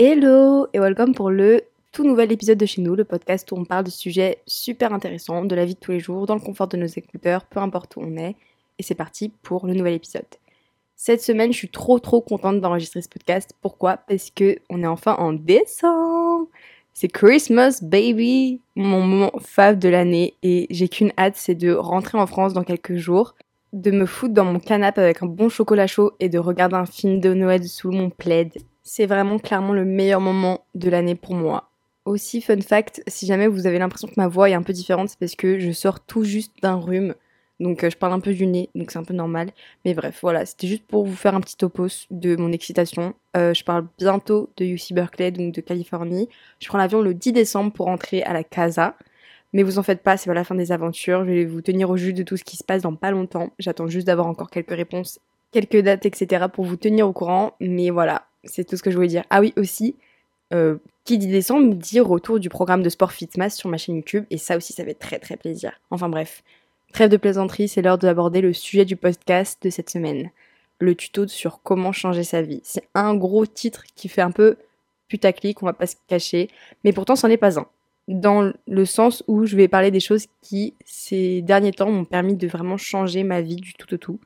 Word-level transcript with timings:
Hello 0.00 0.68
et 0.72 0.78
welcome 0.78 1.12
pour 1.12 1.28
le 1.28 1.62
tout 1.90 2.04
nouvel 2.04 2.30
épisode 2.30 2.56
de 2.56 2.66
chez 2.66 2.80
nous, 2.80 2.94
le 2.94 3.02
podcast 3.02 3.50
où 3.50 3.56
on 3.56 3.64
parle 3.64 3.82
de 3.82 3.90
sujets 3.90 4.38
super 4.46 4.92
intéressants 4.92 5.44
de 5.44 5.56
la 5.56 5.64
vie 5.64 5.74
de 5.74 5.80
tous 5.80 5.90
les 5.90 5.98
jours, 5.98 6.24
dans 6.24 6.36
le 6.36 6.40
confort 6.40 6.68
de 6.68 6.76
nos 6.76 6.86
écouteurs, 6.86 7.44
peu 7.46 7.58
importe 7.58 7.96
où 7.96 8.02
on 8.02 8.16
est. 8.16 8.36
Et 8.78 8.84
c'est 8.84 8.94
parti 8.94 9.32
pour 9.42 9.66
le 9.66 9.74
nouvel 9.74 9.94
épisode. 9.94 10.22
Cette 10.94 11.20
semaine, 11.20 11.52
je 11.52 11.58
suis 11.58 11.68
trop 11.68 11.98
trop 11.98 12.20
contente 12.20 12.60
d'enregistrer 12.60 13.02
ce 13.02 13.08
podcast. 13.08 13.56
Pourquoi? 13.60 13.96
Parce 13.96 14.30
que 14.30 14.58
on 14.70 14.84
est 14.84 14.86
enfin 14.86 15.16
en 15.16 15.32
décembre. 15.32 16.46
C'est 16.94 17.08
Christmas 17.08 17.80
baby, 17.82 18.60
mon 18.76 19.00
moment 19.00 19.32
fave 19.40 19.80
de 19.80 19.88
l'année 19.88 20.34
et 20.44 20.68
j'ai 20.70 20.88
qu'une 20.88 21.12
hâte, 21.18 21.34
c'est 21.34 21.56
de 21.56 21.72
rentrer 21.72 22.18
en 22.18 22.28
France 22.28 22.52
dans 22.52 22.62
quelques 22.62 22.94
jours, 22.94 23.34
de 23.72 23.90
me 23.90 24.06
foutre 24.06 24.34
dans 24.34 24.44
mon 24.44 24.60
canapé 24.60 25.00
avec 25.00 25.24
un 25.24 25.26
bon 25.26 25.48
chocolat 25.48 25.88
chaud 25.88 26.12
et 26.20 26.28
de 26.28 26.38
regarder 26.38 26.76
un 26.76 26.86
film 26.86 27.18
de 27.18 27.34
Noël 27.34 27.66
sous 27.66 27.90
mon 27.90 28.10
plaid 28.10 28.52
c'est 28.88 29.04
vraiment 29.04 29.38
clairement 29.38 29.74
le 29.74 29.84
meilleur 29.84 30.20
moment 30.20 30.64
de 30.74 30.88
l'année 30.88 31.14
pour 31.14 31.34
moi. 31.34 31.70
Aussi, 32.06 32.40
fun 32.40 32.60
fact, 32.62 33.02
si 33.06 33.26
jamais 33.26 33.46
vous 33.46 33.66
avez 33.66 33.78
l'impression 33.78 34.08
que 34.08 34.14
ma 34.16 34.28
voix 34.28 34.48
est 34.48 34.54
un 34.54 34.62
peu 34.62 34.72
différente, 34.72 35.10
c'est 35.10 35.18
parce 35.18 35.34
que 35.34 35.58
je 35.58 35.70
sors 35.72 36.00
tout 36.00 36.24
juste 36.24 36.54
d'un 36.62 36.76
rhume. 36.76 37.14
Donc 37.60 37.84
euh, 37.84 37.90
je 37.90 37.98
parle 37.98 38.14
un 38.14 38.20
peu 38.20 38.32
du 38.32 38.46
nez, 38.46 38.70
donc 38.74 38.90
c'est 38.90 38.98
un 38.98 39.04
peu 39.04 39.12
normal. 39.12 39.50
Mais 39.84 39.92
bref, 39.92 40.20
voilà, 40.22 40.46
c'était 40.46 40.68
juste 40.68 40.86
pour 40.86 41.04
vous 41.04 41.14
faire 41.14 41.34
un 41.34 41.40
petit 41.42 41.56
topos 41.58 42.06
de 42.10 42.34
mon 42.36 42.50
excitation. 42.50 43.14
Euh, 43.36 43.52
je 43.52 43.62
parle 43.62 43.86
bientôt 43.98 44.48
de 44.56 44.64
UC 44.64 44.94
Berkeley, 44.94 45.32
donc 45.32 45.52
de 45.52 45.60
Californie. 45.60 46.30
Je 46.58 46.68
prends 46.68 46.78
l'avion 46.78 47.02
le 47.02 47.12
10 47.12 47.32
décembre 47.32 47.72
pour 47.74 47.86
rentrer 47.86 48.22
à 48.22 48.32
la 48.32 48.42
Casa. 48.42 48.96
Mais 49.52 49.62
vous 49.62 49.78
en 49.78 49.82
faites 49.82 50.02
pas, 50.02 50.16
c'est 50.16 50.30
pas 50.30 50.34
la 50.34 50.44
fin 50.44 50.54
des 50.54 50.72
aventures. 50.72 51.26
Je 51.26 51.30
vais 51.30 51.44
vous 51.44 51.60
tenir 51.60 51.90
au 51.90 51.98
jus 51.98 52.14
de 52.14 52.22
tout 52.22 52.38
ce 52.38 52.44
qui 52.44 52.56
se 52.56 52.64
passe 52.64 52.80
dans 52.80 52.94
pas 52.94 53.10
longtemps. 53.10 53.50
J'attends 53.58 53.86
juste 53.86 54.06
d'avoir 54.06 54.28
encore 54.28 54.50
quelques 54.50 54.74
réponses, 54.74 55.20
quelques 55.52 55.80
dates, 55.82 56.06
etc. 56.06 56.46
pour 56.50 56.64
vous 56.64 56.76
tenir 56.76 57.06
au 57.06 57.12
courant. 57.12 57.52
Mais 57.60 57.90
voilà, 57.90 58.27
c'est 58.44 58.64
tout 58.64 58.76
ce 58.76 58.82
que 58.82 58.90
je 58.90 58.96
voulais 58.96 59.08
dire. 59.08 59.24
Ah 59.30 59.40
oui, 59.40 59.52
aussi, 59.56 59.96
euh, 60.52 60.76
qui 61.04 61.18
dit 61.18 61.28
décembre 61.28 61.74
dit 61.74 62.00
retour 62.00 62.38
du 62.38 62.48
programme 62.48 62.82
de 62.82 62.88
sport 62.88 63.12
Fitmass 63.12 63.56
sur 63.56 63.68
ma 63.68 63.76
chaîne 63.76 63.96
YouTube. 63.96 64.24
Et 64.30 64.38
ça 64.38 64.56
aussi, 64.56 64.72
ça 64.72 64.84
fait 64.84 64.94
très 64.94 65.18
très 65.18 65.36
plaisir. 65.36 65.72
Enfin 65.90 66.08
bref, 66.08 66.42
trêve 66.92 67.10
de 67.10 67.16
plaisanterie, 67.16 67.68
c'est 67.68 67.82
l'heure 67.82 67.98
d'aborder 67.98 68.40
le 68.40 68.52
sujet 68.52 68.84
du 68.84 68.96
podcast 68.96 69.62
de 69.62 69.70
cette 69.70 69.90
semaine. 69.90 70.30
Le 70.80 70.94
tuto 70.94 71.26
sur 71.26 71.60
comment 71.62 71.92
changer 71.92 72.24
sa 72.24 72.42
vie. 72.42 72.60
C'est 72.62 72.88
un 72.94 73.14
gros 73.14 73.46
titre 73.46 73.84
qui 73.94 74.08
fait 74.08 74.22
un 74.22 74.30
peu 74.30 74.56
putaclic, 75.08 75.62
on 75.62 75.66
va 75.66 75.72
pas 75.72 75.86
se 75.86 75.96
cacher. 76.06 76.48
Mais 76.84 76.92
pourtant, 76.92 77.16
c'en 77.16 77.28
est 77.28 77.36
pas 77.36 77.58
un. 77.58 77.66
Dans 78.06 78.52
le 78.66 78.84
sens 78.84 79.22
où 79.26 79.44
je 79.44 79.56
vais 79.56 79.68
parler 79.68 79.90
des 79.90 80.00
choses 80.00 80.26
qui, 80.40 80.74
ces 80.84 81.42
derniers 81.42 81.72
temps, 81.72 81.90
m'ont 81.90 82.04
permis 82.04 82.36
de 82.36 82.46
vraiment 82.46 82.76
changer 82.76 83.22
ma 83.22 83.40
vie 83.40 83.56
du 83.56 83.74
tout 83.74 83.92
au 83.92 83.96
tout. 83.98 84.20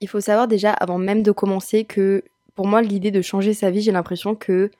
Il 0.00 0.08
faut 0.08 0.20
savoir 0.20 0.48
déjà, 0.48 0.72
avant 0.72 0.98
même 0.98 1.22
de 1.22 1.30
commencer, 1.30 1.84
que 1.84 2.24
pour 2.54 2.66
moi, 2.66 2.82
l'idée 2.82 3.10
de 3.10 3.22
changer 3.22 3.54
sa 3.54 3.70
vie, 3.70 3.80
j'ai 3.80 3.92
l'impression 3.92 4.34
que 4.34 4.70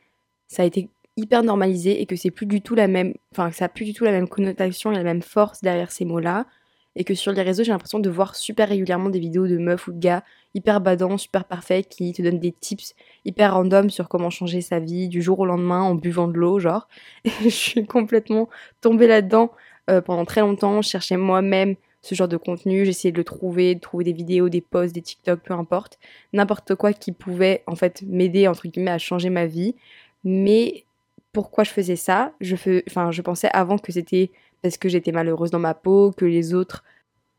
ça 0.49 0.63
a 0.63 0.67
été 0.67 0.89
hyper 1.17 1.43
normalisé 1.43 2.01
et 2.01 2.07
que 2.07 2.17
c'est 2.17 2.31
plus 2.31 2.47
du 2.47 2.61
tout 2.63 2.75
la 2.75 2.89
même, 2.89 3.15
enfin, 3.33 3.51
ça 3.51 3.67
a 3.67 3.69
plus 3.69 3.85
du 3.85 3.93
tout 3.93 4.05
la 4.05 4.13
même 4.13 4.29
connotation 4.29 4.91
la 4.91 5.03
même 5.03 5.23
force 5.23 5.61
derrière 5.63 5.91
ces 5.91 6.05
mots-là. 6.05 6.47
Et 6.95 7.05
que 7.05 7.15
sur 7.15 7.33
les 7.33 7.41
réseaux, 7.41 7.65
j'ai 7.65 7.73
l'impression 7.73 8.01
de 8.01 8.11
voir 8.11 8.37
super 8.37 8.69
régulièrement 8.69 9.09
des 9.09 9.19
vidéos 9.19 9.47
de 9.47 9.57
meufs 9.57 9.89
ou 9.89 9.93
de 9.93 9.99
gars 9.99 10.23
hyper 10.55 10.83
badants, 10.83 11.17
super 11.17 11.47
parfaits, 11.47 11.89
qui 11.89 12.13
te 12.13 12.21
donnent 12.21 12.39
des 12.39 12.53
tips 12.53 12.95
hyper 13.25 13.55
random 13.55 13.89
sur 13.89 14.11
comment 14.11 14.29
changer 14.29 14.61
sa 14.61 14.79
vie 14.79 15.09
du 15.09 15.23
jour 15.23 15.41
au 15.41 15.47
lendemain 15.47 15.81
en 15.81 15.95
buvant 15.95 16.29
de 16.29 16.35
l'eau, 16.35 16.59
genre. 16.59 16.89
Je 17.25 17.49
suis 17.49 17.87
complètement 17.87 18.51
tombée 18.83 19.07
là-dedans 19.07 19.53
euh, 19.89 20.03
pendant 20.03 20.27
très 20.27 20.43
longtemps. 20.43 20.83
Je 20.83 20.91
cherchais 20.91 21.17
moi-même 21.17 21.77
ce 22.03 22.15
genre 22.15 22.29
de 22.29 22.37
contenu. 22.37 22.85
J'essayais 22.85 23.13
de 23.13 23.17
le 23.17 23.25
trouver, 23.25 23.75
de 23.75 23.81
trouver 23.81 24.05
des 24.05 24.13
vidéos, 24.13 24.49
des 24.49 24.61
posts, 24.61 24.95
des 24.95 25.03
TikTok, 25.03 25.41
peu 25.41 25.55
importe. 25.55 25.99
N'importe 26.33 26.75
quoi 26.75 26.93
qui 26.93 27.13
pouvait 27.13 27.63
en 27.67 27.77
fait 27.77 28.03
m'aider 28.03 28.49
entre 28.49 28.69
guillemets 28.69 28.91
à 28.91 28.99
changer 28.99 29.31
ma 29.31 29.47
vie. 29.47 29.75
Mais 30.25 30.85
pourquoi 31.33 31.65
je 31.65 31.71
faisais 31.71 31.97
ça? 31.97 32.33
Je, 32.41 32.57
fais, 32.57 32.85
enfin, 32.89 33.11
je 33.11 33.23
pensais 33.23 33.49
avant 33.53 33.79
que 33.79 33.93
c'était 33.93 34.31
parce 34.63 34.77
que 34.77 34.89
j'étais 34.89 35.13
malheureuse 35.13 35.51
dans 35.51 35.59
ma 35.59 35.75
peau, 35.75 36.13
que 36.17 36.25
les 36.25 36.55
autres 36.55 36.85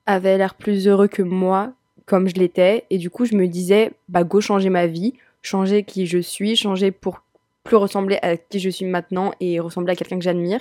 avaient 0.06 0.38
l'air 0.38 0.56
plus 0.56 0.88
heureux 0.88 1.08
que 1.08 1.22
moi, 1.22 1.74
comme 2.06 2.28
je 2.28 2.36
l'étais. 2.36 2.86
Et 2.90 2.98
du 2.98 3.10
coup, 3.10 3.26
je 3.26 3.36
me 3.36 3.48
disais, 3.48 3.92
bah 4.10 4.24
go 4.24 4.42
changer 4.42 4.70
ma 4.70 4.88
vie, 4.88 5.14
changer 5.42 5.84
qui 5.84 6.06
je 6.08 6.20
suis, 6.20 6.56
changer 6.56 6.92
pour 6.92 7.22
plus 7.64 7.78
ressembler 7.78 8.20
à 8.22 8.36
qui 8.36 8.60
je 8.60 8.70
suis 8.70 8.86
maintenant 8.86 9.32
et 9.40 9.60
ressembler 9.60 9.94
à 9.94 9.96
quelqu'un 9.96 10.18
que 10.18 10.24
j'admire. 10.24 10.60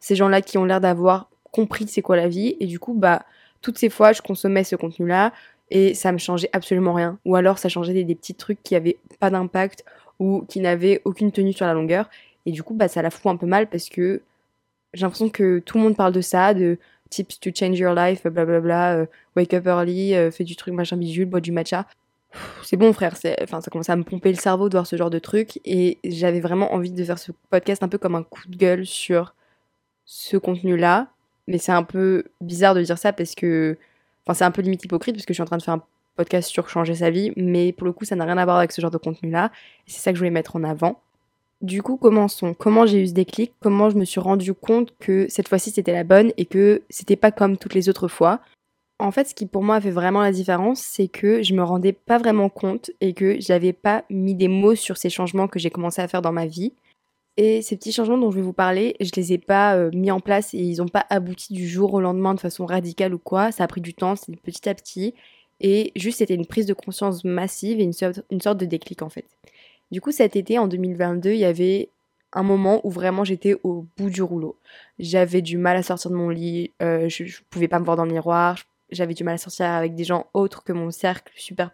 Ces 0.00 0.16
gens-là 0.16 0.42
qui 0.42 0.58
ont 0.58 0.64
l'air 0.64 0.80
d'avoir 0.80 1.28
compris 1.52 1.86
c'est 1.86 2.02
quoi 2.02 2.16
la 2.16 2.28
vie. 2.28 2.56
Et 2.60 2.66
du 2.66 2.78
coup, 2.78 2.94
bah 2.94 3.24
toutes 3.62 3.78
ces 3.78 3.90
fois, 3.90 4.12
je 4.12 4.22
consommais 4.22 4.64
ce 4.64 4.76
contenu-là 4.76 5.32
et 5.70 5.94
ça 5.94 6.12
me 6.12 6.18
changeait 6.18 6.50
absolument 6.52 6.94
rien. 6.94 7.18
Ou 7.24 7.36
alors, 7.36 7.58
ça 7.58 7.68
changeait 7.68 8.04
des, 8.04 8.14
petits 8.14 8.34
trucs 8.34 8.62
qui 8.62 8.74
avaient 8.74 8.98
pas 9.18 9.30
d'impact 9.30 9.84
ou 10.18 10.44
qui 10.48 10.60
n'avaient 10.60 11.00
aucune 11.04 11.32
tenue 11.32 11.52
sur 11.52 11.66
la 11.66 11.74
longueur. 11.74 12.08
Et 12.46 12.52
du 12.52 12.62
coup, 12.62 12.74
bah, 12.74 12.88
ça 12.88 13.02
la 13.02 13.10
fout 13.10 13.26
un 13.26 13.36
peu 13.36 13.46
mal 13.46 13.68
parce 13.68 13.88
que 13.88 14.22
j'ai 14.92 15.02
l'impression 15.02 15.28
que 15.28 15.60
tout 15.60 15.78
le 15.78 15.84
monde 15.84 15.96
parle 15.96 16.12
de 16.12 16.20
ça, 16.20 16.54
de 16.54 16.78
tips 17.10 17.40
to 17.40 17.50
change 17.54 17.78
your 17.78 17.94
life, 17.94 18.22
blablabla, 18.22 18.60
bla, 18.60 18.94
euh, 18.94 19.06
wake 19.36 19.54
up 19.54 19.66
early, 19.66 20.14
euh, 20.14 20.30
fais 20.30 20.44
du 20.44 20.56
truc 20.56 20.74
machin 20.74 20.96
bidule, 20.96 21.26
bois 21.26 21.40
du 21.40 21.52
matcha. 21.52 21.86
C'est 22.62 22.76
bon 22.76 22.92
frère, 22.92 23.16
enfin 23.42 23.60
ça 23.60 23.70
commence 23.72 23.90
à 23.90 23.96
me 23.96 24.04
pomper 24.04 24.30
le 24.30 24.38
cerveau 24.38 24.68
de 24.68 24.74
voir 24.74 24.86
ce 24.86 24.94
genre 24.94 25.10
de 25.10 25.18
truc 25.18 25.58
et 25.64 25.98
j'avais 26.04 26.38
vraiment 26.38 26.72
envie 26.72 26.92
de 26.92 27.04
faire 27.04 27.18
ce 27.18 27.32
podcast 27.50 27.82
un 27.82 27.88
peu 27.88 27.98
comme 27.98 28.14
un 28.14 28.22
coup 28.22 28.48
de 28.48 28.56
gueule 28.56 28.86
sur 28.86 29.34
ce 30.04 30.36
contenu-là 30.36 31.08
mais 31.50 31.58
c'est 31.58 31.72
un 31.72 31.82
peu 31.82 32.24
bizarre 32.40 32.74
de 32.74 32.82
dire 32.82 32.98
ça 32.98 33.12
parce 33.12 33.34
que. 33.34 33.76
Enfin, 34.24 34.34
c'est 34.34 34.44
un 34.44 34.50
peu 34.50 34.62
limite 34.62 34.84
hypocrite 34.84 35.16
parce 35.16 35.26
que 35.26 35.32
je 35.32 35.36
suis 35.36 35.42
en 35.42 35.46
train 35.46 35.56
de 35.56 35.62
faire 35.62 35.74
un 35.74 35.82
podcast 36.16 36.50
sur 36.50 36.68
changer 36.68 36.94
sa 36.94 37.10
vie, 37.10 37.32
mais 37.36 37.72
pour 37.72 37.86
le 37.86 37.92
coup, 37.92 38.04
ça 38.04 38.14
n'a 38.16 38.24
rien 38.24 38.38
à 38.38 38.44
voir 38.44 38.58
avec 38.58 38.72
ce 38.72 38.80
genre 38.80 38.90
de 38.90 38.98
contenu-là. 38.98 39.50
C'est 39.86 40.00
ça 40.00 40.12
que 40.12 40.16
je 40.16 40.20
voulais 40.20 40.30
mettre 40.30 40.56
en 40.56 40.64
avant. 40.64 41.00
Du 41.62 41.82
coup, 41.82 41.96
commençons. 41.96 42.54
Comment 42.54 42.86
j'ai 42.86 43.02
eu 43.02 43.06
ce 43.06 43.12
déclic? 43.12 43.52
Comment 43.60 43.90
je 43.90 43.96
me 43.96 44.04
suis 44.04 44.20
rendu 44.20 44.54
compte 44.54 44.94
que 44.98 45.26
cette 45.28 45.48
fois-ci 45.48 45.70
c'était 45.70 45.92
la 45.92 46.04
bonne 46.04 46.32
et 46.36 46.46
que 46.46 46.82
c'était 46.88 47.16
pas 47.16 47.32
comme 47.32 47.56
toutes 47.58 47.74
les 47.74 47.88
autres 47.88 48.08
fois? 48.08 48.40
En 48.98 49.10
fait, 49.12 49.28
ce 49.28 49.34
qui 49.34 49.46
pour 49.46 49.62
moi 49.62 49.76
a 49.76 49.80
fait 49.80 49.90
vraiment 49.90 50.20
la 50.20 50.32
différence, 50.32 50.80
c'est 50.80 51.08
que 51.08 51.42
je 51.42 51.54
me 51.54 51.62
rendais 51.62 51.92
pas 51.92 52.18
vraiment 52.18 52.50
compte 52.50 52.90
et 53.00 53.14
que 53.14 53.40
j'avais 53.40 53.72
pas 53.72 54.04
mis 54.10 54.34
des 54.34 54.48
mots 54.48 54.74
sur 54.74 54.98
ces 54.98 55.10
changements 55.10 55.48
que 55.48 55.58
j'ai 55.58 55.70
commencé 55.70 56.02
à 56.02 56.08
faire 56.08 56.22
dans 56.22 56.32
ma 56.32 56.46
vie. 56.46 56.74
Et 57.42 57.62
ces 57.62 57.74
petits 57.74 57.90
changements 57.90 58.18
dont 58.18 58.30
je 58.30 58.36
vais 58.36 58.42
vous 58.42 58.52
parler, 58.52 58.96
je 59.00 59.12
les 59.16 59.32
ai 59.32 59.38
pas 59.38 59.74
euh, 59.74 59.90
mis 59.94 60.10
en 60.10 60.20
place 60.20 60.52
et 60.52 60.58
ils 60.58 60.76
n'ont 60.76 60.88
pas 60.88 61.06
abouti 61.08 61.54
du 61.54 61.66
jour 61.66 61.94
au 61.94 62.00
lendemain 62.02 62.34
de 62.34 62.38
façon 62.38 62.66
radicale 62.66 63.14
ou 63.14 63.18
quoi. 63.18 63.50
Ça 63.50 63.64
a 63.64 63.66
pris 63.66 63.80
du 63.80 63.94
temps, 63.94 64.14
c'est 64.14 64.36
petit 64.36 64.68
à 64.68 64.74
petit. 64.74 65.14
Et 65.58 65.90
juste, 65.96 66.18
c'était 66.18 66.34
une 66.34 66.44
prise 66.44 66.66
de 66.66 66.74
conscience 66.74 67.24
massive 67.24 67.80
et 67.80 67.82
une 67.82 67.94
sorte, 67.94 68.60
de 68.60 68.66
déclic 68.66 69.00
en 69.00 69.08
fait. 69.08 69.24
Du 69.90 70.02
coup, 70.02 70.12
cet 70.12 70.36
été, 70.36 70.58
en 70.58 70.68
2022, 70.68 71.30
il 71.30 71.38
y 71.38 71.46
avait 71.46 71.88
un 72.34 72.42
moment 72.42 72.82
où 72.84 72.90
vraiment 72.90 73.24
j'étais 73.24 73.56
au 73.62 73.86
bout 73.96 74.10
du 74.10 74.20
rouleau. 74.20 74.58
J'avais 74.98 75.40
du 75.40 75.56
mal 75.56 75.78
à 75.78 75.82
sortir 75.82 76.10
de 76.10 76.16
mon 76.16 76.28
lit, 76.28 76.72
euh, 76.82 77.08
je, 77.08 77.24
ne 77.24 77.30
pouvais 77.48 77.68
pas 77.68 77.78
me 77.78 77.86
voir 77.86 77.96
dans 77.96 78.04
le 78.04 78.12
miroir, 78.12 78.58
j'avais 78.90 79.14
du 79.14 79.24
mal 79.24 79.36
à 79.36 79.38
sortir 79.38 79.64
avec 79.64 79.94
des 79.94 80.04
gens 80.04 80.26
autres 80.34 80.62
que 80.62 80.74
mon 80.74 80.90
cercle 80.90 81.32
super 81.34 81.70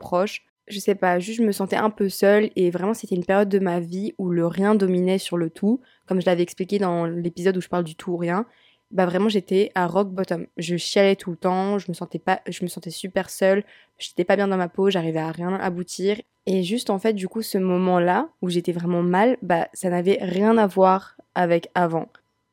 proche 0.00 0.42
je 0.68 0.78
sais 0.78 0.94
pas, 0.94 1.18
juste 1.18 1.38
je 1.38 1.44
me 1.44 1.52
sentais 1.52 1.76
un 1.76 1.90
peu 1.90 2.08
seule 2.08 2.50
et 2.56 2.70
vraiment 2.70 2.94
c'était 2.94 3.14
une 3.14 3.24
période 3.24 3.48
de 3.48 3.58
ma 3.58 3.80
vie 3.80 4.14
où 4.18 4.30
le 4.30 4.46
rien 4.46 4.74
dominait 4.74 5.18
sur 5.18 5.36
le 5.36 5.50
tout, 5.50 5.80
comme 6.06 6.20
je 6.20 6.26
l'avais 6.26 6.42
expliqué 6.42 6.78
dans 6.78 7.04
l'épisode 7.06 7.56
où 7.56 7.60
je 7.60 7.68
parle 7.68 7.84
du 7.84 7.96
tout 7.96 8.12
ou 8.12 8.16
rien. 8.16 8.46
Bah 8.90 9.06
vraiment 9.06 9.28
j'étais 9.28 9.72
à 9.74 9.86
rock 9.86 10.10
bottom. 10.10 10.46
Je 10.58 10.76
chialais 10.76 11.16
tout 11.16 11.30
le 11.30 11.36
temps, 11.36 11.78
je 11.78 11.86
me 11.88 11.94
sentais 11.94 12.18
pas 12.18 12.40
je 12.46 12.62
me 12.62 12.68
sentais 12.68 12.90
super 12.90 13.30
seule, 13.30 13.64
j'étais 13.98 14.24
pas 14.24 14.36
bien 14.36 14.48
dans 14.48 14.56
ma 14.56 14.68
peau, 14.68 14.90
j'arrivais 14.90 15.20
à 15.20 15.32
rien 15.32 15.54
aboutir 15.54 16.20
et 16.46 16.62
juste 16.62 16.90
en 16.90 16.98
fait 16.98 17.14
du 17.14 17.28
coup 17.28 17.42
ce 17.42 17.58
moment-là 17.58 18.28
où 18.42 18.48
j'étais 18.50 18.72
vraiment 18.72 19.02
mal, 19.02 19.38
bah 19.42 19.68
ça 19.72 19.90
n'avait 19.90 20.18
rien 20.20 20.58
à 20.58 20.66
voir 20.66 21.16
avec 21.34 21.70
avant. 21.74 22.08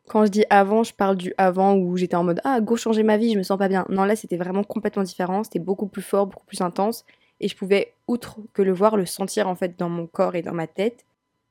Quand 0.07 0.25
je 0.25 0.31
dis 0.31 0.45
avant, 0.49 0.83
je 0.83 0.93
parle 0.93 1.17
du 1.17 1.33
avant 1.37 1.75
où 1.75 1.95
j'étais 1.95 2.15
en 2.15 2.23
mode 2.23 2.41
ah 2.43 2.61
go 2.61 2.75
changer 2.75 3.03
ma 3.03 3.17
vie, 3.17 3.33
je 3.33 3.37
me 3.37 3.43
sens 3.43 3.59
pas 3.59 3.67
bien. 3.67 3.85
Non 3.89 4.05
là 4.05 4.15
c'était 4.15 4.37
vraiment 4.37 4.63
complètement 4.63 5.03
différent, 5.03 5.43
c'était 5.43 5.59
beaucoup 5.59 5.87
plus 5.87 6.01
fort, 6.01 6.25
beaucoup 6.25 6.45
plus 6.45 6.61
intense 6.61 7.05
et 7.39 7.47
je 7.47 7.55
pouvais, 7.55 7.93
outre 8.07 8.39
que 8.53 8.61
le 8.61 8.73
voir, 8.73 8.97
le 8.97 9.05
sentir 9.05 9.47
en 9.47 9.55
fait 9.55 9.77
dans 9.77 9.89
mon 9.89 10.07
corps 10.07 10.35
et 10.35 10.41
dans 10.41 10.53
ma 10.53 10.67
tête. 10.67 11.05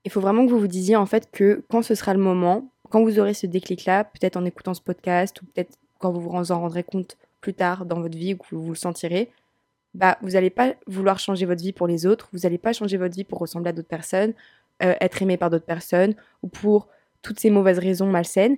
Il 0.05 0.11
faut 0.11 0.21
vraiment 0.21 0.45
que 0.47 0.51
vous 0.51 0.61
vous 0.61 0.69
disiez 0.69 0.97
en 0.97 1.07
fait 1.07 1.31
que 1.31 1.65
quand 1.69 1.83
ce 1.83 1.95
sera 1.95 2.15
le 2.15 2.21
moment, 2.21 2.71
quand 2.91 3.03
vous 3.03 3.19
aurez 3.19 3.35
ce 3.35 3.47
déclic-là, 3.47 4.05
peut-être 4.05 4.37
en 4.37 4.45
écoutant 4.45 4.75
ce 4.75 4.81
podcast 4.81 5.41
ou 5.43 5.47
peut-être 5.47 5.77
quand 5.99 6.13
vous 6.13 6.21
vous 6.21 6.53
en 6.53 6.61
rendrez 6.61 6.85
compte 6.85 7.17
plus 7.41 7.55
tard 7.55 7.87
dans 7.87 8.01
votre 8.01 8.17
vie 8.17 8.35
ou 8.35 8.37
que 8.39 8.55
vous 8.55 8.71
le 8.71 8.77
sentirez, 8.77 9.31
bah 9.95 10.19
vous 10.23 10.31
n'allez 10.31 10.51
pas 10.51 10.75
vouloir 10.87 11.19
changer 11.19 11.47
votre 11.47 11.63
vie 11.63 11.73
pour 11.73 11.87
les 11.87 12.07
autres, 12.07 12.29
vous 12.33 12.41
n'allez 12.41 12.59
pas 12.59 12.73
changer 12.73 12.97
votre 12.97 13.15
vie 13.15 13.25
pour 13.25 13.39
ressembler 13.39 13.71
à 13.71 13.73
d'autres 13.73 13.89
personnes, 13.89 14.35
euh, 14.83 14.95
être 15.01 15.23
aimé 15.23 15.37
par 15.37 15.51
d'autres 15.51 15.65
personnes 15.65 16.15
ou 16.43 16.49
pour 16.49 16.89
toutes 17.23 17.41
ces 17.41 17.51
mauvaises 17.51 17.79
raisons 17.79 18.07
malsaines, 18.07 18.57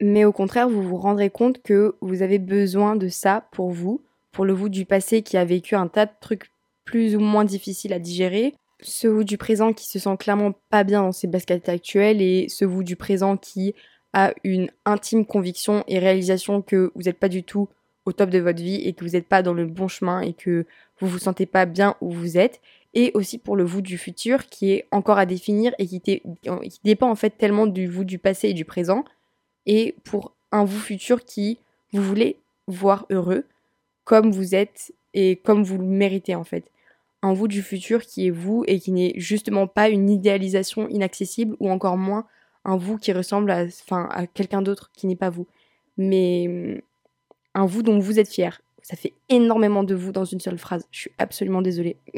mais 0.00 0.24
au 0.24 0.32
contraire 0.32 0.68
vous 0.68 0.82
vous 0.82 0.96
rendrez 0.96 1.30
compte 1.30 1.62
que 1.62 1.96
vous 2.00 2.22
avez 2.22 2.38
besoin 2.38 2.96
de 2.96 3.08
ça 3.08 3.48
pour 3.50 3.70
vous, 3.70 4.02
pour 4.30 4.44
le 4.44 4.52
vous 4.52 4.68
du 4.68 4.84
passé 4.84 5.22
qui 5.22 5.36
a 5.36 5.44
vécu 5.44 5.74
un 5.74 5.88
tas 5.88 6.06
de 6.06 6.12
trucs 6.20 6.50
plus 6.88 7.16
ou 7.16 7.20
moins 7.20 7.44
difficile 7.44 7.92
à 7.92 7.98
digérer, 7.98 8.54
ce 8.80 9.08
vous 9.08 9.22
du 9.22 9.36
présent 9.36 9.74
qui 9.74 9.86
se 9.86 9.98
sent 9.98 10.16
clairement 10.18 10.54
pas 10.70 10.84
bien 10.84 11.02
dans 11.02 11.12
ses 11.12 11.26
baskets 11.26 11.68
actuelles 11.68 12.22
et 12.22 12.48
ce 12.48 12.64
vous 12.64 12.82
du 12.82 12.96
présent 12.96 13.36
qui 13.36 13.74
a 14.14 14.32
une 14.42 14.70
intime 14.86 15.26
conviction 15.26 15.84
et 15.86 15.98
réalisation 15.98 16.62
que 16.62 16.90
vous 16.94 17.02
n'êtes 17.02 17.18
pas 17.18 17.28
du 17.28 17.42
tout 17.42 17.68
au 18.06 18.12
top 18.12 18.30
de 18.30 18.38
votre 18.38 18.62
vie 18.62 18.76
et 18.76 18.94
que 18.94 19.04
vous 19.04 19.10
n'êtes 19.10 19.28
pas 19.28 19.42
dans 19.42 19.52
le 19.52 19.66
bon 19.66 19.86
chemin 19.86 20.22
et 20.22 20.32
que 20.32 20.64
vous 20.98 21.08
vous 21.08 21.18
sentez 21.18 21.44
pas 21.44 21.66
bien 21.66 21.94
où 22.00 22.10
vous 22.10 22.38
êtes. 22.38 22.62
et 22.94 23.10
aussi 23.12 23.36
pour 23.36 23.54
le 23.54 23.64
vous 23.64 23.82
du 23.82 23.98
futur 23.98 24.46
qui 24.46 24.72
est 24.72 24.86
encore 24.90 25.18
à 25.18 25.26
définir 25.26 25.74
et 25.78 25.86
qui, 25.86 26.00
qui 26.00 26.80
dépend 26.84 27.10
en 27.10 27.16
fait 27.16 27.36
tellement 27.36 27.66
du 27.66 27.86
vous 27.86 28.04
du 28.04 28.18
passé 28.18 28.48
et 28.48 28.54
du 28.54 28.64
présent, 28.64 29.04
et 29.66 29.94
pour 30.04 30.32
un 30.52 30.64
vous 30.64 30.80
futur 30.80 31.26
qui 31.26 31.58
vous 31.92 32.02
voulez 32.02 32.38
voir 32.66 33.04
heureux, 33.10 33.44
comme 34.04 34.30
vous 34.30 34.54
êtes 34.54 34.94
et 35.12 35.36
comme 35.36 35.62
vous 35.62 35.76
le 35.76 35.84
méritez 35.84 36.34
en 36.34 36.44
fait. 36.44 36.70
Un 37.22 37.32
vous 37.32 37.48
du 37.48 37.62
futur 37.62 38.02
qui 38.02 38.28
est 38.28 38.30
vous 38.30 38.64
et 38.66 38.78
qui 38.78 38.92
n'est 38.92 39.12
justement 39.16 39.66
pas 39.66 39.88
une 39.88 40.08
idéalisation 40.08 40.88
inaccessible 40.88 41.56
ou 41.58 41.70
encore 41.70 41.96
moins 41.96 42.26
un 42.64 42.76
vous 42.76 42.98
qui 42.98 43.12
ressemble 43.12 43.50
à, 43.50 43.66
à 43.90 44.26
quelqu'un 44.26 44.62
d'autre 44.62 44.90
qui 44.92 45.06
n'est 45.06 45.16
pas 45.16 45.30
vous. 45.30 45.46
Mais 45.96 46.82
un 47.54 47.66
vous 47.66 47.82
dont 47.82 47.98
vous 47.98 48.18
êtes 48.18 48.28
fier. 48.28 48.60
Ça 48.82 48.96
fait 48.96 49.12
énormément 49.28 49.84
de 49.84 49.94
vous 49.94 50.12
dans 50.12 50.24
une 50.24 50.40
seule 50.40 50.58
phrase. 50.58 50.86
Je 50.90 51.00
suis 51.00 51.10
absolument 51.18 51.60
désolée. 51.60 51.96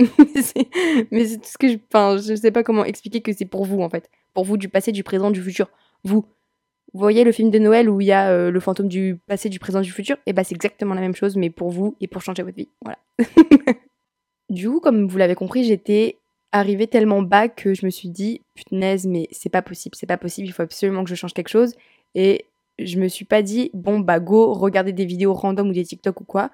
mais 1.10 1.26
c'est 1.26 1.38
tout 1.38 1.48
ce 1.48 1.58
que 1.58 1.68
je. 1.68 1.78
Enfin, 1.88 2.16
je 2.18 2.34
sais 2.34 2.50
pas 2.50 2.62
comment 2.62 2.84
expliquer 2.84 3.22
que 3.22 3.32
c'est 3.32 3.46
pour 3.46 3.64
vous 3.64 3.80
en 3.80 3.88
fait. 3.88 4.08
Pour 4.34 4.44
vous 4.44 4.56
du 4.56 4.68
passé, 4.68 4.92
du 4.92 5.02
présent, 5.02 5.30
du 5.30 5.42
futur. 5.42 5.70
Vous. 6.04 6.24
Vous 6.92 7.00
voyez 7.00 7.22
le 7.22 7.30
film 7.30 7.50
de 7.50 7.58
Noël 7.60 7.88
où 7.88 8.00
il 8.00 8.08
y 8.08 8.12
a 8.12 8.30
euh, 8.30 8.50
le 8.50 8.58
fantôme 8.58 8.88
du 8.88 9.20
passé, 9.28 9.48
du 9.48 9.60
présent, 9.60 9.80
du 9.80 9.92
futur? 9.92 10.16
Et 10.16 10.20
eh 10.26 10.32
bah 10.32 10.42
ben, 10.42 10.44
c'est 10.44 10.56
exactement 10.56 10.94
la 10.94 11.00
même 11.00 11.14
chose, 11.14 11.36
mais 11.36 11.48
pour 11.48 11.70
vous 11.70 11.96
et 12.00 12.08
pour 12.08 12.20
changer 12.20 12.42
votre 12.42 12.56
vie. 12.56 12.68
Voilà. 12.82 12.98
du 14.50 14.68
coup, 14.68 14.80
comme 14.80 15.06
vous 15.06 15.16
l'avez 15.16 15.36
compris, 15.36 15.64
j'étais 15.64 16.18
arrivée 16.52 16.88
tellement 16.88 17.22
bas 17.22 17.48
que 17.48 17.72
je 17.72 17.86
me 17.86 17.90
suis 17.90 18.08
dit, 18.08 18.42
punaise, 18.54 19.06
mais 19.06 19.28
c'est 19.30 19.48
pas 19.48 19.62
possible, 19.62 19.94
c'est 19.96 20.06
pas 20.06 20.16
possible, 20.18 20.48
il 20.48 20.52
faut 20.52 20.62
absolument 20.62 21.04
que 21.04 21.10
je 21.10 21.14
change 21.14 21.32
quelque 21.32 21.48
chose. 21.48 21.74
Et 22.16 22.46
je 22.78 22.98
me 22.98 23.08
suis 23.08 23.24
pas 23.24 23.42
dit, 23.42 23.70
bon, 23.72 24.00
bah 24.00 24.18
go, 24.18 24.52
regarder 24.52 24.92
des 24.92 25.04
vidéos 25.04 25.32
random 25.32 25.68
ou 25.68 25.72
des 25.72 25.84
TikTok 25.84 26.20
ou 26.20 26.24
quoi. 26.24 26.50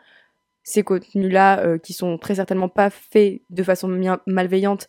Ces 0.62 0.82
contenus-là, 0.82 1.60
euh, 1.60 1.78
qui 1.78 1.94
sont 1.94 2.18
très 2.18 2.34
certainement 2.34 2.68
pas 2.68 2.90
faits 2.90 3.40
de 3.48 3.62
façon 3.62 3.88
malveillante, 4.26 4.88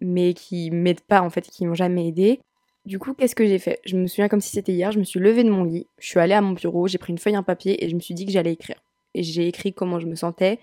mais 0.00 0.32
qui 0.34 0.70
m'aident 0.70 1.00
pas 1.00 1.20
en 1.20 1.30
fait, 1.30 1.42
qui 1.42 1.66
m'ont 1.66 1.74
jamais 1.74 2.08
aidé. 2.08 2.40
Du 2.86 2.98
coup, 2.98 3.12
qu'est-ce 3.14 3.34
que 3.34 3.46
j'ai 3.46 3.58
fait? 3.58 3.80
Je 3.84 3.96
me 3.96 4.06
souviens 4.06 4.28
comme 4.28 4.40
si 4.40 4.50
c'était 4.50 4.72
hier, 4.72 4.92
je 4.92 4.98
me 4.98 5.04
suis 5.04 5.20
levée 5.20 5.44
de 5.44 5.50
mon 5.50 5.64
lit, 5.64 5.88
je 5.98 6.06
suis 6.06 6.20
allée 6.20 6.34
à 6.34 6.40
mon 6.40 6.52
bureau, 6.52 6.86
j'ai 6.86 6.98
pris 6.98 7.12
une 7.12 7.18
feuille, 7.18 7.34
un 7.34 7.42
papier 7.42 7.84
et 7.84 7.90
je 7.90 7.96
me 7.96 8.00
suis 8.00 8.14
dit 8.14 8.24
que 8.24 8.32
j'allais 8.32 8.52
écrire. 8.52 8.80
Et 9.14 9.22
j'ai 9.22 9.48
écrit 9.48 9.72
comment 9.72 9.98
je 9.98 10.06
me 10.06 10.14
sentais, 10.14 10.60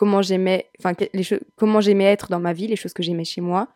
comment 0.00 0.22
j'aimais, 0.22 0.70
enfin, 0.78 0.94
comment 1.56 1.82
j'aimais 1.82 2.04
être 2.04 2.30
dans 2.30 2.40
ma 2.40 2.54
vie, 2.54 2.66
les 2.66 2.74
choses 2.74 2.94
que 2.94 3.02
j'aimais 3.02 3.26
chez 3.26 3.42
moi, 3.42 3.68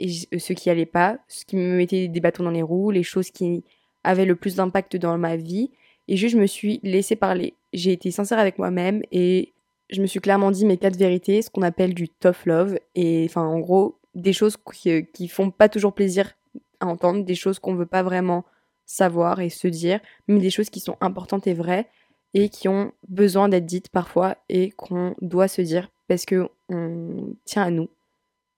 et 0.00 0.08
ce 0.08 0.54
qui 0.54 0.70
allait 0.70 0.86
pas, 0.86 1.18
ce 1.28 1.44
qui 1.44 1.56
me 1.56 1.76
mettait 1.76 2.08
des 2.08 2.20
bâtons 2.20 2.42
dans 2.42 2.50
les 2.50 2.62
roues, 2.62 2.90
les 2.90 3.02
choses 3.02 3.30
qui 3.30 3.62
avaient 4.02 4.24
le 4.24 4.34
plus 4.34 4.56
d'impact 4.56 4.96
dans 4.96 5.18
ma 5.18 5.36
vie. 5.36 5.70
Et 6.08 6.16
juste, 6.16 6.36
je 6.36 6.40
me 6.40 6.46
suis 6.46 6.80
laissée 6.82 7.16
parler. 7.16 7.52
J'ai 7.74 7.92
été 7.92 8.10
sincère 8.10 8.38
avec 8.38 8.58
moi-même 8.58 9.02
et 9.12 9.52
je 9.90 10.00
me 10.00 10.06
suis 10.06 10.20
clairement 10.20 10.50
dit 10.50 10.64
mes 10.64 10.78
quatre 10.78 10.96
vérités, 10.96 11.42
ce 11.42 11.50
qu'on 11.50 11.60
appelle 11.60 11.92
du 11.92 12.08
tough 12.08 12.46
love. 12.46 12.78
Et 12.94 13.26
enfin, 13.28 13.42
en 13.42 13.60
gros, 13.60 13.98
des 14.14 14.32
choses 14.32 14.56
qui, 14.56 15.06
qui 15.12 15.28
font 15.28 15.50
pas 15.50 15.68
toujours 15.68 15.92
plaisir 15.92 16.32
à 16.80 16.86
entendre, 16.86 17.26
des 17.26 17.34
choses 17.34 17.58
qu'on 17.58 17.74
veut 17.74 17.84
pas 17.84 18.02
vraiment 18.02 18.46
savoir 18.86 19.40
et 19.40 19.50
se 19.50 19.68
dire, 19.68 20.00
mais 20.28 20.40
des 20.40 20.50
choses 20.50 20.70
qui 20.70 20.80
sont 20.80 20.96
importantes 21.02 21.46
et 21.46 21.52
vraies 21.52 21.90
et 22.34 22.48
qui 22.48 22.68
ont 22.68 22.92
besoin 23.08 23.48
d'être 23.48 23.66
dites 23.66 23.88
parfois 23.88 24.36
et 24.48 24.70
qu'on 24.70 25.14
doit 25.20 25.48
se 25.48 25.62
dire 25.62 25.90
parce 26.08 26.24
que 26.24 26.48
on 26.68 27.34
tient 27.44 27.62
à 27.62 27.70
nous, 27.70 27.88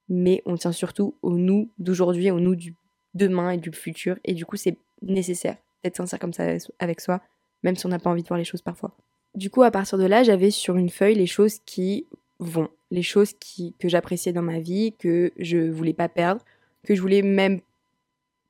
mais 0.08 0.42
on 0.46 0.56
tient 0.56 0.72
surtout 0.72 1.14
au 1.22 1.36
nous 1.36 1.70
d'aujourd'hui, 1.78 2.30
au 2.30 2.40
nous 2.40 2.54
du 2.54 2.74
demain 3.14 3.50
et 3.50 3.58
du 3.58 3.72
futur. 3.72 4.16
Et 4.24 4.34
du 4.34 4.44
coup, 4.44 4.56
c'est 4.56 4.76
nécessaire 5.02 5.56
d'être 5.82 5.96
sincère 5.96 6.18
comme 6.18 6.32
ça 6.32 6.44
avec 6.78 7.00
soi, 7.00 7.20
même 7.62 7.76
si 7.76 7.86
on 7.86 7.88
n'a 7.88 7.98
pas 7.98 8.10
envie 8.10 8.22
de 8.22 8.28
voir 8.28 8.38
les 8.38 8.44
choses 8.44 8.62
parfois. 8.62 8.92
Du 9.34 9.50
coup, 9.50 9.62
à 9.62 9.70
partir 9.70 9.98
de 9.98 10.04
là, 10.04 10.22
j'avais 10.22 10.50
sur 10.50 10.76
une 10.76 10.90
feuille 10.90 11.16
les 11.16 11.26
choses 11.26 11.58
qui 11.66 12.06
vont, 12.38 12.68
les 12.90 13.02
choses 13.02 13.32
qui, 13.34 13.74
que 13.78 13.88
j'appréciais 13.88 14.32
dans 14.32 14.42
ma 14.42 14.60
vie, 14.60 14.94
que 14.98 15.32
je 15.38 15.70
voulais 15.70 15.92
pas 15.92 16.08
perdre, 16.08 16.44
que 16.84 16.94
je 16.94 17.00
voulais 17.00 17.22
même, 17.22 17.60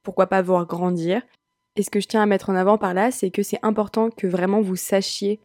pourquoi 0.02 0.26
pas, 0.26 0.42
voir 0.42 0.66
grandir. 0.66 1.22
Et 1.76 1.82
ce 1.82 1.90
que 1.90 2.00
je 2.00 2.06
tiens 2.06 2.22
à 2.22 2.26
mettre 2.26 2.50
en 2.50 2.54
avant 2.54 2.78
par 2.78 2.94
là, 2.94 3.10
c'est 3.10 3.30
que 3.30 3.42
c'est 3.42 3.58
important 3.62 4.10
que 4.10 4.26
vraiment 4.26 4.60
vous 4.60 4.76
sachiez 4.76 5.40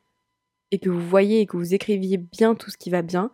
et 0.71 0.79
que 0.79 0.89
vous 0.89 1.07
voyez 1.07 1.41
et 1.41 1.45
que 1.45 1.57
vous 1.57 1.73
écriviez 1.73 2.17
bien 2.17 2.55
tout 2.55 2.69
ce 2.69 2.77
qui 2.77 2.89
va 2.89 3.01
bien, 3.01 3.31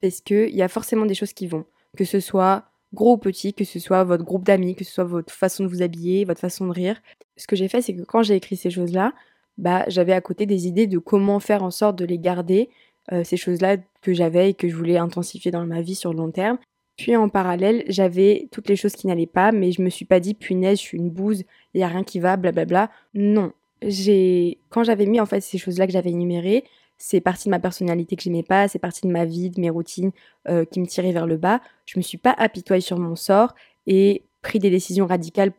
parce 0.00 0.20
qu'il 0.20 0.54
y 0.54 0.62
a 0.62 0.68
forcément 0.68 1.06
des 1.06 1.14
choses 1.14 1.32
qui 1.34 1.46
vont. 1.46 1.66
Que 1.96 2.04
ce 2.04 2.20
soit 2.20 2.64
gros 2.94 3.14
ou 3.14 3.18
petit, 3.18 3.52
que 3.52 3.64
ce 3.64 3.78
soit 3.78 4.04
votre 4.04 4.24
groupe 4.24 4.44
d'amis, 4.44 4.74
que 4.74 4.84
ce 4.84 4.92
soit 4.92 5.04
votre 5.04 5.32
façon 5.32 5.64
de 5.64 5.68
vous 5.68 5.82
habiller, 5.82 6.24
votre 6.24 6.40
façon 6.40 6.66
de 6.66 6.72
rire. 6.72 7.00
Ce 7.36 7.46
que 7.46 7.56
j'ai 7.56 7.68
fait, 7.68 7.82
c'est 7.82 7.94
que 7.94 8.02
quand 8.02 8.22
j'ai 8.22 8.36
écrit 8.36 8.56
ces 8.56 8.70
choses-là, 8.70 9.12
bah, 9.58 9.84
j'avais 9.88 10.12
à 10.12 10.20
côté 10.20 10.46
des 10.46 10.66
idées 10.66 10.86
de 10.86 10.98
comment 10.98 11.40
faire 11.40 11.62
en 11.62 11.70
sorte 11.70 11.96
de 11.96 12.04
les 12.04 12.18
garder, 12.18 12.70
euh, 13.12 13.24
ces 13.24 13.36
choses-là 13.36 13.76
que 14.02 14.14
j'avais 14.14 14.50
et 14.50 14.54
que 14.54 14.68
je 14.68 14.76
voulais 14.76 14.96
intensifier 14.96 15.50
dans 15.50 15.64
ma 15.66 15.82
vie 15.82 15.94
sur 15.94 16.12
le 16.12 16.18
long 16.18 16.30
terme. 16.30 16.58
Puis 16.98 17.14
en 17.14 17.28
parallèle, 17.28 17.84
j'avais 17.86 18.48
toutes 18.50 18.68
les 18.68 18.76
choses 18.76 18.94
qui 18.94 19.06
n'allaient 19.06 19.26
pas, 19.26 19.52
mais 19.52 19.70
je 19.70 19.80
me 19.80 19.88
suis 19.88 20.04
pas 20.04 20.18
dit 20.18 20.34
punaise, 20.34 20.78
je 20.78 20.82
suis 20.82 20.98
une 20.98 21.10
bouse, 21.10 21.44
il 21.72 21.80
y 21.80 21.84
a 21.84 21.88
rien 21.88 22.02
qui 22.02 22.18
va, 22.18 22.36
blablabla. 22.36 22.90
Non, 23.14 23.52
j'ai 23.82 24.58
quand 24.68 24.82
j'avais 24.82 25.06
mis 25.06 25.20
en 25.20 25.26
fait 25.26 25.40
ces 25.40 25.58
choses-là 25.58 25.86
que 25.86 25.92
j'avais 25.92 26.10
énumérées, 26.10 26.64
c'est 26.98 27.20
partie 27.20 27.44
de 27.44 27.50
ma 27.50 27.60
personnalité 27.60 28.16
que 28.16 28.22
j'aimais 28.22 28.42
pas, 28.42 28.66
c'est 28.66 28.80
partie 28.80 29.06
de 29.06 29.12
ma 29.12 29.24
vie, 29.24 29.50
de 29.50 29.60
mes 29.60 29.70
routines 29.70 30.10
euh, 30.48 30.64
qui 30.64 30.80
me 30.80 30.86
tiraient 30.86 31.12
vers 31.12 31.28
le 31.28 31.36
bas. 31.36 31.60
Je 31.86 32.00
me 32.00 32.02
suis 32.02 32.18
pas 32.18 32.34
apitoyée 32.36 32.80
sur 32.80 32.98
mon 32.98 33.14
sort 33.14 33.54
et 33.86 34.24
pris 34.42 34.58
des 34.58 34.68
décisions 34.68 35.06
radicales 35.06 35.52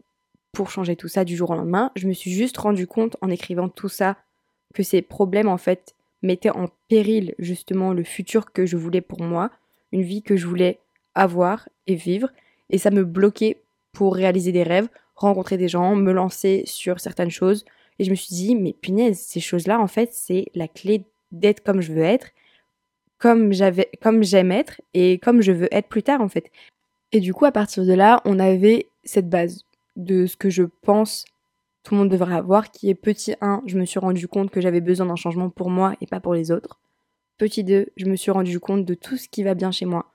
pour 0.52 0.70
changer 0.70 0.98
tout 0.98 1.08
ça 1.08 1.24
du 1.24 1.38
jour 1.38 1.52
au 1.52 1.56
lendemain. 1.56 1.92
Je 1.96 2.10
me 2.10 2.14
suis 2.14 2.32
juste 2.32 2.58
rendu 2.58 2.86
compte 2.86 3.16
en 3.22 3.30
écrivant 3.30 3.70
tout 3.70 3.88
ça 3.88 4.18
que 4.74 4.84
ces 4.84 5.02
problèmes 5.02 5.48
en 5.48 5.58
fait 5.58 5.96
mettaient 6.22 6.50
en 6.50 6.68
péril 6.90 7.34
justement 7.40 7.94
le 7.94 8.04
futur 8.04 8.52
que 8.52 8.66
je 8.66 8.76
voulais 8.76 9.00
pour 9.00 9.22
moi, 9.22 9.52
une 9.94 10.02
vie 10.02 10.22
que 10.22 10.36
je 10.36 10.46
voulais 10.46 10.80
avoir 11.16 11.70
et 11.88 11.96
vivre 11.96 12.30
et 12.70 12.78
ça 12.78 12.92
me 12.92 13.04
bloquait 13.04 13.62
pour 13.94 14.16
réaliser 14.16 14.52
des 14.52 14.64
rêves, 14.64 14.88
rencontrer 15.16 15.58
des 15.58 15.68
gens, 15.68 15.96
me 15.96 16.12
lancer 16.12 16.64
sur 16.66 17.00
certaines 17.00 17.32
choses 17.32 17.66
et 17.98 18.04
je 18.04 18.10
me 18.10 18.16
suis 18.16 18.36
dit 18.36 18.56
mais 18.56 18.74
punaise, 18.74 19.20
ces 19.20 19.40
choses-là 19.40 19.80
en 19.80 19.88
fait, 19.88 20.10
c'est 20.14 20.46
la 20.56 20.68
clé 20.68 21.04
d'être 21.32 21.62
comme 21.62 21.82
je 21.82 21.94
veux 21.94 22.04
être, 22.04 22.28
comme 23.18 23.52
j'avais, 23.52 23.90
comme 24.02 24.24
j'aime 24.24 24.52
être 24.52 24.82
et 24.94 25.20
comme 25.20 25.42
je 25.42 25.52
veux 25.52 25.68
être 25.74 25.88
plus 25.88 26.04
tard 26.04 26.22
en 26.22 26.30
fait. 26.30 26.52
Et 27.12 27.20
du 27.20 27.34
coup, 27.34 27.46
à 27.46 27.52
partir 27.52 27.86
de 27.86 27.94
là, 27.94 28.22
on 28.26 28.40
avait 28.40 28.88
cette 29.04 29.30
base 29.30 29.64
de 29.96 30.28
ce 30.28 30.38
que 30.38 30.50
je 30.50 30.64
pense 30.84 31.26
tout 31.84 31.94
le 31.96 32.02
monde 32.02 32.10
devrait 32.10 32.36
avoir, 32.36 32.72
qui 32.72 32.90
est 32.90 32.96
petit 32.96 33.36
1, 33.42 33.64
je 33.66 33.78
me 33.78 33.86
suis 33.86 34.00
rendu 34.00 34.28
compte 34.28 34.52
que 34.52 34.62
j'avais 34.62 34.82
besoin 34.82 35.08
d'un 35.08 35.16
changement 35.16 35.50
pour 35.50 35.70
moi 35.70 35.96
et 36.02 36.08
pas 36.08 36.20
pour 36.20 36.34
les 36.34 36.52
autres. 36.52 36.78
Petit 37.38 37.64
2, 37.64 37.88
je 37.96 38.06
me 38.06 38.16
suis 38.16 38.32
rendu 38.32 38.60
compte 38.60 38.86
de 38.86 38.94
tout 38.94 39.18
ce 39.18 39.30
qui 39.30 39.44
va 39.44 39.54
bien 39.54 39.72
chez 39.72 39.86
moi 39.86 40.06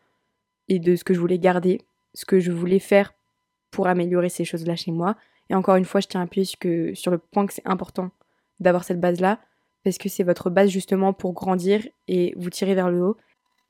et 0.69 0.79
de 0.79 0.97
ce 0.97 1.05
que 1.05 1.15
je 1.15 1.21
voulais 1.21 1.39
garder, 1.39 1.81
ce 2.15 2.25
que 2.25 2.41
je 2.41 2.53
voulais 2.53 2.79
faire 2.79 3.15
pour 3.71 3.87
améliorer 3.87 4.29
ces 4.29 4.45
choses-là 4.45 4.77
chez 4.77 4.93
moi. 4.93 5.17
Et 5.51 5.55
encore 5.55 5.77
une 5.77 5.85
fois, 5.85 6.01
je 6.01 6.09
tiens 6.09 6.21
à 6.21 6.25
appuyer 6.25 6.47
sur 6.95 7.11
le 7.11 7.19
point 7.19 7.47
que 7.47 7.53
c'est 7.53 7.67
important 7.67 8.11
d'avoir 8.61 8.85
cette 8.85 9.01
base-là, 9.01 9.41
parce 9.83 9.99
que 9.99 10.09
c'est 10.09 10.23
votre 10.23 10.49
base 10.49 10.71
justement 10.71 11.13
pour 11.13 11.33
grandir 11.33 11.87
et 12.09 12.33
vous 12.37 12.51
tirer 12.51 12.75
vers 12.75 12.91
le 12.91 13.03
haut. 13.03 13.17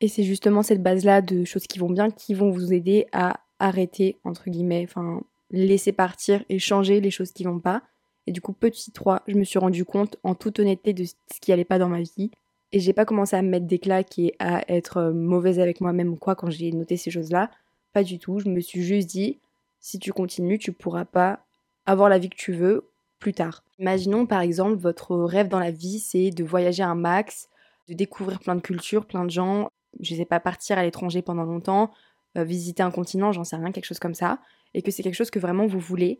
Et 0.00 0.08
c'est 0.08 0.22
justement 0.22 0.62
cette 0.62 0.82
base-là 0.82 1.22
de 1.22 1.44
choses 1.44 1.66
qui 1.66 1.78
vont 1.78 1.90
bien 1.90 2.10
qui 2.10 2.34
vont 2.34 2.50
vous 2.50 2.72
aider 2.72 3.06
à 3.12 3.40
arrêter, 3.58 4.18
entre 4.24 4.50
guillemets, 4.50 4.84
enfin, 4.88 5.22
laisser 5.50 5.92
partir 5.92 6.44
et 6.48 6.58
changer 6.58 7.00
les 7.00 7.10
choses 7.10 7.32
qui 7.32 7.44
vont 7.44 7.58
pas. 7.58 7.82
Et 8.26 8.32
du 8.32 8.40
coup, 8.40 8.52
petit 8.52 8.92
3, 8.92 9.22
je 9.26 9.36
me 9.36 9.44
suis 9.44 9.58
rendu 9.58 9.84
compte 9.84 10.16
en 10.22 10.34
toute 10.34 10.58
honnêteté 10.58 10.92
de 10.92 11.04
ce 11.04 11.14
qui 11.40 11.52
allait 11.52 11.64
pas 11.64 11.78
dans 11.78 11.88
ma 11.88 12.02
vie. 12.02 12.30
Et 12.74 12.80
j'ai 12.80 12.92
pas 12.92 13.04
commencé 13.04 13.36
à 13.36 13.42
me 13.42 13.50
mettre 13.50 13.66
des 13.66 13.78
claques 13.78 14.18
et 14.18 14.34
à 14.40 14.68
être 14.68 14.96
euh, 14.96 15.12
mauvaise 15.12 15.60
avec 15.60 15.80
moi-même 15.80 16.08
ou 16.08 16.16
quoi 16.16 16.34
quand 16.34 16.50
j'ai 16.50 16.72
noté 16.72 16.96
ces 16.96 17.08
choses-là. 17.08 17.48
Pas 17.92 18.02
du 18.02 18.18
tout. 18.18 18.40
Je 18.40 18.48
me 18.48 18.58
suis 18.60 18.82
juste 18.82 19.08
dit, 19.08 19.38
si 19.78 20.00
tu 20.00 20.12
continues, 20.12 20.58
tu 20.58 20.72
pourras 20.72 21.04
pas 21.04 21.46
avoir 21.86 22.08
la 22.08 22.18
vie 22.18 22.28
que 22.28 22.36
tu 22.36 22.52
veux 22.52 22.90
plus 23.20 23.32
tard. 23.32 23.62
Imaginons 23.78 24.26
par 24.26 24.40
exemple 24.40 24.74
votre 24.74 25.14
rêve 25.14 25.46
dans 25.46 25.60
la 25.60 25.70
vie, 25.70 26.00
c'est 26.00 26.30
de 26.30 26.42
voyager 26.42 26.82
un 26.82 26.96
max, 26.96 27.48
de 27.88 27.94
découvrir 27.94 28.40
plein 28.40 28.56
de 28.56 28.60
cultures, 28.60 29.06
plein 29.06 29.24
de 29.24 29.30
gens, 29.30 29.70
je 30.00 30.16
sais 30.16 30.24
pas, 30.24 30.40
partir 30.40 30.76
à 30.76 30.82
l'étranger 30.82 31.22
pendant 31.22 31.44
longtemps, 31.44 31.92
euh, 32.36 32.42
visiter 32.42 32.82
un 32.82 32.90
continent, 32.90 33.30
j'en 33.30 33.44
sais 33.44 33.54
rien, 33.54 33.70
quelque 33.70 33.86
chose 33.86 34.00
comme 34.00 34.14
ça, 34.14 34.40
et 34.74 34.82
que 34.82 34.90
c'est 34.90 35.04
quelque 35.04 35.14
chose 35.14 35.30
que 35.30 35.38
vraiment 35.38 35.66
vous 35.66 35.78
voulez, 35.78 36.18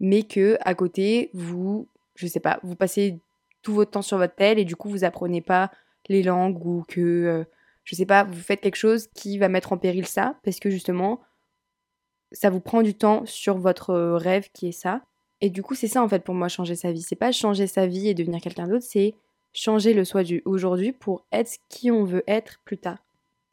mais 0.00 0.22
que 0.22 0.56
à 0.62 0.74
côté, 0.74 1.28
vous, 1.34 1.88
je 2.14 2.26
sais 2.26 2.40
pas, 2.40 2.58
vous 2.62 2.74
passez 2.74 3.18
tout 3.60 3.74
votre 3.74 3.90
temps 3.90 4.02
sur 4.02 4.16
votre 4.16 4.34
tel 4.34 4.58
et 4.58 4.64
du 4.64 4.76
coup 4.76 4.88
vous 4.88 5.04
apprenez 5.04 5.42
pas 5.42 5.70
les 6.10 6.22
langues 6.22 6.66
ou 6.66 6.84
que, 6.86 7.00
euh, 7.00 7.44
je 7.84 7.94
sais 7.94 8.04
pas, 8.04 8.24
vous 8.24 8.34
faites 8.34 8.60
quelque 8.60 8.76
chose 8.76 9.08
qui 9.14 9.38
va 9.38 9.48
mettre 9.48 9.72
en 9.72 9.78
péril 9.78 10.06
ça, 10.06 10.36
parce 10.44 10.60
que 10.60 10.68
justement, 10.68 11.20
ça 12.32 12.50
vous 12.50 12.60
prend 12.60 12.82
du 12.82 12.94
temps 12.94 13.24
sur 13.24 13.56
votre 13.56 13.94
rêve 13.94 14.50
qui 14.52 14.68
est 14.68 14.72
ça, 14.72 15.02
et 15.40 15.50
du 15.50 15.62
coup, 15.62 15.74
c'est 15.74 15.88
ça 15.88 16.02
en 16.02 16.08
fait 16.08 16.22
pour 16.22 16.34
moi 16.34 16.48
changer 16.48 16.76
sa 16.76 16.92
vie. 16.92 17.02
C'est 17.02 17.16
pas 17.16 17.32
changer 17.32 17.66
sa 17.66 17.86
vie 17.86 18.08
et 18.08 18.14
devenir 18.14 18.40
quelqu'un 18.40 18.68
d'autre, 18.68 18.84
c'est 18.86 19.14
changer 19.52 19.94
le 19.94 20.04
soi 20.04 20.22
du 20.22 20.42
aujourd'hui 20.44 20.92
pour 20.92 21.24
être 21.32 21.56
qui 21.68 21.90
on 21.90 22.04
veut 22.04 22.22
être 22.26 22.60
plus 22.64 22.78
tard. 22.78 22.98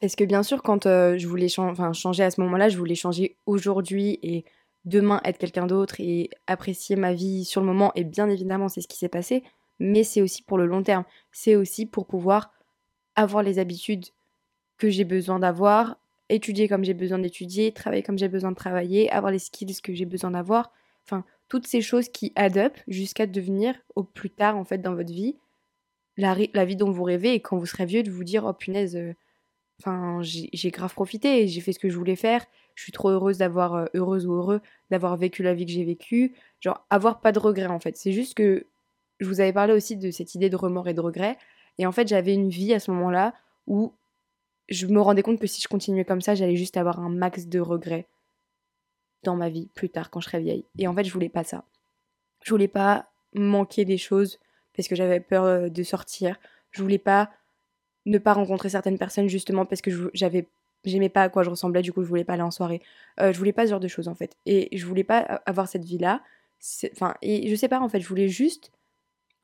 Parce 0.00 0.14
que 0.14 0.24
bien 0.24 0.42
sûr, 0.42 0.62
quand 0.62 0.86
euh, 0.86 1.18
je 1.18 1.26
voulais 1.26 1.48
changer 1.48 2.22
à 2.22 2.30
ce 2.30 2.40
moment-là, 2.42 2.68
je 2.68 2.78
voulais 2.78 2.94
changer 2.94 3.36
aujourd'hui 3.46 4.18
et 4.22 4.44
demain 4.84 5.20
être 5.24 5.38
quelqu'un 5.38 5.66
d'autre 5.66 5.96
et 5.98 6.30
apprécier 6.46 6.94
ma 6.94 7.12
vie 7.14 7.44
sur 7.44 7.60
le 7.60 7.66
moment. 7.66 7.92
Et 7.96 8.04
bien 8.04 8.28
évidemment, 8.28 8.68
c'est 8.68 8.80
ce 8.80 8.88
qui 8.88 8.98
s'est 8.98 9.08
passé. 9.08 9.42
Mais 9.80 10.04
c'est 10.04 10.22
aussi 10.22 10.42
pour 10.42 10.58
le 10.58 10.66
long 10.66 10.82
terme. 10.82 11.04
C'est 11.32 11.56
aussi 11.56 11.86
pour 11.86 12.06
pouvoir 12.06 12.52
avoir 13.14 13.42
les 13.42 13.58
habitudes 13.58 14.06
que 14.76 14.90
j'ai 14.90 15.04
besoin 15.04 15.38
d'avoir, 15.38 15.98
étudier 16.28 16.68
comme 16.68 16.84
j'ai 16.84 16.94
besoin 16.94 17.18
d'étudier, 17.18 17.72
travailler 17.72 18.02
comme 18.02 18.18
j'ai 18.18 18.28
besoin 18.28 18.50
de 18.50 18.56
travailler, 18.56 19.10
avoir 19.10 19.32
les 19.32 19.38
skills 19.38 19.80
que 19.82 19.94
j'ai 19.94 20.04
besoin 20.04 20.30
d'avoir. 20.32 20.72
Enfin, 21.04 21.24
toutes 21.48 21.66
ces 21.66 21.80
choses 21.80 22.08
qui 22.08 22.32
add 22.36 22.58
up 22.58 22.76
jusqu'à 22.86 23.26
devenir 23.26 23.74
au 23.96 24.04
plus 24.04 24.30
tard 24.30 24.56
en 24.56 24.64
fait 24.64 24.78
dans 24.78 24.94
votre 24.94 25.12
vie 25.12 25.36
la, 26.16 26.36
la 26.52 26.64
vie 26.64 26.76
dont 26.76 26.90
vous 26.90 27.04
rêvez 27.04 27.34
et 27.34 27.40
quand 27.40 27.56
vous 27.56 27.66
serez 27.66 27.86
vieux 27.86 28.02
de 28.02 28.10
vous 28.10 28.24
dire 28.24 28.44
oh 28.44 28.52
punaise 28.52 28.96
euh, 28.96 29.14
enfin 29.80 30.20
j'ai 30.22 30.70
grave 30.70 30.92
profité 30.92 31.46
j'ai 31.46 31.60
fait 31.60 31.72
ce 31.72 31.78
que 31.78 31.88
je 31.88 31.96
voulais 31.96 32.16
faire 32.16 32.44
je 32.74 32.82
suis 32.82 32.92
trop 32.92 33.10
heureuse 33.10 33.38
d'avoir 33.38 33.74
euh, 33.74 33.86
heureuse 33.94 34.26
ou 34.26 34.34
heureux 34.34 34.60
d'avoir 34.90 35.16
vécu 35.16 35.42
la 35.42 35.54
vie 35.54 35.64
que 35.64 35.72
j'ai 35.72 35.84
vécue 35.84 36.34
genre 36.60 36.84
avoir 36.90 37.20
pas 37.20 37.32
de 37.32 37.38
regrets 37.38 37.66
en 37.66 37.80
fait 37.80 37.96
c'est 37.96 38.12
juste 38.12 38.34
que 38.34 38.66
je 39.20 39.26
vous 39.26 39.40
avais 39.40 39.52
parlé 39.52 39.72
aussi 39.72 39.96
de 39.96 40.10
cette 40.10 40.34
idée 40.34 40.50
de 40.50 40.56
remords 40.56 40.88
et 40.88 40.94
de 40.94 41.00
regrets 41.00 41.36
et 41.78 41.86
en 41.86 41.92
fait 41.92 42.08
j'avais 42.08 42.34
une 42.34 42.48
vie 42.48 42.72
à 42.74 42.80
ce 42.80 42.90
moment-là 42.90 43.34
où 43.66 43.92
je 44.68 44.86
me 44.86 45.00
rendais 45.00 45.22
compte 45.22 45.40
que 45.40 45.46
si 45.46 45.60
je 45.60 45.68
continuais 45.68 46.04
comme 46.04 46.20
ça 46.20 46.34
j'allais 46.34 46.56
juste 46.56 46.76
avoir 46.76 47.00
un 47.00 47.08
max 47.08 47.46
de 47.46 47.60
regrets 47.60 48.06
dans 49.22 49.36
ma 49.36 49.48
vie 49.48 49.68
plus 49.74 49.90
tard 49.90 50.10
quand 50.10 50.20
je 50.20 50.26
serai 50.26 50.40
vieille. 50.40 50.64
Et 50.78 50.86
en 50.86 50.94
fait, 50.94 51.04
je 51.04 51.12
voulais 51.12 51.28
pas 51.28 51.44
ça. 51.44 51.64
Je 52.42 52.50
voulais 52.50 52.68
pas 52.68 53.06
manquer 53.34 53.84
des 53.84 53.98
choses 53.98 54.38
parce 54.76 54.88
que 54.88 54.94
j'avais 54.94 55.20
peur 55.20 55.44
euh, 55.44 55.68
de 55.68 55.82
sortir. 55.82 56.38
Je 56.70 56.82
voulais 56.82 56.98
pas 56.98 57.30
ne 58.06 58.18
pas 58.18 58.32
rencontrer 58.32 58.70
certaines 58.70 58.98
personnes 58.98 59.28
justement 59.28 59.66
parce 59.66 59.82
que 59.82 60.10
j'avais 60.14 60.46
j'aimais 60.84 61.08
pas 61.08 61.24
à 61.24 61.28
quoi 61.28 61.42
je 61.42 61.50
ressemblais, 61.50 61.82
du 61.82 61.92
coup 61.92 62.02
je 62.02 62.08
voulais 62.08 62.24
pas 62.24 62.34
aller 62.34 62.42
en 62.42 62.50
soirée. 62.50 62.80
Euh, 63.20 63.32
je 63.32 63.38
voulais 63.38 63.52
pas 63.52 63.66
ce 63.66 63.70
genre 63.70 63.80
de 63.80 63.88
choses 63.88 64.08
en 64.08 64.14
fait. 64.14 64.36
Et 64.46 64.74
je 64.76 64.86
voulais 64.86 65.04
pas 65.04 65.18
avoir 65.44 65.68
cette 65.68 65.84
vie-là. 65.84 66.22
Enfin, 66.92 67.14
et 67.22 67.48
je 67.48 67.54
sais 67.54 67.68
pas 67.68 67.80
en 67.80 67.88
fait, 67.88 68.00
je 68.00 68.08
voulais 68.08 68.28
juste 68.28 68.70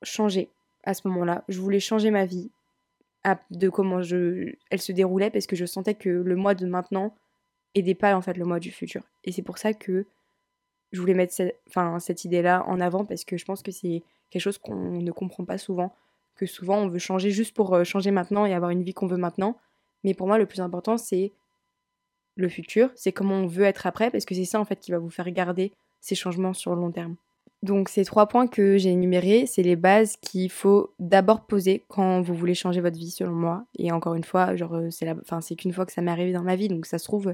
changer 0.05 0.51
à 0.85 0.95
ce 0.95 1.07
moment-là. 1.09 1.45
Je 1.49 1.61
voulais 1.61 1.81
changer 1.81 2.11
ma 2.11 2.27
vie 2.27 2.51
de 3.51 3.69
comment 3.69 4.01
elle 4.03 4.81
se 4.81 4.93
déroulait 4.93 5.31
parce 5.31 5.47
que 5.47 5.57
je 5.57 5.65
sentais 5.65 5.95
que 5.95 6.11
le 6.11 6.37
mois 6.37 6.55
de 6.55 6.67
maintenant 6.67 7.15
et 7.75 7.95
pas 7.95 8.15
en 8.15 8.21
fait 8.21 8.37
le 8.37 8.45
mois 8.45 8.61
du 8.61 8.71
futur. 8.71 9.03
Et 9.25 9.33
c'est 9.33 9.43
pour 9.43 9.59
ça 9.59 9.73
que 9.73 10.07
je 10.93 11.01
voulais 11.01 11.15
mettre 11.15 11.33
cette, 11.33 11.59
enfin, 11.69 11.99
cette 11.99 12.25
idée-là 12.25 12.65
en 12.67 12.81
avant 12.81 13.05
parce 13.05 13.25
que 13.25 13.37
je 13.37 13.45
pense 13.45 13.63
que 13.63 13.73
c'est 13.73 14.03
quelque 14.31 14.43
chose 14.43 14.59
qu'on 14.59 15.01
ne 15.01 15.11
comprend 15.11 15.45
pas 15.45 15.59
souvent, 15.59 15.95
que 16.37 16.47
souvent 16.47 16.79
on 16.79 16.89
veut 16.89 16.99
changer 16.99 17.31
juste 17.31 17.55
pour 17.55 17.75
euh, 17.75 17.85
changer 17.85 18.11
maintenant 18.11 18.47
et 18.47 18.55
avoir 18.55 18.71
une 18.71 18.83
vie 18.83 18.95
qu'on 18.95 19.07
veut 19.07 19.17
maintenant. 19.17 19.59
Mais 20.05 20.15
pour 20.15 20.27
moi, 20.27 20.39
le 20.39 20.47
plus 20.47 20.61
important, 20.61 20.99
c'est 20.99 21.33
le 22.37 22.49
futur, 22.49 22.91
c'est 22.95 23.13
comment 23.13 23.37
on 23.37 23.47
veut 23.47 23.65
être 23.65 23.87
après, 23.87 24.11
parce 24.11 24.25
que 24.25 24.35
c'est 24.35 24.45
ça 24.45 24.61
en 24.61 24.65
fait 24.65 24.77
qui 24.77 24.91
va 24.91 24.99
vous 24.99 25.11
faire 25.11 25.31
garder 25.31 25.73
ces 26.01 26.15
changements 26.15 26.53
sur 26.53 26.75
le 26.75 26.81
long 26.81 26.91
terme. 26.91 27.17
Donc 27.65 27.89
ces 27.89 28.05
trois 28.05 28.29
points 28.29 28.47
que 28.47 28.77
j'ai 28.77 28.91
énumérés, 28.91 29.47
c'est 29.47 29.63
les 29.63 29.75
bases 29.75 30.17
qu'il 30.21 30.51
faut 30.51 30.93
d'abord 30.99 31.47
poser 31.47 31.87
quand 31.89 32.21
vous 32.21 32.35
voulez 32.35 32.53
changer 32.53 32.83
votre 32.83 32.99
vie 32.99 33.11
selon 33.11 33.33
moi. 33.33 33.65
Et 33.79 33.91
encore 33.91 34.15
une 34.15 34.23
fois, 34.23 34.55
genre 34.55 34.75
euh, 34.75 34.91
c'est 34.91 35.07
la... 35.07 35.15
enfin, 35.23 35.41
qu'une 35.57 35.73
fois 35.73 35.87
que 35.87 35.93
ça 35.93 36.03
m'est 36.03 36.11
arrivé 36.11 36.35
dans 36.35 36.43
ma 36.43 36.57
vie, 36.57 36.69
donc 36.69 36.85
ça 36.85 36.99
se 36.99 37.05
trouve 37.05 37.33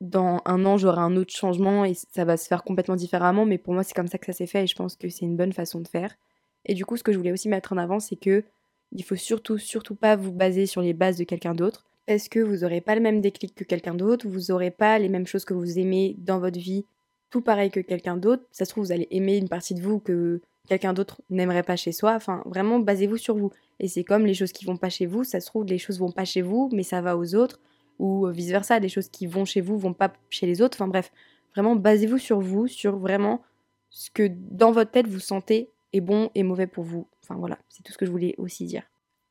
dans 0.00 0.40
un 0.46 0.64
an, 0.64 0.78
j'aurai 0.78 1.02
un 1.02 1.14
autre 1.16 1.34
changement 1.34 1.84
et 1.84 1.92
ça 1.92 2.24
va 2.24 2.38
se 2.38 2.46
faire 2.48 2.64
complètement 2.64 2.96
différemment, 2.96 3.44
mais 3.44 3.58
pour 3.58 3.74
moi, 3.74 3.82
c'est 3.82 3.92
comme 3.92 4.08
ça 4.08 4.16
que 4.16 4.24
ça 4.24 4.32
s'est 4.32 4.46
fait 4.46 4.64
et 4.64 4.66
je 4.66 4.74
pense 4.74 4.96
que 4.96 5.10
c'est 5.10 5.26
une 5.26 5.36
bonne 5.36 5.52
façon 5.52 5.80
de 5.80 5.88
faire. 5.88 6.16
Et 6.64 6.72
du 6.72 6.86
coup, 6.86 6.96
ce 6.96 7.02
que 7.02 7.12
je 7.12 7.18
voulais 7.18 7.32
aussi 7.32 7.50
mettre 7.50 7.74
en 7.74 7.76
avant, 7.76 8.00
c'est 8.00 8.16
que 8.16 8.44
il 8.92 9.04
faut 9.04 9.14
surtout, 9.14 9.58
surtout 9.58 9.94
pas 9.94 10.16
vous 10.16 10.32
baser 10.32 10.64
sur 10.64 10.80
les 10.80 10.94
bases 10.94 11.18
de 11.18 11.24
quelqu'un 11.24 11.54
d'autre, 11.54 11.84
parce 12.06 12.30
que 12.30 12.40
vous 12.40 12.58
n'aurez 12.58 12.80
pas 12.80 12.94
le 12.94 13.02
même 13.02 13.20
déclic 13.20 13.54
que 13.54 13.64
quelqu'un 13.64 13.94
d'autre, 13.94 14.26
vous 14.26 14.50
n'aurez 14.50 14.70
pas 14.70 14.98
les 14.98 15.10
mêmes 15.10 15.26
choses 15.26 15.44
que 15.44 15.52
vous 15.52 15.78
aimez 15.78 16.14
dans 16.16 16.38
votre 16.38 16.58
vie, 16.58 16.86
tout 17.30 17.40
pareil 17.40 17.70
que 17.70 17.80
quelqu'un 17.80 18.16
d'autre. 18.16 18.44
Ça 18.52 18.64
se 18.64 18.70
trouve, 18.70 18.84
vous 18.84 18.92
allez 18.92 19.08
aimer 19.10 19.36
une 19.36 19.48
partie 19.48 19.74
de 19.74 19.82
vous 19.82 20.00
que 20.00 20.40
quelqu'un 20.68 20.92
d'autre 20.92 21.20
n'aimerait 21.30 21.62
pas 21.62 21.76
chez 21.76 21.92
soi. 21.92 22.14
Enfin, 22.14 22.42
vraiment, 22.46 22.78
basez-vous 22.78 23.16
sur 23.16 23.36
vous. 23.36 23.52
Et 23.80 23.88
c'est 23.88 24.04
comme 24.04 24.26
les 24.26 24.34
choses 24.34 24.52
qui 24.52 24.64
vont 24.64 24.76
pas 24.76 24.88
chez 24.88 25.06
vous, 25.06 25.24
ça 25.24 25.40
se 25.40 25.46
trouve, 25.46 25.64
les 25.66 25.78
choses 25.78 25.98
vont 25.98 26.12
pas 26.12 26.24
chez 26.24 26.42
vous, 26.42 26.70
mais 26.72 26.82
ça 26.82 27.00
va 27.00 27.16
aux 27.16 27.34
autres 27.34 27.60
ou 27.98 28.26
vice-versa, 28.28 28.80
des 28.80 28.88
choses 28.88 29.08
qui 29.08 29.26
vont 29.26 29.44
chez 29.44 29.60
vous 29.60 29.78
vont 29.78 29.94
pas 29.94 30.12
chez 30.30 30.46
les 30.46 30.62
autres. 30.62 30.76
Enfin 30.78 30.88
bref, 30.88 31.12
vraiment 31.54 31.76
basez-vous 31.76 32.18
sur 32.18 32.40
vous, 32.40 32.66
sur 32.66 32.98
vraiment 32.98 33.42
ce 33.90 34.10
que 34.10 34.28
dans 34.30 34.72
votre 34.72 34.90
tête 34.90 35.06
vous 35.06 35.20
sentez 35.20 35.70
est 35.92 36.00
bon 36.00 36.30
et 36.34 36.42
mauvais 36.42 36.66
pour 36.66 36.84
vous. 36.84 37.06
Enfin 37.22 37.36
voilà, 37.38 37.58
c'est 37.68 37.82
tout 37.82 37.92
ce 37.92 37.98
que 37.98 38.06
je 38.06 38.10
voulais 38.10 38.34
aussi 38.38 38.66
dire. 38.66 38.82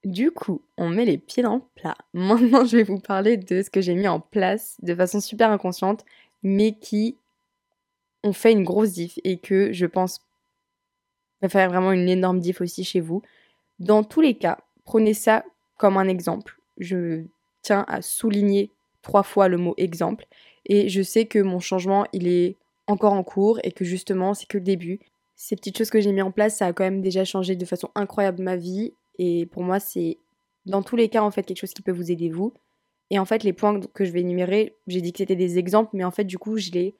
Du 0.04 0.32
coup, 0.32 0.62
on 0.78 0.90
met 0.90 1.06
les 1.06 1.18
pieds 1.18 1.44
dans 1.44 1.56
le 1.56 1.62
plat. 1.76 1.98
Maintenant, 2.14 2.66
je 2.66 2.78
vais 2.78 2.84
vous 2.84 3.00
parler 3.00 3.38
de 3.38 3.62
ce 3.62 3.70
que 3.70 3.82
j'ai 3.82 3.96
mis 3.96 4.08
en 4.08 4.20
place 4.20 4.78
de 4.82 4.94
façon 4.94 5.20
super 5.20 5.50
inconsciente, 5.50 6.06
mais 6.44 6.78
qui 6.78 7.18
ont 8.26 8.34
fait 8.34 8.52
une 8.52 8.64
grosse 8.64 8.94
diff 8.94 9.20
et 9.24 9.38
que 9.38 9.72
je 9.72 9.86
pense 9.86 10.20
va 11.42 11.50
faire 11.50 11.70
vraiment 11.70 11.92
une 11.92 12.10
énorme 12.10 12.40
diff 12.40 12.60
aussi 12.60 12.84
chez 12.84 13.00
vous. 13.00 13.22
Dans 13.80 14.04
tous 14.04 14.22
les 14.22 14.36
cas, 14.36 14.58
prenez 14.84 15.14
ça 15.14 15.46
comme 15.78 15.98
un 15.98 16.08
exemple. 16.08 16.58
Je 16.78 17.24
tiens 17.62 17.86
à 17.88 18.02
souligner 18.02 18.72
trois 19.02 19.24
fois 19.24 19.48
le 19.48 19.58
mot 19.58 19.74
exemple. 19.78 20.26
Et 20.66 20.90
je 20.90 21.02
sais 21.02 21.26
que 21.26 21.40
mon 21.40 21.60
changement, 21.60 22.06
il 22.14 22.28
est 22.28 22.56
encore 22.88 23.14
en 23.14 23.24
cours 23.24 23.60
et 23.64 23.72
que 23.72 23.86
justement, 23.86 24.34
c'est 24.34 24.48
que 24.48 24.58
le 24.58 24.64
début. 24.64 25.00
Ces 25.36 25.56
petites 25.56 25.78
choses 25.78 25.90
que 25.90 26.00
j'ai 26.00 26.12
mis 26.12 26.22
en 26.22 26.32
place, 26.32 26.58
ça 26.58 26.68
a 26.68 26.74
quand 26.74 26.84
même 26.84 27.02
déjà 27.02 27.26
changé 27.26 27.56
de 27.56 27.66
façon 27.66 27.90
incroyable 27.94 28.42
ma 28.42 28.56
vie. 28.56 28.94
Et 29.20 29.46
pour 29.48 29.64
moi, 29.64 29.80
c'est 29.80 30.18
dans 30.66 30.82
tous 30.82 30.96
les 30.96 31.10
cas, 31.10 31.22
en 31.22 31.30
fait, 31.30 31.44
quelque 31.44 31.60
chose 31.60 31.74
qui 31.74 31.82
peut 31.82 31.92
vous 31.92 32.12
aider, 32.12 32.30
vous. 32.30 32.54
Et 33.12 33.20
en 33.20 33.26
fait, 33.26 33.44
les 33.44 33.54
points 33.54 33.80
que 33.94 34.06
je 34.06 34.12
vais 34.12 34.22
énumérer, 34.22 34.76
j'ai 34.88 35.02
dit 35.02 35.12
que 35.12 35.20
c'était 35.20 35.36
des 35.36 35.60
exemples, 35.60 35.92
mais 35.94 36.04
en 36.04 36.12
fait, 36.12 36.24
du 36.24 36.40
coup, 36.40 36.58
je 36.58 36.72
l'ai 36.72 36.96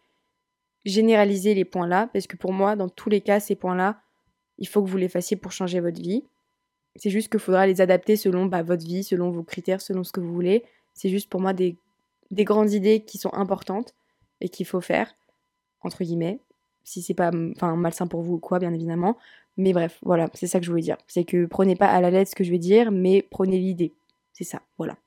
généralisé 0.86 1.54
les 1.54 1.66
points 1.66 1.88
là, 1.88 2.10
parce 2.14 2.28
que 2.28 2.38
pour 2.38 2.54
moi, 2.54 2.76
dans 2.76 2.90
tous 2.90 3.10
les 3.10 3.22
cas, 3.22 3.40
ces 3.40 3.56
points-là, 3.56 4.02
il 4.58 4.68
faut 4.68 4.84
que 4.84 4.90
vous 4.90 4.98
les 4.98 5.10
fassiez 5.10 5.36
pour 5.36 5.52
changer 5.52 5.80
votre 5.80 6.02
vie. 6.02 6.24
C'est 6.96 7.10
juste 7.10 7.30
qu'il 7.30 7.40
faudra 7.40 7.68
les 7.68 7.82
adapter 7.82 8.16
selon 8.16 8.46
bah, 8.46 8.64
votre 8.64 8.86
vie, 8.86 9.04
selon 9.04 9.32
vos 9.32 9.44
critères, 9.44 9.82
selon 9.82 10.04
ce 10.04 10.12
que 10.12 10.22
vous 10.22 10.34
voulez. 10.34 10.64
C'est 10.94 11.10
juste 11.10 11.30
pour 11.30 11.42
moi 11.42 11.52
des, 11.52 11.76
des 12.32 12.46
grandes 12.46 12.72
idées 12.72 13.02
qui 13.02 13.18
sont 13.18 13.34
importantes 13.34 13.94
et 14.40 14.48
qu'il 14.48 14.66
faut 14.66 14.80
faire, 14.80 15.14
entre 15.82 16.04
guillemets, 16.04 16.40
si 16.84 17.02
c'est 17.02 17.14
pas 17.14 17.32
malsain 17.32 18.08
pour 18.08 18.22
vous 18.22 18.36
ou 18.36 18.40
quoi, 18.40 18.60
bien 18.60 18.74
évidemment. 18.74 19.18
Mais 19.58 19.74
bref, 19.74 20.00
voilà, 20.04 20.30
c'est 20.34 20.48
ça 20.48 20.60
que 20.60 20.66
je 20.66 20.72
voulais 20.72 20.84
dire. 20.84 20.98
C'est 21.08 21.26
que 21.26 21.46
prenez 21.46 21.76
pas 21.76 21.88
à 21.88 22.00
la 22.00 22.12
lettre 22.12 22.32
ce 22.32 22.36
que 22.36 22.44
je 22.44 22.52
vais 22.52 22.60
dire, 22.60 22.92
mais 22.92 23.22
prenez 23.22 23.58
l'idée. 23.58 23.94
C'est 24.34 24.44
ça, 24.44 24.62
voilà. 24.78 24.98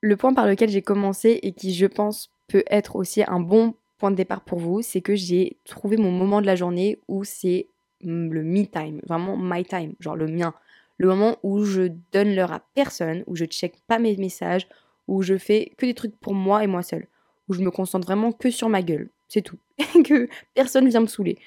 Le 0.00 0.16
point 0.16 0.32
par 0.32 0.46
lequel 0.46 0.68
j'ai 0.68 0.82
commencé 0.82 1.40
et 1.42 1.52
qui, 1.52 1.74
je 1.74 1.86
pense, 1.86 2.30
peut 2.46 2.64
être 2.68 2.96
aussi 2.96 3.22
un 3.26 3.40
bon 3.40 3.74
point 3.98 4.10
de 4.10 4.16
départ 4.16 4.42
pour 4.42 4.58
vous, 4.58 4.82
c'est 4.82 5.00
que 5.00 5.14
j'ai 5.14 5.58
trouvé 5.64 5.96
mon 5.96 6.10
moment 6.10 6.40
de 6.40 6.46
la 6.46 6.56
journée 6.56 6.98
où 7.08 7.24
c'est 7.24 7.68
mm, 8.02 8.30
le 8.30 8.42
me 8.42 8.64
time, 8.64 9.00
vraiment 9.06 9.36
my 9.36 9.64
time, 9.64 9.94
genre 10.00 10.16
le 10.16 10.26
mien 10.26 10.54
le 10.98 11.06
moment 11.06 11.36
où 11.42 11.64
je 11.64 11.90
donne 12.12 12.34
l'heure 12.34 12.52
à 12.52 12.60
personne, 12.74 13.24
où 13.26 13.36
je 13.36 13.44
check 13.44 13.76
pas 13.86 13.98
mes 13.98 14.16
messages, 14.16 14.68
où 15.06 15.22
je 15.22 15.38
fais 15.38 15.72
que 15.78 15.86
des 15.86 15.94
trucs 15.94 16.18
pour 16.18 16.34
moi 16.34 16.62
et 16.62 16.66
moi 16.66 16.82
seule, 16.82 17.06
où 17.48 17.54
je 17.54 17.62
me 17.62 17.70
concentre 17.70 18.06
vraiment 18.06 18.32
que 18.32 18.50
sur 18.50 18.68
ma 18.68 18.82
gueule, 18.82 19.08
c'est 19.28 19.42
tout, 19.42 19.58
que 20.04 20.28
personne 20.54 20.88
vient 20.88 21.00
me 21.00 21.06
saouler. 21.06 21.38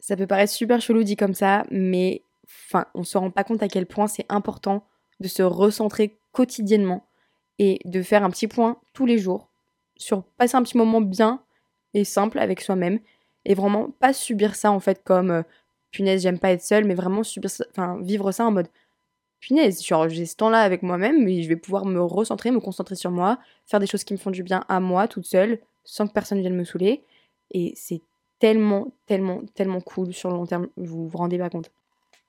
Ça 0.00 0.16
peut 0.16 0.26
paraître 0.26 0.52
super 0.52 0.80
chelou 0.80 1.04
dit 1.04 1.16
comme 1.16 1.34
ça, 1.34 1.64
mais 1.70 2.22
enfin, 2.46 2.86
on 2.94 3.04
se 3.04 3.16
rend 3.16 3.30
pas 3.30 3.44
compte 3.44 3.62
à 3.62 3.68
quel 3.68 3.86
point 3.86 4.06
c'est 4.06 4.26
important 4.28 4.86
de 5.20 5.28
se 5.28 5.42
recentrer 5.42 6.18
quotidiennement 6.32 7.06
et 7.58 7.78
de 7.84 8.02
faire 8.02 8.24
un 8.24 8.30
petit 8.30 8.48
point 8.48 8.78
tous 8.94 9.06
les 9.06 9.18
jours 9.18 9.48
sur 9.96 10.24
passer 10.24 10.56
un 10.56 10.62
petit 10.62 10.76
moment 10.76 11.00
bien 11.00 11.43
et 11.94 12.04
simple 12.04 12.38
avec 12.38 12.60
soi-même 12.60 12.98
et 13.44 13.54
vraiment 13.54 13.90
pas 14.00 14.12
subir 14.12 14.54
ça 14.54 14.70
en 14.70 14.80
fait 14.80 15.02
comme 15.04 15.30
euh, 15.30 15.42
punaise 15.90 16.22
j'aime 16.22 16.38
pas 16.38 16.50
être 16.50 16.62
seule 16.62 16.84
mais 16.84 16.94
vraiment 16.94 17.22
subir 17.22 17.50
enfin 17.70 17.98
vivre 18.02 18.32
ça 18.32 18.44
en 18.44 18.50
mode 18.50 18.68
punaise, 19.44 19.84
genre 19.84 20.08
j'ai 20.08 20.24
ce 20.24 20.36
temps-là 20.36 20.60
avec 20.60 20.82
moi-même, 20.82 21.22
mais 21.22 21.42
je 21.42 21.48
vais 21.48 21.56
pouvoir 21.56 21.84
me 21.84 22.00
recentrer, 22.00 22.50
me 22.50 22.60
concentrer 22.60 22.94
sur 22.94 23.10
moi, 23.10 23.38
faire 23.66 23.78
des 23.78 23.86
choses 23.86 24.04
qui 24.04 24.14
me 24.14 24.18
font 24.18 24.30
du 24.30 24.42
bien 24.42 24.64
à 24.68 24.80
moi, 24.80 25.06
toute 25.06 25.26
seule, 25.26 25.58
sans 25.84 26.06
que 26.06 26.12
personne 26.12 26.40
vienne 26.40 26.56
me 26.56 26.64
saouler. 26.64 27.04
Et 27.50 27.74
c'est 27.76 28.00
tellement, 28.38 28.94
tellement, 29.06 29.42
tellement 29.54 29.80
cool 29.80 30.14
sur 30.14 30.30
le 30.30 30.36
long 30.36 30.46
terme, 30.46 30.68
vous 30.76 31.08
vous 31.08 31.18
rendez 31.18 31.38
pas 31.38 31.50
compte. 31.50 31.70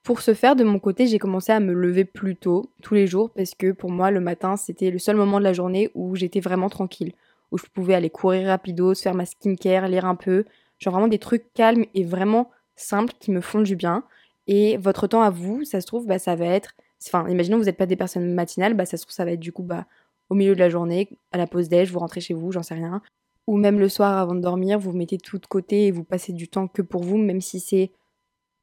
Pour 0.04 0.22
ce 0.22 0.34
faire, 0.34 0.56
de 0.56 0.66
mon 0.66 0.78
côté, 0.78 1.08
j'ai 1.08 1.18
commencé 1.18 1.52
à 1.54 1.60
me 1.60 1.74
lever 1.74 2.06
plus 2.06 2.36
tôt, 2.36 2.70
tous 2.84 2.94
les 2.94 3.08
jours, 3.08 3.32
parce 3.32 3.56
que 3.56 3.72
pour 3.72 3.90
moi, 3.90 4.12
le 4.12 4.20
matin, 4.20 4.58
c'était 4.58 4.92
le 4.92 5.00
seul 5.00 5.16
moment 5.16 5.40
de 5.40 5.46
la 5.46 5.54
journée 5.54 5.90
où 5.96 6.16
j'étais 6.16 6.42
vraiment 6.42 6.70
tranquille, 6.70 7.14
où 7.56 7.58
je 7.58 7.66
pouvais 7.74 7.96
aller 7.96 8.10
courir 8.10 8.48
rapido, 8.48 8.94
faire 8.94 9.16
ma 9.16 9.26
skincare, 9.26 9.88
lire 9.88 10.06
un 10.06 10.16
peu, 10.16 10.44
genre 10.78 10.94
vraiment 10.94 11.08
des 11.08 11.20
trucs 11.20 11.54
calmes 11.54 11.86
et 11.94 12.04
vraiment 12.04 12.52
simples 12.76 13.14
qui 13.20 13.32
me 13.32 13.42
font 13.42 13.62
du 13.62 13.76
bien. 13.76 14.04
Et 14.48 14.78
votre 14.78 15.08
temps 15.08 15.22
à 15.22 15.30
vous, 15.30 15.64
ça 15.64 15.80
se 15.80 15.88
trouve, 15.88 16.06
bah, 16.06 16.20
ça 16.20 16.36
va 16.36 16.46
être 16.46 16.76
Enfin, 17.08 17.28
imaginons 17.30 17.58
que 17.58 17.62
vous 17.62 17.66
n'êtes 17.66 17.78
pas 17.78 17.86
des 17.86 17.96
personnes 17.96 18.34
matinales, 18.34 18.74
bah 18.74 18.86
ça 18.86 18.98
se 18.98 19.04
trouve, 19.04 19.14
ça 19.14 19.26
va 19.26 19.32
être 19.32 19.40
du 19.40 19.52
coup 19.52 19.64
bah, 19.64 19.86
au 20.30 20.36
milieu 20.36 20.56
de 20.56 20.60
la 20.60 20.70
journée, 20.70 21.10
à 21.32 21.38
la 21.38 21.48
pause 21.48 21.70
déj, 21.70 21.92
vous 21.92 22.00
rentrez 22.00 22.22
chez 22.22 22.34
vous, 22.34 22.52
j'en 22.52 22.64
sais 22.64 22.74
rien. 22.74 23.02
Ou 23.48 23.58
même 23.58 23.80
le 23.80 23.90
soir 23.90 24.18
avant 24.18 24.34
de 24.34 24.42
dormir, 24.42 24.80
vous, 24.80 24.92
mettez 24.92 25.18
tout 25.18 25.38
de 25.38 25.46
côté 25.46 25.88
et 25.88 25.92
vous 25.92 26.04
passez 26.04 26.34
du 26.34 26.48
temps 26.48 26.68
que 26.68 26.82
pour 26.82 27.04
vous, 27.04 27.18
même 27.18 27.42
si 27.42 27.60
c'est 27.60 27.92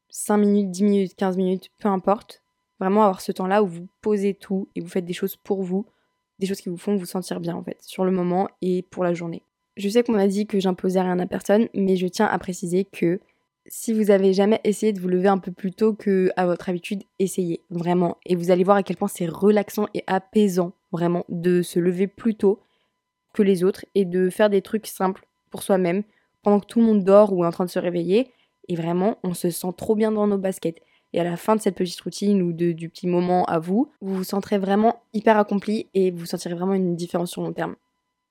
5 0.09 0.37
minutes, 0.37 0.71
10 0.71 0.83
minutes, 0.83 1.15
15 1.15 1.37
minutes, 1.37 1.71
peu 1.79 1.87
importe. 1.87 2.41
Vraiment 2.79 3.03
avoir 3.03 3.21
ce 3.21 3.31
temps-là 3.31 3.63
où 3.63 3.67
vous 3.67 3.87
posez 4.01 4.33
tout 4.33 4.67
et 4.75 4.81
vous 4.81 4.89
faites 4.89 5.05
des 5.05 5.13
choses 5.13 5.37
pour 5.37 5.63
vous, 5.63 5.85
des 6.43 6.47
choses 6.47 6.61
qui 6.61 6.69
vous 6.69 6.77
font 6.77 6.95
vous 6.95 7.05
sentir 7.05 7.39
bien 7.39 7.55
en 7.55 7.63
fait, 7.63 7.77
sur 7.81 8.03
le 8.03 8.11
moment 8.11 8.49
et 8.61 8.81
pour 8.83 9.03
la 9.03 9.13
journée. 9.13 9.43
Je 9.77 9.89
sais 9.89 10.03
qu'on 10.03 10.15
a 10.15 10.27
dit 10.27 10.45
que 10.45 10.59
j'imposais 10.59 11.01
rien 11.01 11.17
à 11.19 11.25
personne, 11.25 11.67
mais 11.73 11.95
je 11.95 12.07
tiens 12.07 12.27
à 12.27 12.37
préciser 12.37 12.85
que 12.85 13.19
si 13.65 13.93
vous 13.93 14.11
avez 14.11 14.33
jamais 14.33 14.59
essayé 14.65 14.91
de 14.91 14.99
vous 14.99 15.07
lever 15.07 15.29
un 15.29 15.37
peu 15.37 15.51
plus 15.51 15.71
tôt 15.71 15.93
que 15.93 16.29
à 16.35 16.45
votre 16.45 16.67
habitude, 16.67 17.03
essayez 17.17 17.61
vraiment. 17.69 18.17
Et 18.25 18.35
vous 18.35 18.51
allez 18.51 18.65
voir 18.65 18.77
à 18.77 18.83
quel 18.83 18.97
point 18.97 19.07
c'est 19.07 19.25
relaxant 19.25 19.87
et 19.93 20.03
apaisant, 20.05 20.73
vraiment, 20.91 21.23
de 21.29 21.61
se 21.61 21.79
lever 21.79 22.07
plus 22.07 22.35
tôt. 22.35 22.59
que 23.33 23.41
les 23.41 23.63
autres 23.63 23.85
et 23.95 24.05
de 24.05 24.29
faire 24.29 24.49
des 24.49 24.61
trucs 24.61 24.85
simples 24.85 25.25
pour 25.49 25.63
soi-même 25.63 26.03
pendant 26.43 26.59
que 26.59 26.67
tout 26.67 26.79
le 26.79 26.85
monde 26.85 27.03
dort 27.03 27.33
ou 27.33 27.43
est 27.43 27.47
en 27.47 27.51
train 27.51 27.65
de 27.65 27.69
se 27.69 27.79
réveiller. 27.79 28.31
Et 28.67 28.75
vraiment, 28.75 29.17
on 29.23 29.33
se 29.33 29.49
sent 29.49 29.73
trop 29.75 29.95
bien 29.95 30.11
dans 30.11 30.27
nos 30.27 30.37
baskets. 30.37 30.81
Et 31.13 31.19
à 31.19 31.23
la 31.23 31.37
fin 31.37 31.55
de 31.55 31.61
cette 31.61 31.75
petite 31.75 32.01
routine 32.01 32.41
ou 32.41 32.53
du 32.53 32.89
petit 32.89 33.07
moment 33.07 33.45
à 33.45 33.59
vous, 33.59 33.91
vous 34.01 34.15
vous 34.15 34.23
sentirez 34.23 34.57
vraiment 34.57 35.03
hyper 35.13 35.37
accompli 35.37 35.87
et 35.93 36.11
vous 36.11 36.25
sentirez 36.25 36.55
vraiment 36.55 36.73
une 36.73 36.95
différence 36.95 37.31
sur 37.31 37.43
long 37.43 37.53
terme. 37.53 37.75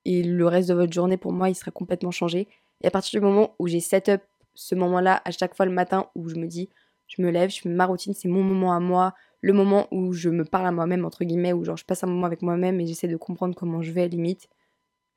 Et 0.05 0.21
le 0.21 0.45
reste 0.47 0.69
de 0.69 0.73
votre 0.73 0.91
journée, 0.91 1.17
pour 1.17 1.31
moi, 1.31 1.49
il 1.49 1.55
sera 1.55 1.71
complètement 1.71 2.11
changé. 2.11 2.49
Et 2.81 2.87
à 2.87 2.91
partir 2.91 3.19
du 3.19 3.25
moment 3.25 3.55
où 3.57 3.67
j'ai 3.67 3.79
set 3.79 4.09
up 4.09 4.21
ce 4.53 4.75
moment-là 4.75 5.21
à 5.23 5.31
chaque 5.31 5.55
fois 5.55 5.65
le 5.65 5.71
matin 5.71 6.07
où 6.15 6.27
je 6.27 6.35
me 6.35 6.45
dis, 6.45 6.69
je 7.07 7.21
me 7.21 7.29
lève, 7.29 7.49
je 7.49 7.61
fais 7.61 7.69
ma 7.69 7.85
routine, 7.85 8.13
c'est 8.13 8.27
mon 8.27 8.43
moment 8.43 8.73
à 8.73 8.79
moi, 8.79 9.13
le 9.41 9.53
moment 9.53 9.87
où 9.91 10.13
je 10.13 10.29
me 10.29 10.45
parle 10.45 10.67
à 10.67 10.71
moi-même, 10.71 11.05
entre 11.05 11.23
guillemets, 11.23 11.53
où 11.53 11.63
genre 11.63 11.77
je 11.77 11.85
passe 11.85 12.03
un 12.03 12.07
moment 12.07 12.25
avec 12.25 12.41
moi-même 12.41 12.79
et 12.79 12.87
j'essaie 12.87 13.07
de 13.07 13.17
comprendre 13.17 13.55
comment 13.55 13.81
je 13.81 13.91
vais, 13.91 14.07
limite. 14.07 14.47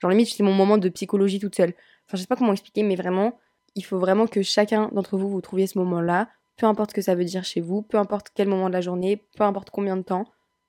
Genre 0.00 0.10
limite, 0.10 0.28
c'est 0.28 0.42
mon 0.42 0.52
moment 0.52 0.78
de 0.78 0.88
psychologie 0.88 1.40
toute 1.40 1.54
seule. 1.54 1.70
Enfin, 2.06 2.16
je 2.16 2.18
sais 2.18 2.26
pas 2.26 2.36
comment 2.36 2.52
expliquer, 2.52 2.82
mais 2.82 2.96
vraiment, 2.96 3.38
il 3.74 3.84
faut 3.84 3.98
vraiment 3.98 4.26
que 4.26 4.42
chacun 4.42 4.88
d'entre 4.92 5.16
vous, 5.16 5.28
vous 5.28 5.40
trouviez 5.40 5.66
ce 5.66 5.78
moment-là, 5.78 6.28
peu 6.56 6.66
importe 6.66 6.90
ce 6.90 6.94
que 6.94 7.02
ça 7.02 7.14
veut 7.14 7.24
dire 7.24 7.44
chez 7.44 7.60
vous, 7.60 7.82
peu 7.82 7.98
importe 7.98 8.30
quel 8.34 8.48
moment 8.48 8.68
de 8.68 8.74
la 8.74 8.80
journée, 8.80 9.22
peu 9.36 9.44
importe 9.44 9.70
combien 9.70 9.96
de 9.96 10.02
temps, 10.02 10.26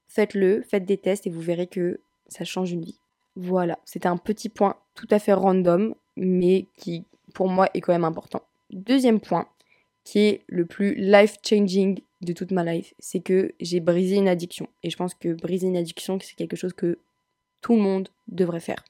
faites-le, 0.08 0.62
faites 0.62 0.86
des 0.86 0.98
tests 0.98 1.27
et 1.27 1.29
vous 1.29 1.41
verrez 1.41 1.67
que 1.67 2.00
ça 2.27 2.44
change 2.44 2.72
une 2.72 2.84
vie. 2.84 3.00
Voilà, 3.36 3.79
c'était 3.86 4.08
un 4.08 4.17
petit 4.17 4.50
point 4.50 4.75
tout 4.96 5.08
à 5.12 5.20
fait 5.20 5.34
random, 5.34 5.96
mais 6.15 6.67
qui 6.77 7.06
pour 7.34 7.50
moi 7.50 7.70
est 7.74 7.82
quand 7.82 7.94
même 7.94 8.03
important. 8.03 8.41
Deuxième 8.72 9.20
point, 9.20 9.48
qui 10.03 10.20
est 10.20 10.41
le 10.48 10.65
plus 10.65 10.96
life-changing 10.96 12.01
de 12.22 12.34
toute 12.34 12.51
ma 12.51 12.63
life, 12.63 12.94
c'est 13.00 13.20
que 13.20 13.53
j'ai 13.60 13.79
brisé 13.79 14.15
une 14.15 14.27
addiction. 14.27 14.67
Et 14.84 14.89
je 14.89 14.98
pense 14.98 15.13
que 15.13 15.34
briser 15.34 15.67
une 15.67 15.77
addiction, 15.77 16.17
c'est 16.20 16.36
quelque 16.36 16.56
chose 16.56 16.74
que 16.74 16.98
tout 17.62 17.75
le 17.75 17.82
monde 17.82 18.10
devrait 18.27 18.60
faire. 18.60 18.84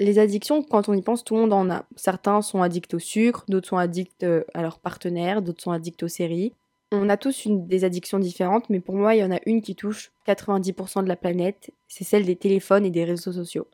Les 0.00 0.18
addictions, 0.18 0.62
quand 0.62 0.88
on 0.88 0.94
y 0.94 1.02
pense, 1.02 1.22
tout 1.22 1.34
le 1.34 1.42
monde 1.42 1.52
en 1.52 1.70
a. 1.70 1.84
Certains 1.96 2.40
sont 2.42 2.62
addicts 2.62 2.94
au 2.94 2.98
sucre, 2.98 3.44
d'autres 3.48 3.68
sont 3.68 3.76
addicts 3.76 4.24
euh, 4.24 4.42
à 4.54 4.62
leur 4.62 4.78
partenaire, 4.78 5.42
d'autres 5.42 5.62
sont 5.62 5.70
addicts 5.70 6.02
aux 6.02 6.08
séries. 6.08 6.52
On 6.92 7.08
a 7.08 7.16
tous 7.16 7.44
une, 7.44 7.66
des 7.66 7.84
addictions 7.84 8.18
différentes, 8.18 8.68
mais 8.68 8.80
pour 8.80 8.94
moi, 8.94 9.14
il 9.14 9.20
y 9.20 9.24
en 9.24 9.30
a 9.30 9.40
une 9.46 9.62
qui 9.62 9.74
touche 9.74 10.12
90% 10.26 11.04
de 11.04 11.08
la 11.08 11.16
planète, 11.16 11.70
c'est 11.88 12.04
celle 12.04 12.24
des 12.24 12.36
téléphones 12.36 12.84
et 12.84 12.90
des 12.90 13.04
réseaux 13.04 13.32
sociaux. 13.32 13.66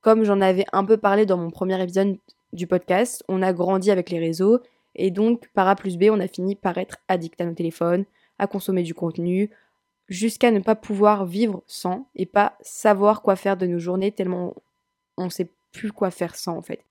Comme 0.00 0.24
j'en 0.24 0.40
avais 0.40 0.64
un 0.72 0.84
peu 0.84 0.96
parlé 0.96 1.26
dans 1.26 1.36
mon 1.36 1.50
premier 1.50 1.80
épisode 1.82 2.18
du 2.52 2.66
podcast, 2.66 3.24
on 3.28 3.42
a 3.42 3.52
grandi 3.52 3.90
avec 3.90 4.10
les 4.10 4.18
réseaux, 4.18 4.60
et 4.94 5.10
donc 5.10 5.48
par 5.54 5.68
A 5.68 5.76
plus 5.76 5.96
B, 5.96 6.04
on 6.10 6.20
a 6.20 6.28
fini 6.28 6.54
par 6.54 6.78
être 6.78 6.98
addict 7.08 7.40
à 7.40 7.46
nos 7.46 7.54
téléphones, 7.54 8.04
à 8.38 8.46
consommer 8.46 8.82
du 8.82 8.94
contenu, 8.94 9.50
jusqu'à 10.08 10.50
ne 10.50 10.60
pas 10.60 10.74
pouvoir 10.74 11.24
vivre 11.24 11.62
sans 11.66 12.06
et 12.14 12.26
pas 12.26 12.56
savoir 12.60 13.22
quoi 13.22 13.36
faire 13.36 13.56
de 13.56 13.66
nos 13.66 13.78
journées 13.78 14.12
tellement 14.12 14.54
on 15.16 15.30
sait 15.30 15.48
plus 15.72 15.92
quoi 15.92 16.10
faire 16.10 16.34
sans 16.34 16.56
en 16.56 16.62
fait. 16.62 16.84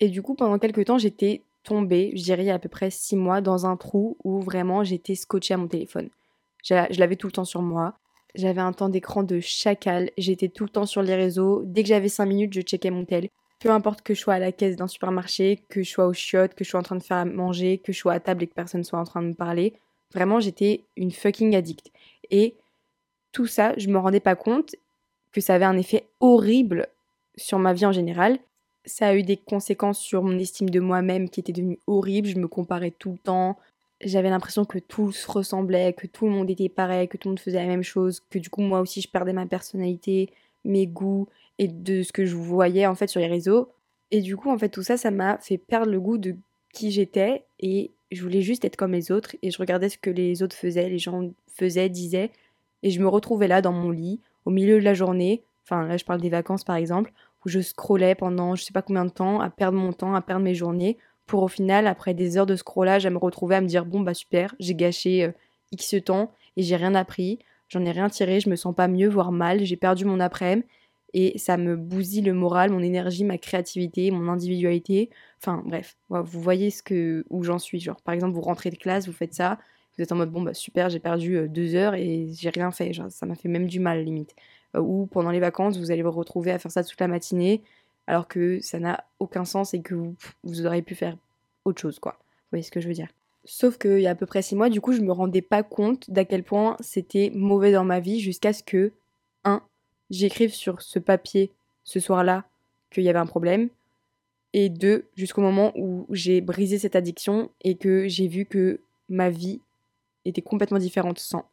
Et 0.00 0.08
du 0.08 0.22
coup, 0.22 0.34
pendant 0.34 0.58
quelques 0.58 0.84
temps, 0.84 0.98
j'étais 0.98 1.42
tombée, 1.64 2.12
je 2.14 2.22
dirais 2.22 2.48
à 2.50 2.58
peu 2.58 2.68
près 2.68 2.90
six 2.90 3.16
mois, 3.16 3.40
dans 3.40 3.66
un 3.66 3.76
trou 3.76 4.16
où 4.24 4.40
vraiment 4.40 4.84
j'étais 4.84 5.14
scotchée 5.14 5.54
à 5.54 5.56
mon 5.56 5.68
téléphone. 5.68 6.10
Je 6.64 6.98
l'avais 6.98 7.16
tout 7.16 7.26
le 7.26 7.32
temps 7.32 7.44
sur 7.44 7.62
moi. 7.62 7.94
J'avais 8.34 8.60
un 8.60 8.72
temps 8.72 8.88
d'écran 8.88 9.22
de 9.22 9.40
chacal. 9.40 10.10
J'étais 10.18 10.48
tout 10.48 10.64
le 10.64 10.70
temps 10.70 10.84
sur 10.84 11.02
les 11.02 11.14
réseaux. 11.14 11.62
Dès 11.64 11.82
que 11.82 11.88
j'avais 11.88 12.08
cinq 12.08 12.26
minutes, 12.26 12.52
je 12.52 12.60
checkais 12.60 12.90
mon 12.90 13.04
tel. 13.04 13.28
Peu 13.60 13.70
importe 13.70 14.02
que 14.02 14.14
je 14.14 14.20
sois 14.20 14.34
à 14.34 14.38
la 14.38 14.52
caisse 14.52 14.76
d'un 14.76 14.88
supermarché, 14.88 15.62
que 15.70 15.82
je 15.82 15.88
sois 15.88 16.06
au 16.06 16.12
chiottes, 16.12 16.54
que 16.54 16.62
je 16.64 16.70
sois 16.70 16.80
en 16.80 16.82
train 16.82 16.96
de 16.96 17.02
faire 17.02 17.16
à 17.18 17.24
manger, 17.24 17.78
que 17.78 17.92
je 17.92 17.98
sois 17.98 18.12
à 18.12 18.20
table 18.20 18.42
et 18.42 18.46
que 18.46 18.54
personne 18.54 18.84
soit 18.84 18.98
en 18.98 19.04
train 19.04 19.22
de 19.22 19.28
me 19.28 19.34
parler. 19.34 19.74
Vraiment, 20.12 20.40
j'étais 20.40 20.84
une 20.96 21.10
fucking 21.10 21.56
addict. 21.56 21.90
Et 22.30 22.56
tout 23.32 23.46
ça, 23.46 23.72
je 23.78 23.88
me 23.88 23.98
rendais 23.98 24.20
pas 24.20 24.36
compte 24.36 24.76
que 25.32 25.40
ça 25.40 25.54
avait 25.54 25.64
un 25.64 25.78
effet 25.78 26.06
horrible 26.20 26.88
sur 27.36 27.58
ma 27.58 27.72
vie 27.72 27.86
en 27.86 27.92
général. 27.92 28.38
Ça 28.84 29.08
a 29.08 29.14
eu 29.14 29.22
des 29.22 29.36
conséquences 29.36 29.98
sur 29.98 30.22
mon 30.22 30.38
estime 30.38 30.70
de 30.70 30.80
moi-même 30.80 31.28
qui 31.28 31.40
était 31.40 31.52
devenue 31.52 31.80
horrible. 31.86 32.28
Je 32.28 32.38
me 32.38 32.48
comparais 32.48 32.92
tout 32.92 33.12
le 33.12 33.18
temps. 33.18 33.58
J'avais 34.00 34.30
l'impression 34.30 34.64
que 34.64 34.78
tout 34.78 35.10
se 35.12 35.30
ressemblait, 35.30 35.92
que 35.92 36.06
tout 36.06 36.26
le 36.26 36.32
monde 36.32 36.50
était 36.50 36.68
pareil, 36.68 37.08
que 37.08 37.16
tout 37.16 37.28
le 37.28 37.32
monde 37.32 37.40
faisait 37.40 37.58
la 37.58 37.66
même 37.66 37.82
chose, 37.82 38.20
que 38.30 38.38
du 38.38 38.50
coup 38.50 38.60
moi 38.60 38.80
aussi 38.80 39.00
je 39.00 39.08
perdais 39.08 39.32
ma 39.32 39.46
personnalité, 39.46 40.30
mes 40.64 40.86
goûts 40.86 41.28
et 41.58 41.66
de 41.66 42.02
ce 42.02 42.12
que 42.12 42.26
je 42.26 42.36
voyais 42.36 42.86
en 42.86 42.94
fait 42.94 43.08
sur 43.08 43.20
les 43.20 43.26
réseaux. 43.26 43.70
Et 44.10 44.20
du 44.20 44.36
coup 44.36 44.50
en 44.50 44.58
fait 44.58 44.68
tout 44.68 44.82
ça 44.82 44.96
ça 44.96 45.10
m'a 45.10 45.38
fait 45.38 45.56
perdre 45.58 45.90
le 45.90 45.98
goût 45.98 46.18
de 46.18 46.36
qui 46.74 46.90
j'étais 46.90 47.44
et 47.58 47.90
je 48.12 48.22
voulais 48.22 48.42
juste 48.42 48.64
être 48.64 48.76
comme 48.76 48.92
les 48.92 49.10
autres 49.10 49.34
et 49.42 49.50
je 49.50 49.58
regardais 49.58 49.88
ce 49.88 49.98
que 49.98 50.10
les 50.10 50.42
autres 50.42 50.54
faisaient, 50.54 50.90
les 50.90 50.98
gens 50.98 51.30
faisaient, 51.48 51.88
disaient 51.88 52.30
et 52.82 52.90
je 52.90 53.00
me 53.00 53.08
retrouvais 53.08 53.48
là 53.48 53.62
dans 53.62 53.72
mon 53.72 53.90
lit 53.90 54.20
au 54.44 54.50
milieu 54.50 54.78
de 54.78 54.84
la 54.84 54.94
journée 54.94 55.42
enfin 55.66 55.86
là 55.86 55.96
je 55.96 56.04
parle 56.04 56.20
des 56.20 56.28
vacances 56.28 56.64
par 56.64 56.76
exemple, 56.76 57.12
où 57.46 57.48
je 57.48 57.60
scrollais 57.60 58.14
pendant 58.14 58.56
je 58.56 58.64
sais 58.64 58.72
pas 58.72 58.82
combien 58.82 59.04
de 59.04 59.10
temps, 59.10 59.40
à 59.40 59.48
perdre 59.48 59.78
mon 59.78 59.92
temps, 59.92 60.14
à 60.14 60.20
perdre 60.20 60.44
mes 60.44 60.54
journées, 60.54 60.98
pour 61.26 61.42
au 61.42 61.48
final, 61.48 61.86
après 61.86 62.12
des 62.12 62.36
heures 62.36 62.46
de 62.46 62.56
scrollage, 62.56 63.06
à 63.06 63.10
me 63.10 63.18
retrouver 63.18 63.56
à 63.56 63.60
me 63.60 63.66
dire 63.66 63.86
bon 63.86 64.00
bah 64.00 64.14
super, 64.14 64.54
j'ai 64.60 64.74
gâché 64.74 65.24
euh, 65.24 65.32
X 65.72 65.94
temps 66.04 66.32
et 66.56 66.62
j'ai 66.62 66.76
rien 66.76 66.94
appris, 66.94 67.38
j'en 67.68 67.84
ai 67.84 67.92
rien 67.92 68.08
tiré, 68.10 68.40
je 68.40 68.50
me 68.50 68.56
sens 68.56 68.74
pas 68.74 68.88
mieux, 68.88 69.08
voire 69.08 69.32
mal, 69.32 69.64
j'ai 69.64 69.76
perdu 69.76 70.04
mon 70.04 70.20
après-midi 70.20 70.66
et 71.14 71.38
ça 71.38 71.56
me 71.56 71.76
bousille 71.76 72.20
le 72.20 72.34
moral, 72.34 72.70
mon 72.70 72.82
énergie, 72.82 73.24
ma 73.24 73.38
créativité, 73.38 74.10
mon 74.10 74.28
individualité. 74.28 75.08
Enfin 75.40 75.62
bref, 75.64 75.96
vous 76.10 76.40
voyez 76.42 76.70
ce 76.70 76.82
que 76.82 77.24
où 77.30 77.42
j'en 77.42 77.58
suis. 77.58 77.80
Genre 77.80 78.00
par 78.02 78.14
exemple, 78.14 78.34
vous 78.34 78.42
rentrez 78.42 78.70
de 78.70 78.76
classe, 78.76 79.06
vous 79.06 79.14
faites 79.14 79.32
ça, 79.32 79.58
vous 79.96 80.02
êtes 80.02 80.12
en 80.12 80.16
mode 80.16 80.30
bon 80.30 80.42
bah 80.42 80.52
super, 80.52 80.90
j'ai 80.90 80.98
perdu 80.98 81.36
euh, 81.36 81.48
deux 81.48 81.74
heures 81.74 81.94
et 81.94 82.28
j'ai 82.34 82.50
rien 82.50 82.70
fait. 82.70 82.92
Genre, 82.92 83.10
ça 83.10 83.24
m'a 83.24 83.34
fait 83.34 83.48
même 83.48 83.66
du 83.66 83.80
mal 83.80 84.04
limite. 84.04 84.34
Euh, 84.76 84.80
ou 84.80 85.06
pendant 85.06 85.30
les 85.30 85.40
vacances, 85.40 85.78
vous 85.78 85.90
allez 85.90 86.02
vous 86.02 86.10
retrouver 86.10 86.52
à 86.52 86.58
faire 86.58 86.70
ça 86.70 86.84
toute 86.84 87.00
la 87.00 87.08
matinée, 87.08 87.62
alors 88.06 88.28
que 88.28 88.60
ça 88.60 88.78
n'a 88.78 89.04
aucun 89.18 89.44
sens 89.44 89.74
et 89.74 89.80
que 89.80 89.94
vous, 89.94 90.66
auriez 90.66 90.82
pu 90.82 90.94
faire 90.94 91.16
autre 91.64 91.80
chose, 91.80 91.98
quoi. 91.98 92.18
Vous 92.20 92.50
voyez 92.52 92.62
ce 92.62 92.70
que 92.70 92.80
je 92.80 92.88
veux 92.88 92.94
dire? 92.94 93.08
Sauf 93.44 93.78
qu'il 93.78 94.00
y 94.00 94.06
a 94.06 94.10
à 94.10 94.14
peu 94.14 94.26
près 94.26 94.42
six 94.42 94.56
mois, 94.56 94.70
du 94.70 94.80
coup, 94.80 94.92
je 94.92 95.00
me 95.00 95.12
rendais 95.12 95.42
pas 95.42 95.62
compte 95.62 96.10
d'à 96.10 96.24
quel 96.24 96.42
point 96.42 96.76
c'était 96.80 97.30
mauvais 97.34 97.72
dans 97.72 97.84
ma 97.84 98.00
vie 98.00 98.20
jusqu'à 98.20 98.52
ce 98.52 98.62
que, 98.62 98.92
un, 99.44 99.62
j'écrive 100.10 100.52
sur 100.52 100.82
ce 100.82 100.98
papier 100.98 101.52
ce 101.84 102.00
soir-là 102.00 102.44
qu'il 102.90 103.04
y 103.04 103.08
avait 103.08 103.18
un 103.18 103.26
problème, 103.26 103.68
et 104.52 104.68
deux, 104.68 105.08
jusqu'au 105.16 105.42
moment 105.42 105.72
où 105.76 106.06
j'ai 106.10 106.40
brisé 106.40 106.78
cette 106.78 106.96
addiction 106.96 107.50
et 107.62 107.76
que 107.76 108.08
j'ai 108.08 108.26
vu 108.26 108.46
que 108.46 108.80
ma 109.08 109.28
vie 109.28 109.60
était 110.24 110.42
complètement 110.42 110.78
différente 110.78 111.18
sans. 111.18 111.48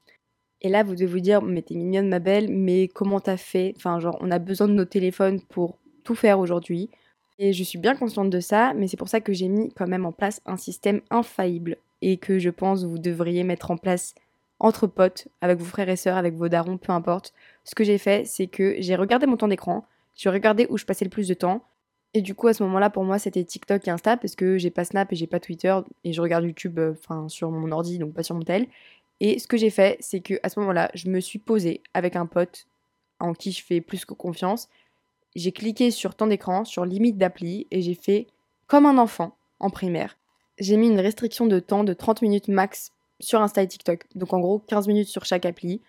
Et 0.64 0.70
là, 0.70 0.84
vous 0.84 0.94
devez 0.94 1.06
vous 1.06 1.20
dire, 1.20 1.42
mais 1.42 1.62
t'es 1.62 1.76
mignonne, 1.76 2.08
ma 2.08 2.20
belle, 2.20 2.50
mais 2.50 2.88
comment 2.88 3.20
t'as 3.20 3.38
fait? 3.38 3.74
Enfin, 3.76 4.00
genre, 4.00 4.18
on 4.22 4.32
a 4.32 4.40
besoin 4.40 4.68
de 4.70 4.74
nos 4.74 4.86
téléphones 4.86 5.42
pour 5.42 5.78
tout 6.06 6.16
faire 6.16 6.40
aujourd'hui. 6.40 6.90
Et 7.38 7.52
je 7.52 7.64
suis 7.64 7.78
bien 7.78 7.96
consciente 7.96 8.30
de 8.30 8.40
ça, 8.40 8.74
mais 8.74 8.88
c'est 8.88 8.98
pour 8.98 9.10
ça 9.10 9.20
que 9.20 9.34
j'ai 9.34 9.50
mis 9.50 9.74
quand 9.74 9.88
même 9.88 10.06
en 10.06 10.14
place 10.14 10.42
un 10.46 10.56
système 10.56 11.02
infaillible 11.10 11.78
et 12.02 12.18
que 12.18 12.40
je 12.40 12.50
pense 12.50 12.86
vous 12.86 13.00
devriez 13.00 13.44
mettre 13.44 13.72
en 13.72 13.78
place 13.78 14.16
entre 14.60 14.88
potes, 14.88 15.28
avec 15.42 15.58
vos 15.58 15.66
frères 15.66 15.90
et 15.90 15.98
sœurs, 15.98 16.16
avec 16.16 16.36
vos 16.36 16.48
darons, 16.48 16.78
peu 16.78 16.94
importe. 16.94 17.34
Ce 17.66 17.76
que 17.76 17.84
j'ai 17.84 17.98
fait, 17.98 18.26
c'est 18.26 18.48
que 18.48 18.76
j'ai 18.80 18.96
regardé 18.96 19.26
mon 19.26 19.36
temps 19.36 19.50
d'écran, 19.50 19.86
j'ai 20.16 20.30
regardé 20.30 20.68
où 20.70 20.78
je 20.78 20.86
passais 20.86 21.04
le 21.04 21.10
plus 21.10 21.28
de 21.28 21.34
temps. 21.34 21.64
Et 22.14 22.22
du 22.22 22.36
coup, 22.36 22.48
à 22.48 22.54
ce 22.54 22.64
moment-là, 22.64 22.90
pour 22.90 23.04
moi, 23.04 23.20
c'était 23.20 23.44
TikTok 23.44 23.88
et 23.88 23.92
Insta 23.92 24.16
parce 24.16 24.36
que 24.36 24.58
j'ai 24.58 24.70
pas 24.70 24.86
Snap 24.86 25.12
et 25.12 25.16
j'ai 25.16 25.28
pas 25.28 25.40
Twitter 25.40 25.76
et 26.04 26.14
je 26.14 26.22
regarde 26.22 26.46
YouTube, 26.46 26.78
euh, 26.78 26.94
sur 27.28 27.50
mon 27.50 27.72
ordi, 27.72 27.98
donc 27.98 28.14
pas 28.14 28.24
sur 28.24 28.36
mon 28.36 28.44
tel. 28.44 28.68
Et 29.24 29.40
ce 29.40 29.48
que 29.48 29.56
j'ai 29.56 29.70
fait, 29.70 29.96
c'est 30.02 30.20
que 30.20 30.34
à 30.44 30.50
ce 30.50 30.60
moment-là, 30.60 30.92
je 30.96 31.08
me 31.08 31.22
suis 31.22 31.40
posée 31.40 31.82
avec 31.94 32.18
un 32.18 32.26
pote 32.26 32.68
en 33.22 33.34
qui 33.34 33.54
je 33.54 33.64
fais 33.64 33.80
plus 33.80 34.04
que 34.04 34.14
confiance. 34.14 34.68
J'ai 35.34 35.54
cliqué 35.54 35.92
sur 35.92 36.14
temps 36.14 36.28
d'écran, 36.28 36.66
sur 36.66 36.84
limite 36.84 37.18
d'appli, 37.18 37.66
et 37.72 37.82
j'ai 37.82 37.94
fait 37.94 38.28
comme 38.68 38.86
un 38.86 38.98
enfant 38.98 39.38
en 39.62 39.70
primaire. 39.70 40.18
J'ai 40.60 40.76
mis 40.76 40.88
une 40.88 41.00
restriction 41.00 41.46
de 41.46 41.60
temps 41.60 41.86
de 41.86 41.94
30 41.94 42.22
minutes 42.22 42.50
max 42.50 42.92
sur 43.22 43.42
Insta 43.42 43.64
et 43.64 43.68
TikTok. 43.68 44.06
Donc 44.14 44.34
en 44.34 44.42
gros, 44.42 44.60
15 44.60 44.90
minutes 44.90 45.08
sur 45.08 45.24
chaque 45.24 45.46
appli. 45.46 45.80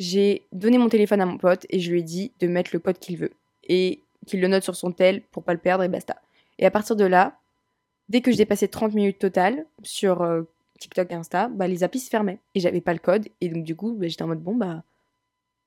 J'ai 0.00 0.42
donné 0.50 0.76
mon 0.76 0.88
téléphone 0.88 1.20
à 1.20 1.26
mon 1.26 1.38
pote 1.38 1.66
et 1.70 1.78
je 1.78 1.92
lui 1.92 2.00
ai 2.00 2.02
dit 2.02 2.32
de 2.40 2.48
mettre 2.48 2.70
le 2.72 2.80
code 2.80 2.98
qu'il 2.98 3.18
veut. 3.18 3.30
Et 3.62 4.00
qu'il 4.26 4.40
le 4.40 4.48
note 4.48 4.64
sur 4.64 4.74
son 4.74 4.90
tel 4.90 5.22
pour 5.30 5.44
pas 5.44 5.52
le 5.52 5.60
perdre 5.60 5.84
et 5.84 5.88
basta. 5.88 6.20
Et 6.58 6.66
à 6.66 6.72
partir 6.72 6.96
de 6.96 7.04
là, 7.04 7.38
dès 8.08 8.20
que 8.20 8.32
j'ai 8.32 8.38
dépassé 8.38 8.66
30 8.66 8.94
minutes 8.94 9.20
totales 9.20 9.64
sur 9.84 10.22
euh, 10.22 10.42
TikTok 10.84 11.10
et 11.10 11.14
Insta, 11.14 11.48
bah, 11.48 11.66
les 11.66 11.82
applis 11.82 12.00
se 12.00 12.10
fermaient. 12.10 12.38
Et 12.54 12.60
j'avais 12.60 12.80
pas 12.80 12.92
le 12.92 12.98
code. 12.98 13.28
Et 13.40 13.48
donc, 13.48 13.64
du 13.64 13.74
coup, 13.74 13.94
bah, 13.94 14.06
j'étais 14.06 14.22
en 14.22 14.28
mode, 14.28 14.42
bon, 14.42 14.54
bah, 14.54 14.82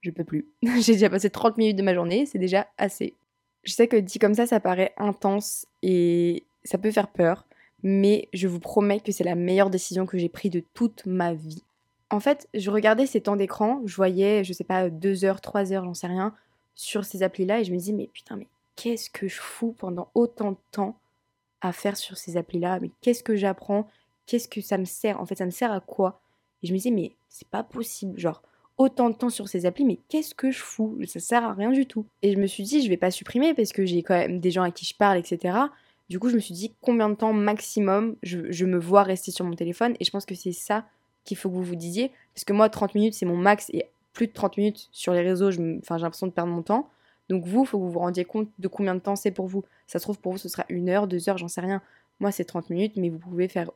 je 0.02 0.12
peux 0.12 0.24
plus. 0.24 0.48
J'ai 0.82 0.94
déjà 0.94 1.10
passé 1.10 1.30
30 1.30 1.58
minutes 1.58 1.78
de 1.78 1.84
ma 1.84 1.94
journée, 1.94 2.26
c'est 2.26 2.40
déjà 2.40 2.68
assez. 2.78 3.16
Je 3.64 3.74
sais 3.74 3.88
que 3.88 3.98
dit 3.98 4.20
comme 4.20 4.36
ça, 4.36 4.46
ça 4.46 4.60
paraît 4.60 4.94
intense 4.98 5.66
et 5.82 6.44
ça 6.64 6.78
peut 6.78 6.92
faire 6.92 7.08
peur. 7.10 7.46
Mais 7.84 8.30
je 8.34 8.48
vous 8.48 8.60
promets 8.60 9.00
que 9.00 9.12
c'est 9.12 9.24
la 9.24 9.36
meilleure 9.36 9.70
décision 9.70 10.06
que 10.06 10.18
j'ai 10.18 10.30
prise 10.30 10.52
de 10.52 10.64
toute 10.74 11.06
ma 11.06 11.34
vie. 11.34 11.64
En 12.10 12.20
fait, 12.20 12.48
je 12.54 12.72
regardais 12.72 13.06
ces 13.06 13.22
temps 13.22 13.36
d'écran, 13.36 13.82
je 13.86 13.96
voyais, 13.96 14.44
je 14.44 14.54
sais 14.54 14.64
pas, 14.64 14.90
2 14.90 15.26
heures, 15.26 15.42
3 15.42 15.74
heures, 15.74 15.84
j'en 15.84 15.94
sais 15.94 16.08
rien, 16.08 16.34
sur 16.76 17.04
ces 17.04 17.22
applis-là, 17.22 17.60
et 17.60 17.64
je 17.66 17.74
me 17.74 17.78
dis, 17.78 17.92
mais 17.92 18.08
putain, 18.08 18.38
mais 18.38 18.48
qu'est-ce 18.76 19.10
que 19.10 19.28
je 19.28 19.42
fous 19.42 19.76
pendant 19.78 20.10
autant 20.14 20.52
de 20.52 20.58
temps 20.72 20.98
à 21.60 21.74
faire 21.74 21.98
sur 21.98 22.18
ces 22.18 22.38
applis-là? 22.38 22.80
Mais 22.80 22.92
qu'est-ce 23.02 23.24
que 23.24 23.36
j'apprends? 23.36 23.88
Qu'est-ce 24.28 24.48
que 24.48 24.62
ça 24.62 24.78
me 24.78 24.86
sert 24.86 25.20
En 25.20 25.26
fait, 25.26 25.36
ça 25.36 25.46
me 25.46 25.52
sert 25.52 25.72
à 25.72 25.80
quoi? 25.80 26.22
Et 26.62 26.68
je 26.68 26.74
me 26.74 26.78
disais, 26.78 26.92
mais 26.92 27.16
c'est 27.30 27.48
pas 27.48 27.64
possible. 27.64 28.20
Genre, 28.20 28.42
autant 28.78 29.10
de 29.10 29.16
temps 29.16 29.30
sur 29.30 29.48
ces 29.48 29.66
applis, 29.66 29.86
mais 29.86 30.00
qu'est-ce 30.10 30.36
que 30.36 30.52
je 30.52 30.60
fous? 30.60 30.98
Ça 31.08 31.20
sert 31.20 31.44
à 31.44 31.54
rien 31.54 31.72
du 31.72 31.88
tout. 31.88 32.06
Et 32.22 32.34
je 32.34 32.38
me 32.38 32.46
suis 32.46 32.64
dit, 32.64 32.84
je 32.84 32.90
vais 32.90 32.98
pas 32.98 33.12
supprimer 33.12 33.54
parce 33.54 33.72
que 33.72 33.86
j'ai 33.86 34.04
quand 34.04 34.16
même 34.16 34.40
des 34.40 34.52
gens 34.52 34.64
à 34.64 34.72
qui 34.72 34.86
je 34.86 34.96
parle, 34.96 35.18
etc. 35.18 35.58
Du 36.10 36.20
coup, 36.20 36.30
je 36.30 36.36
me 36.36 36.40
suis 36.40 36.54
dit 36.54 36.74
combien 36.82 37.10
de 37.10 37.16
temps 37.16 37.34
maximum 37.34 38.16
je, 38.24 38.66
me 38.66 38.78
vois 38.78 39.04
rester 39.04 39.32
sur 39.32 39.46
mon 39.46 39.56
téléphone? 39.56 39.96
Et 40.00 40.06
je 40.06 40.12
pense 40.12 40.26
que 40.26 40.36
c'est 40.36 40.52
ça 40.52 40.86
qu'il 41.24 41.38
faut 41.38 41.50
que 41.50 41.56
vous 41.56 41.64
vous 41.64 41.76
disiez. 41.76 42.12
Parce 42.34 42.46
que 42.46 42.54
moi, 42.54 42.70
30 42.70 42.96
minutes, 42.96 43.14
c'est 43.14 43.26
mon 43.26 43.36
max. 43.36 43.70
Et 43.74 43.86
plus 44.14 44.28
de 44.28 44.34
30 44.34 44.58
minutes 44.58 44.90
sur 44.92 45.14
les 45.14 45.22
réseaux, 45.22 45.52
j'ai 45.52 45.80
l'impression 45.90 46.28
de 46.28 46.32
perdre 46.32 46.52
mon 46.52 46.62
temps. 46.62 46.90
Donc 47.30 47.46
vous, 47.46 47.64
il 47.64 47.68
faut 47.68 47.78
que 47.78 47.84
vous 47.84 47.92
vous 47.92 48.00
rendiez 48.00 48.24
compte 48.24 48.50
de 48.58 48.68
combien 48.68 48.96
de 48.96 49.00
temps 49.00 49.18
c'est 49.18 49.32
pour 49.32 49.48
vous. 49.48 49.64
Ça 49.86 50.00
se 50.00 50.04
trouve, 50.04 50.18
pour 50.18 50.32
vous, 50.32 50.38
ce 50.38 50.48
sera 50.48 50.66
une 50.70 50.88
heure, 50.90 51.08
deux 51.08 51.28
heures, 51.28 51.38
j'en 51.38 51.50
sais 51.50 51.60
rien. 51.60 51.82
Moi, 52.20 52.32
c'est 52.32 52.46
30 52.46 52.70
minutes, 52.70 52.94
mais 52.96 53.10
vous 53.10 53.20
pouvez 53.20 53.50
faire 53.50 53.70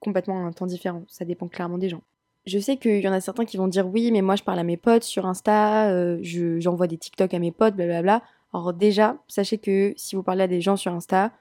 complètement 0.00 0.46
un 0.46 0.52
temps 0.52 0.66
différent. 0.66 1.04
Ça 1.08 1.24
dépend 1.24 1.48
clairement 1.48 1.78
des 1.78 1.88
gens. 1.88 2.02
Je 2.46 2.58
sais 2.58 2.76
qu'il 2.76 3.00
y 3.00 3.08
en 3.08 3.12
a 3.12 3.20
certains 3.20 3.44
qui 3.44 3.56
vont 3.56 3.68
dire 3.68 3.86
oui, 3.86 4.10
mais 4.10 4.22
moi 4.22 4.36
je 4.36 4.42
parle 4.42 4.58
à 4.58 4.64
mes 4.64 4.76
potes 4.76 5.04
sur 5.04 5.26
Insta, 5.26 5.90
euh, 5.90 6.18
j'envoie 6.22 6.86
des 6.86 6.96
TikTok 6.96 7.34
à 7.34 7.38
mes 7.38 7.52
potes, 7.52 7.74
blablabla. 7.74 8.22
Alors 8.54 8.72
déjà, 8.72 9.18
sachez 9.28 9.58
que 9.58 9.92
si 9.96 10.16
vous 10.16 10.22
parlez 10.22 10.44
à 10.44 10.48
des 10.48 10.60
gens 10.60 10.76
sur 10.76 10.92
Insta, 10.92 11.32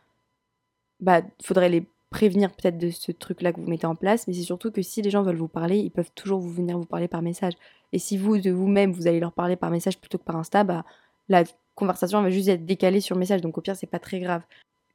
bah 1.00 1.22
faudrait 1.42 1.70
les 1.70 1.86
prévenir 2.10 2.52
peut-être 2.52 2.78
de 2.78 2.90
ce 2.90 3.12
truc-là 3.12 3.54
que 3.54 3.60
vous 3.60 3.68
mettez 3.68 3.86
en 3.86 3.96
place, 3.96 4.28
mais 4.28 4.34
c'est 4.34 4.42
surtout 4.42 4.72
que 4.72 4.82
si 4.82 5.02
les 5.02 5.10
gens 5.10 5.24
veulent 5.24 5.38
vous 5.38 5.48
parler, 5.48 5.78
ils 5.78 5.92
peuvent 5.92 6.12
toujours 6.16 6.40
vous 6.40 6.52
venir 6.52 6.78
vous 6.78 6.86
parler 6.86 7.08
par 7.08 7.22
message. 7.22 7.54
Et 7.94 8.00
si 8.00 8.18
vous, 8.18 8.38
de 8.38 8.52
vous-même, 8.52 8.92
vous 8.92 9.08
allez 9.08 9.20
leur 9.20 9.34
parler 9.34 9.56
par 9.56 9.70
message 9.72 10.00
plutôt 10.00 10.18
que 10.18 10.24
par 10.24 10.36
Insta, 10.38 10.64
bah 10.64 10.86
la 11.30 11.44
conversation 11.76 12.22
va 12.22 12.30
juste 12.30 12.48
être 12.50 12.66
décalée 12.66 13.02
sur 13.02 13.16
message, 13.16 13.42
donc 13.42 13.58
au 13.58 13.62
pire, 13.62 13.76
c'est 13.76 13.88
pas 13.88 14.00
très 14.00 14.20
grave. 14.20 14.42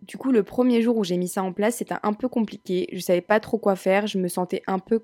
Du 0.02 0.16
coup, 0.16 0.32
le 0.32 0.42
premier 0.42 0.82
jour 0.82 0.96
où 0.96 1.04
j'ai 1.04 1.16
mis 1.16 1.28
ça 1.28 1.42
en 1.42 1.52
place, 1.52 1.76
c'était 1.76 1.94
un 2.02 2.12
peu 2.12 2.28
compliqué. 2.28 2.88
Je 2.92 2.98
savais 2.98 3.20
pas 3.20 3.40
trop 3.40 3.58
quoi 3.58 3.76
faire, 3.76 4.06
je 4.06 4.18
me 4.18 4.28
sentais 4.28 4.62
un 4.66 4.78
peu 4.78 5.02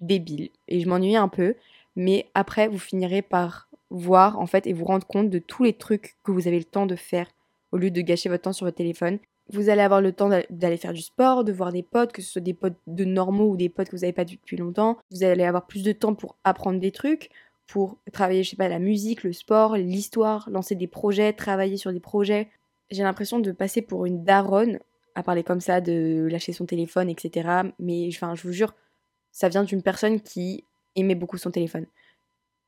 débile 0.00 0.50
et 0.66 0.80
je 0.80 0.88
m'ennuyais 0.88 1.16
un 1.16 1.28
peu. 1.28 1.54
Mais 1.96 2.26
après, 2.34 2.68
vous 2.68 2.78
finirez 2.78 3.22
par 3.22 3.68
voir 3.90 4.38
en 4.38 4.46
fait 4.46 4.66
et 4.66 4.72
vous 4.72 4.84
rendre 4.84 5.06
compte 5.06 5.30
de 5.30 5.38
tous 5.38 5.64
les 5.64 5.72
trucs 5.72 6.16
que 6.24 6.32
vous 6.32 6.48
avez 6.48 6.58
le 6.58 6.64
temps 6.64 6.86
de 6.86 6.96
faire 6.96 7.28
au 7.72 7.76
lieu 7.76 7.90
de 7.90 8.00
gâcher 8.00 8.28
votre 8.28 8.42
temps 8.42 8.52
sur 8.52 8.66
votre 8.66 8.76
téléphone. 8.76 9.18
Vous 9.52 9.68
allez 9.68 9.82
avoir 9.82 10.00
le 10.00 10.12
temps 10.12 10.30
d'aller 10.50 10.76
faire 10.76 10.92
du 10.92 11.02
sport, 11.02 11.42
de 11.44 11.52
voir 11.52 11.72
des 11.72 11.82
potes, 11.82 12.12
que 12.12 12.22
ce 12.22 12.30
soit 12.32 12.40
des 12.40 12.54
potes 12.54 12.78
de 12.86 13.04
normaux 13.04 13.50
ou 13.50 13.56
des 13.56 13.68
potes 13.68 13.88
que 13.88 13.96
vous 13.96 14.02
n'avez 14.02 14.12
pas 14.12 14.24
vu 14.24 14.36
depuis 14.36 14.56
longtemps. 14.56 14.98
Vous 15.10 15.24
allez 15.24 15.42
avoir 15.42 15.66
plus 15.66 15.82
de 15.82 15.92
temps 15.92 16.14
pour 16.14 16.36
apprendre 16.44 16.78
des 16.78 16.92
trucs, 16.92 17.30
pour 17.66 17.98
travailler, 18.12 18.44
je 18.44 18.50
sais 18.50 18.56
pas, 18.56 18.68
la 18.68 18.78
musique, 18.78 19.24
le 19.24 19.32
sport, 19.32 19.76
l'histoire, 19.76 20.48
lancer 20.50 20.76
des 20.76 20.86
projets, 20.86 21.32
travailler 21.32 21.76
sur 21.76 21.92
des 21.92 22.00
projets. 22.00 22.48
J'ai 22.90 23.02
l'impression 23.02 23.38
de 23.38 23.52
passer 23.52 23.82
pour 23.82 24.06
une 24.06 24.24
daronne 24.24 24.80
à 25.14 25.22
parler 25.22 25.42
comme 25.42 25.60
ça, 25.60 25.80
de 25.80 26.28
lâcher 26.30 26.52
son 26.52 26.66
téléphone, 26.66 27.08
etc. 27.08 27.48
Mais 27.78 28.10
je 28.10 28.42
vous 28.42 28.52
jure, 28.52 28.74
ça 29.32 29.48
vient 29.48 29.64
d'une 29.64 29.82
personne 29.82 30.20
qui 30.20 30.64
aimait 30.96 31.14
beaucoup 31.14 31.38
son 31.38 31.50
téléphone. 31.50 31.86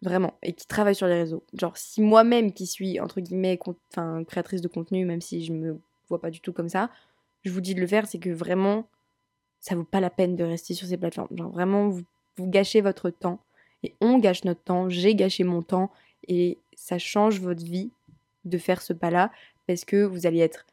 Vraiment. 0.03 0.35
Et 0.43 0.53
qui 0.53 0.67
travaille 0.67 0.95
sur 0.95 1.07
les 1.07 1.15
réseaux. 1.15 1.45
Genre, 1.55 1.77
si 1.77 2.03
moi-même, 2.03 2.53
qui 2.53 2.67
suis, 2.67 2.99
entre 2.99 3.21
guillemets, 3.21 3.59
créatrice 4.27 4.61
de 4.61 4.69
contenu, 4.69 5.05
même 5.05 5.21
si 5.21 5.45
je 5.45 5.53
me 5.53 5.79
vois 6.09 6.21
pas 6.21 6.31
du 6.31 6.41
tout 6.41 6.53
comme 6.53 6.69
ça, 6.69 6.91
je 7.45 7.51
vous 7.51 7.61
dis 7.61 7.75
de 7.75 7.81
le 7.81 7.87
faire, 7.87 8.07
c'est 8.07 8.19
que 8.19 8.31
vraiment, 8.31 8.87
ça 9.61 9.75
vaut 9.75 9.85
pas 9.85 10.01
la 10.01 10.11
peine 10.11 10.37
de 10.37 10.45
rester 10.45 10.75
sur 10.75 10.89
ces 10.89 10.97
plateformes. 10.97 11.29
Genre, 11.37 11.51
vraiment, 11.51 11.89
vous, 11.89 12.03
vous 12.37 12.49
gâchez 12.49 12.81
votre 12.81 13.11
temps. 13.11 13.41
Et 13.85 13.95
on 14.01 14.19
gâche 14.19 14.45
notre 14.45 14.63
temps, 14.63 14.89
j'ai 14.89 15.15
gâché 15.15 15.45
mon 15.45 15.63
temps. 15.63 15.91
Et 16.27 16.59
ça 16.75 16.99
change 16.99 17.41
votre 17.41 17.65
vie 17.65 17.91
de 18.45 18.59
faire 18.59 18.83
ce 18.83 18.93
pas-là. 18.93 19.31
Parce 19.67 19.85
que 19.85 20.05
vous 20.05 20.27
allez 20.27 20.41
être 20.41 20.67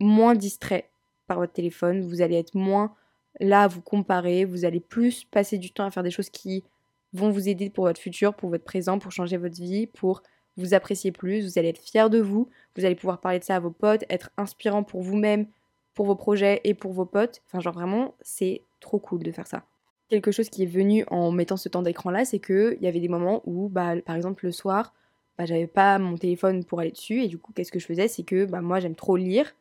moins 0.00 0.34
distrait 0.34 0.90
par 1.26 1.38
votre 1.38 1.52
téléphone, 1.52 2.02
vous 2.02 2.22
allez 2.22 2.36
être 2.36 2.54
moins 2.54 2.94
là 3.40 3.68
vous 3.68 3.82
comparer, 3.82 4.44
vous 4.44 4.64
allez 4.64 4.80
plus 4.80 5.24
passer 5.24 5.58
du 5.58 5.70
temps 5.70 5.84
à 5.84 5.90
faire 5.90 6.02
des 6.02 6.10
choses 6.10 6.30
qui 6.30 6.64
vont 7.12 7.30
vous 7.30 7.48
aider 7.48 7.70
pour 7.70 7.84
votre 7.84 8.00
futur, 8.00 8.34
pour 8.34 8.50
votre 8.50 8.64
présent, 8.64 8.98
pour 8.98 9.12
changer 9.12 9.36
votre 9.36 9.60
vie, 9.60 9.86
pour 9.86 10.22
vous 10.56 10.74
apprécier 10.74 11.12
plus, 11.12 11.44
vous 11.44 11.58
allez 11.58 11.68
être 11.68 11.80
fier 11.80 12.10
de 12.10 12.18
vous, 12.18 12.48
vous 12.76 12.84
allez 12.84 12.96
pouvoir 12.96 13.20
parler 13.20 13.38
de 13.38 13.44
ça 13.44 13.56
à 13.56 13.60
vos 13.60 13.70
potes, 13.70 14.04
être 14.10 14.30
inspirant 14.36 14.82
pour 14.82 15.02
vous-même, 15.02 15.46
pour 15.94 16.06
vos 16.06 16.16
projets 16.16 16.60
et 16.64 16.74
pour 16.74 16.92
vos 16.92 17.06
potes. 17.06 17.42
Enfin, 17.46 17.60
genre 17.60 17.72
vraiment, 17.74 18.14
c'est 18.20 18.62
trop 18.80 18.98
cool 18.98 19.22
de 19.22 19.32
faire 19.32 19.46
ça. 19.46 19.64
Quelque 20.08 20.32
chose 20.32 20.48
qui 20.48 20.62
est 20.62 20.66
venu 20.66 21.04
en 21.08 21.30
mettant 21.30 21.56
ce 21.56 21.68
temps 21.68 21.82
d'écran 21.82 22.10
là, 22.10 22.24
c'est 22.24 22.40
qu'il 22.40 22.78
y 22.80 22.86
avait 22.86 23.00
des 23.00 23.08
moments 23.08 23.42
où, 23.44 23.68
bah, 23.68 24.00
par 24.04 24.16
exemple, 24.16 24.46
le 24.46 24.52
soir, 24.52 24.94
bah, 25.38 25.46
j'avais 25.46 25.68
pas 25.68 25.98
mon 25.98 26.16
téléphone 26.16 26.64
pour 26.64 26.80
aller 26.80 26.90
dessus, 26.90 27.22
et 27.22 27.28
du 27.28 27.38
coup, 27.38 27.52
qu'est-ce 27.54 27.72
que 27.72 27.78
je 27.78 27.86
faisais? 27.86 28.08
C'est 28.08 28.24
que 28.24 28.44
bah, 28.44 28.60
moi, 28.60 28.80
j'aime 28.80 28.96
trop 28.96 29.16
lire, 29.16 29.54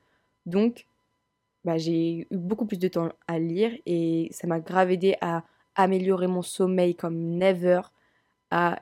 donc 0.45 0.87
bah, 1.63 1.77
j'ai 1.77 2.19
eu 2.19 2.27
beaucoup 2.31 2.65
plus 2.65 2.79
de 2.79 2.87
temps 2.87 3.09
à 3.27 3.39
lire 3.39 3.71
et 3.85 4.29
ça 4.31 4.47
m'a 4.47 4.59
grave 4.59 4.91
aidé 4.91 5.17
à 5.21 5.43
améliorer 5.75 6.27
mon 6.27 6.41
sommeil 6.41 6.95
comme 6.95 7.17
never, 7.17 7.81
à 8.51 8.81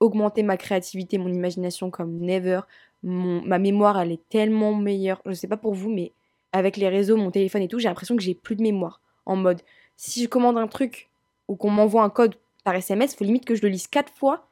augmenter 0.00 0.42
ma 0.42 0.56
créativité, 0.56 1.18
mon 1.18 1.32
imagination 1.32 1.90
comme 1.90 2.18
never. 2.18 2.60
ma 3.02 3.58
mémoire, 3.58 3.98
elle 3.98 4.12
est 4.12 4.28
tellement 4.28 4.74
meilleure. 4.74 5.22
Je 5.26 5.32
sais 5.32 5.48
pas 5.48 5.56
pour 5.56 5.74
vous, 5.74 5.90
mais 5.90 6.12
avec 6.52 6.76
les 6.76 6.88
réseaux, 6.88 7.16
mon 7.16 7.30
téléphone 7.30 7.62
et 7.62 7.68
tout, 7.68 7.78
j'ai 7.78 7.88
l'impression 7.88 8.16
que 8.16 8.22
j'ai 8.22 8.34
plus 8.34 8.56
de 8.56 8.62
mémoire. 8.62 9.00
En 9.26 9.36
mode, 9.36 9.62
si 9.96 10.22
je 10.22 10.28
commande 10.28 10.58
un 10.58 10.68
truc 10.68 11.10
ou 11.48 11.56
qu'on 11.56 11.70
m'envoie 11.70 12.02
un 12.02 12.10
code 12.10 12.36
par 12.64 12.74
SMS, 12.74 13.14
il 13.14 13.16
faut 13.16 13.24
limite 13.24 13.44
que 13.46 13.54
je 13.54 13.62
le 13.62 13.68
lise 13.68 13.86
quatre 13.86 14.12
fois 14.12 14.47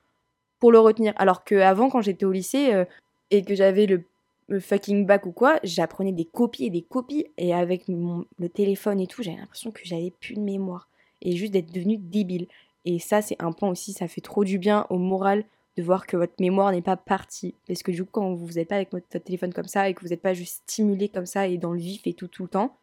pour 0.59 0.73
le 0.73 0.79
retenir. 0.79 1.12
Alors 1.16 1.45
qu'avant, 1.45 1.88
quand 1.88 2.01
j'étais 2.01 2.25
au 2.25 2.33
lycée 2.33 2.73
euh, 2.73 2.85
et 3.31 3.42
que 3.42 3.55
j'avais 3.55 3.87
le 3.87 4.61
fucking 4.61 5.07
bac 5.07 5.27
ou 5.27 5.33
quoi, 5.33 5.59
j'apprenais 5.62 6.12
des 6.12 6.25
copies 6.25 6.66
et 6.66 6.71
des 6.71 6.83
copies. 6.83 7.27
Et 7.38 7.55
avec 7.55 7.85
le 7.88 8.49
téléphone 8.49 9.01
et 9.01 9.07
tout, 9.07 9.23
j'avais 9.23 9.38
l'impression 9.38 9.71
que 9.71 9.81
j'avais 9.85 10.12
plus 10.21 10.35
de 10.35 10.40
mémoire. 10.40 10.88
Et 11.23 11.37
juste 11.37 11.53
d'être 11.53 11.73
devenue 11.73 11.97
débile. 11.97 12.47
Et 12.85 12.99
ça, 12.99 13.21
c'est 13.21 13.37
un 13.40 13.53
point 13.53 13.69
aussi, 13.69 13.92
ça 13.92 14.07
fait 14.07 14.21
trop 14.21 14.45
du 14.45 14.59
bien 14.59 14.87
au 14.90 14.99
moral 14.99 15.45
de 15.77 15.83
voir 15.83 16.07
que 16.07 16.16
votre 16.16 16.35
mémoire 16.40 16.73
n'est 16.73 16.83
pas 16.83 16.97
partie. 16.97 17.55
Parce 17.66 17.83
que 17.83 17.90
du 17.90 18.05
coup, 18.05 18.11
quand 18.12 18.35
vous 18.35 18.53
n'êtes 18.53 18.69
pas 18.69 18.77
avec 18.77 18.92
votre 18.92 19.07
téléphone 19.19 19.53
comme 19.53 19.66
ça 19.66 19.88
et 19.88 19.95
que 19.95 20.01
vous 20.03 20.09
n'êtes 20.09 20.23
pas 20.23 20.35
juste 20.35 20.62
stimulé 20.62 21.09
comme 21.09 21.27
ça 21.27 21.49
et 21.49 21.59
dans 21.59 21.73
le 21.73 21.81
vif 21.81 22.07
et 22.07 22.14
tout 22.14 22.29
tout 22.29 22.45
le 22.45 22.49
temps, 22.49 22.77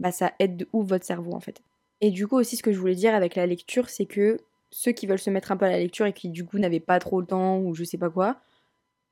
bah 0.00 0.10
ça 0.10 0.32
aide 0.38 0.56
de 0.56 0.68
ouf 0.72 0.88
votre 0.88 1.04
cerveau 1.04 1.32
en 1.32 1.40
fait. 1.40 1.62
Et 2.00 2.10
du 2.10 2.26
coup 2.26 2.36
aussi 2.36 2.56
ce 2.56 2.62
que 2.62 2.72
je 2.72 2.78
voulais 2.78 2.96
dire 2.96 3.14
avec 3.14 3.36
la 3.36 3.46
lecture, 3.46 3.88
c'est 3.88 4.06
que 4.06 4.38
ceux 4.74 4.90
qui 4.90 5.06
veulent 5.06 5.20
se 5.20 5.30
mettre 5.30 5.52
un 5.52 5.56
peu 5.56 5.66
à 5.66 5.70
la 5.70 5.78
lecture 5.78 6.04
et 6.04 6.12
qui 6.12 6.28
du 6.28 6.44
coup 6.44 6.58
n'avaient 6.58 6.80
pas 6.80 6.98
trop 6.98 7.20
le 7.20 7.26
temps 7.28 7.60
ou 7.60 7.76
je 7.76 7.84
sais 7.84 7.96
pas 7.96 8.10
quoi, 8.10 8.40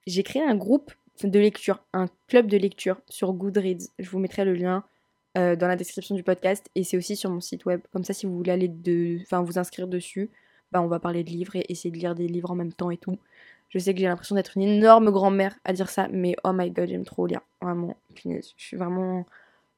j'ai 0.09 0.25
créé 0.25 0.43
un 0.43 0.57
groupe 0.57 0.93
de 1.23 1.39
lecture, 1.39 1.85
un 1.93 2.07
club 2.27 2.49
de 2.49 2.57
lecture 2.57 3.01
sur 3.09 3.33
Goodreads. 3.33 3.87
Je 4.01 4.11
vous 4.11 4.19
mettrai 4.19 4.45
le 4.45 4.55
lien 4.55 4.83
euh, 5.39 5.55
dans 5.55 5.69
la 5.69 5.77
description 5.77 6.17
du 6.17 6.25
podcast 6.25 6.69
et 6.75 6.83
c'est 6.83 6.97
aussi 6.97 7.15
sur 7.15 7.31
mon 7.31 7.41
site 7.41 7.65
web. 7.65 7.81
Comme 7.93 8.03
ça, 8.03 8.13
si 8.13 8.27
vous 8.27 8.37
voulez 8.37 8.51
aller 8.51 8.67
de, 8.67 9.19
enfin, 9.23 9.41
vous 9.43 9.57
inscrire 9.57 9.87
dessus, 9.87 10.31
bah, 10.73 10.83
on 10.83 10.89
va 10.89 10.99
parler 10.99 11.23
de 11.23 11.31
livres 11.31 11.55
et 11.55 11.65
essayer 11.69 11.93
de 11.93 11.99
lire 11.99 12.17
des 12.17 12.27
livres 12.27 12.51
en 12.51 12.57
même 12.57 12.73
temps 12.73 12.91
et 12.91 12.97
tout. 12.97 13.17
Je 13.69 13.79
sais 13.79 13.95
que 13.95 14.01
j'ai 14.01 14.09
l'impression 14.09 14.35
d'être 14.35 14.57
une 14.57 14.65
énorme 14.65 15.13
grand-mère 15.13 15.57
à 15.65 15.73
dire 15.73 15.91
ça, 15.91 16.09
mais 16.11 16.35
oh 16.43 16.51
my 16.53 16.73
god, 16.73 16.89
j'aime 16.89 17.05
trop 17.05 17.25
lire. 17.27 17.41
Vraiment, 17.61 17.97
je 18.17 18.41
suis 18.57 18.77
vraiment. 18.77 19.27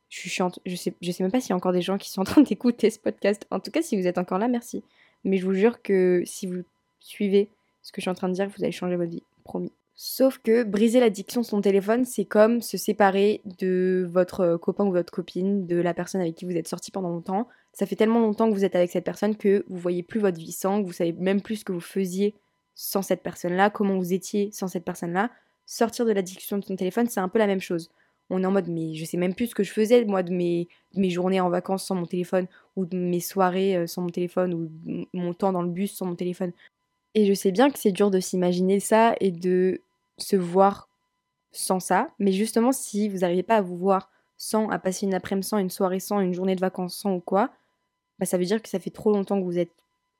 Je 0.08 0.18
suis 0.18 0.30
chiante. 0.30 0.60
Je 0.64 0.76
sais, 0.76 0.94
je 1.02 1.10
sais 1.10 1.22
même 1.22 1.30
pas 1.30 1.40
s'il 1.40 1.50
y 1.50 1.52
a 1.52 1.56
encore 1.56 1.72
des 1.72 1.82
gens 1.82 1.98
qui 1.98 2.10
sont 2.10 2.22
en 2.22 2.24
train 2.24 2.40
d'écouter 2.42 2.88
ce 2.88 2.98
podcast. 2.98 3.46
En 3.50 3.60
tout 3.60 3.70
cas, 3.70 3.82
si 3.82 4.00
vous 4.00 4.06
êtes 4.06 4.16
encore 4.16 4.38
là, 4.38 4.48
merci. 4.48 4.82
Mais 5.24 5.38
je 5.38 5.44
vous 5.44 5.54
jure 5.54 5.82
que 5.82 6.22
si 6.24 6.46
vous 6.46 6.62
suivez 7.00 7.48
ce 7.82 7.92
que 7.92 8.00
je 8.00 8.02
suis 8.02 8.10
en 8.10 8.14
train 8.14 8.28
de 8.28 8.34
dire, 8.34 8.48
vous 8.48 8.62
allez 8.62 8.72
changer 8.72 8.96
votre 8.96 9.10
vie. 9.10 9.22
Promis. 9.44 9.72
Sauf 9.96 10.38
que 10.38 10.64
briser 10.64 10.98
l'addiction 10.98 11.42
de 11.42 11.46
son 11.46 11.60
téléphone, 11.60 12.04
c'est 12.04 12.24
comme 12.24 12.62
se 12.62 12.76
séparer 12.76 13.42
de 13.58 14.08
votre 14.10 14.40
euh, 14.40 14.58
copain 14.58 14.84
ou 14.84 14.90
votre 14.90 15.12
copine, 15.12 15.66
de 15.66 15.76
la 15.76 15.94
personne 15.94 16.20
avec 16.20 16.34
qui 16.34 16.44
vous 16.44 16.56
êtes 16.56 16.66
sorti 16.66 16.90
pendant 16.90 17.10
longtemps. 17.10 17.46
Ça 17.72 17.86
fait 17.86 17.94
tellement 17.94 18.20
longtemps 18.20 18.48
que 18.48 18.54
vous 18.54 18.64
êtes 18.64 18.74
avec 18.74 18.90
cette 18.90 19.04
personne 19.04 19.36
que 19.36 19.64
vous 19.68 19.78
voyez 19.78 20.02
plus 20.02 20.18
votre 20.18 20.38
vie 20.38 20.50
sans, 20.50 20.82
que 20.82 20.86
vous 20.86 20.92
savez 20.92 21.12
même 21.12 21.40
plus 21.40 21.56
ce 21.56 21.64
que 21.64 21.72
vous 21.72 21.80
faisiez 21.80 22.34
sans 22.74 23.02
cette 23.02 23.22
personne-là, 23.22 23.70
comment 23.70 23.96
vous 23.96 24.12
étiez 24.12 24.50
sans 24.52 24.66
cette 24.66 24.84
personne-là. 24.84 25.30
Sortir 25.64 26.04
de 26.06 26.12
l'addiction 26.12 26.58
de 26.58 26.64
son 26.64 26.74
téléphone, 26.74 27.06
c'est 27.08 27.20
un 27.20 27.28
peu 27.28 27.38
la 27.38 27.46
même 27.46 27.60
chose. 27.60 27.90
On 28.30 28.42
est 28.42 28.46
en 28.46 28.50
mode, 28.50 28.68
mais 28.68 28.94
je 28.94 29.04
sais 29.04 29.16
même 29.16 29.34
plus 29.34 29.48
ce 29.48 29.54
que 29.54 29.62
je 29.62 29.72
faisais, 29.72 30.04
moi, 30.04 30.22
de 30.22 30.32
mes, 30.32 30.68
mes 30.94 31.10
journées 31.10 31.40
en 31.40 31.50
vacances 31.50 31.84
sans 31.84 31.94
mon 31.94 32.06
téléphone, 32.06 32.46
ou 32.76 32.86
de 32.86 32.96
mes 32.96 33.20
soirées 33.20 33.76
euh, 33.76 33.86
sans 33.86 34.02
mon 34.02 34.08
téléphone, 34.08 34.54
ou 34.54 35.06
mon 35.12 35.34
temps 35.34 35.52
dans 35.52 35.62
le 35.62 35.68
bus 35.68 35.94
sans 35.94 36.06
mon 36.06 36.14
téléphone. 36.14 36.52
Et 37.14 37.26
je 37.26 37.34
sais 37.34 37.52
bien 37.52 37.70
que 37.70 37.78
c'est 37.78 37.92
dur 37.92 38.10
de 38.10 38.20
s'imaginer 38.20 38.80
ça 38.80 39.14
et 39.20 39.30
de 39.30 39.82
se 40.18 40.36
voir 40.36 40.88
sans 41.52 41.80
ça. 41.80 42.08
Mais 42.18 42.32
justement, 42.32 42.72
si 42.72 43.08
vous 43.08 43.18
n'arrivez 43.18 43.42
pas 43.42 43.56
à 43.56 43.62
vous 43.62 43.76
voir 43.76 44.10
sans, 44.36 44.68
à 44.70 44.78
passer 44.78 45.06
une 45.06 45.14
après-midi 45.14 45.46
sans, 45.46 45.58
une 45.58 45.70
soirée 45.70 46.00
sans, 46.00 46.20
une 46.20 46.34
journée 46.34 46.56
de 46.56 46.60
vacances 46.60 46.96
sans 46.96 47.14
ou 47.14 47.20
quoi, 47.20 47.50
bah 48.18 48.26
ça 48.26 48.36
veut 48.38 48.44
dire 48.44 48.60
que 48.62 48.68
ça 48.68 48.80
fait 48.80 48.90
trop 48.90 49.12
longtemps 49.12 49.38
que 49.38 49.44
vous 49.44 49.58
êtes 49.58 49.72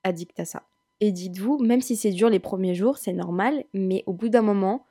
addict 0.05 0.39
à 0.39 0.45
ça. 0.45 0.63
Et 1.01 1.11
dites-vous, 1.11 1.59
même 1.59 1.81
si 1.81 1.97
c'est 1.97 2.13
dur 2.13 2.31
les 2.31 2.39
premiers 2.39 2.75
jours, 2.75 2.99
c'est 2.99 3.13
normal, 3.13 3.65
mais 3.75 4.05
au 4.07 4.13
bout 4.13 4.29
d'un 4.29 4.43
moment, 4.43 4.87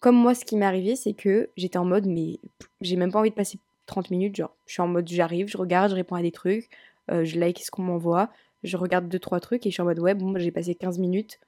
comme 0.00 0.16
moi, 0.16 0.34
ce 0.34 0.44
qui 0.44 0.56
m'est 0.56 0.66
arrivé, 0.66 0.96
c'est 0.96 1.12
que 1.12 1.50
j'étais 1.56 1.78
en 1.78 1.84
mode, 1.84 2.06
mais 2.06 2.38
j'ai 2.80 2.96
même 2.96 3.12
pas 3.12 3.20
envie 3.20 3.30
de 3.30 3.34
passer 3.34 3.58
30 3.86 4.10
minutes, 4.10 4.36
genre, 4.36 4.54
je 4.66 4.72
suis 4.72 4.82
en 4.82 4.88
mode, 4.88 5.08
j'arrive, 5.08 5.48
je 5.48 5.56
regarde, 5.56 5.90
je 5.90 5.96
réponds 5.96 6.16
à 6.16 6.22
des 6.22 6.32
trucs, 6.32 6.68
euh, 7.10 7.24
je 7.24 7.38
like 7.38 7.58
ce 7.58 7.70
qu'on 7.70 7.82
m'envoie, 7.82 8.30
je 8.62 8.76
regarde 8.76 9.08
deux 9.08 9.18
trois 9.18 9.40
trucs 9.40 9.66
et 9.66 9.70
je 9.70 9.74
suis 9.74 9.82
en 9.82 9.86
mode 9.86 9.98
ouais 9.98 10.14
bon 10.14 10.38
j'ai 10.38 10.50
passé 10.50 10.74
15 10.74 10.98
minutes 10.98 11.40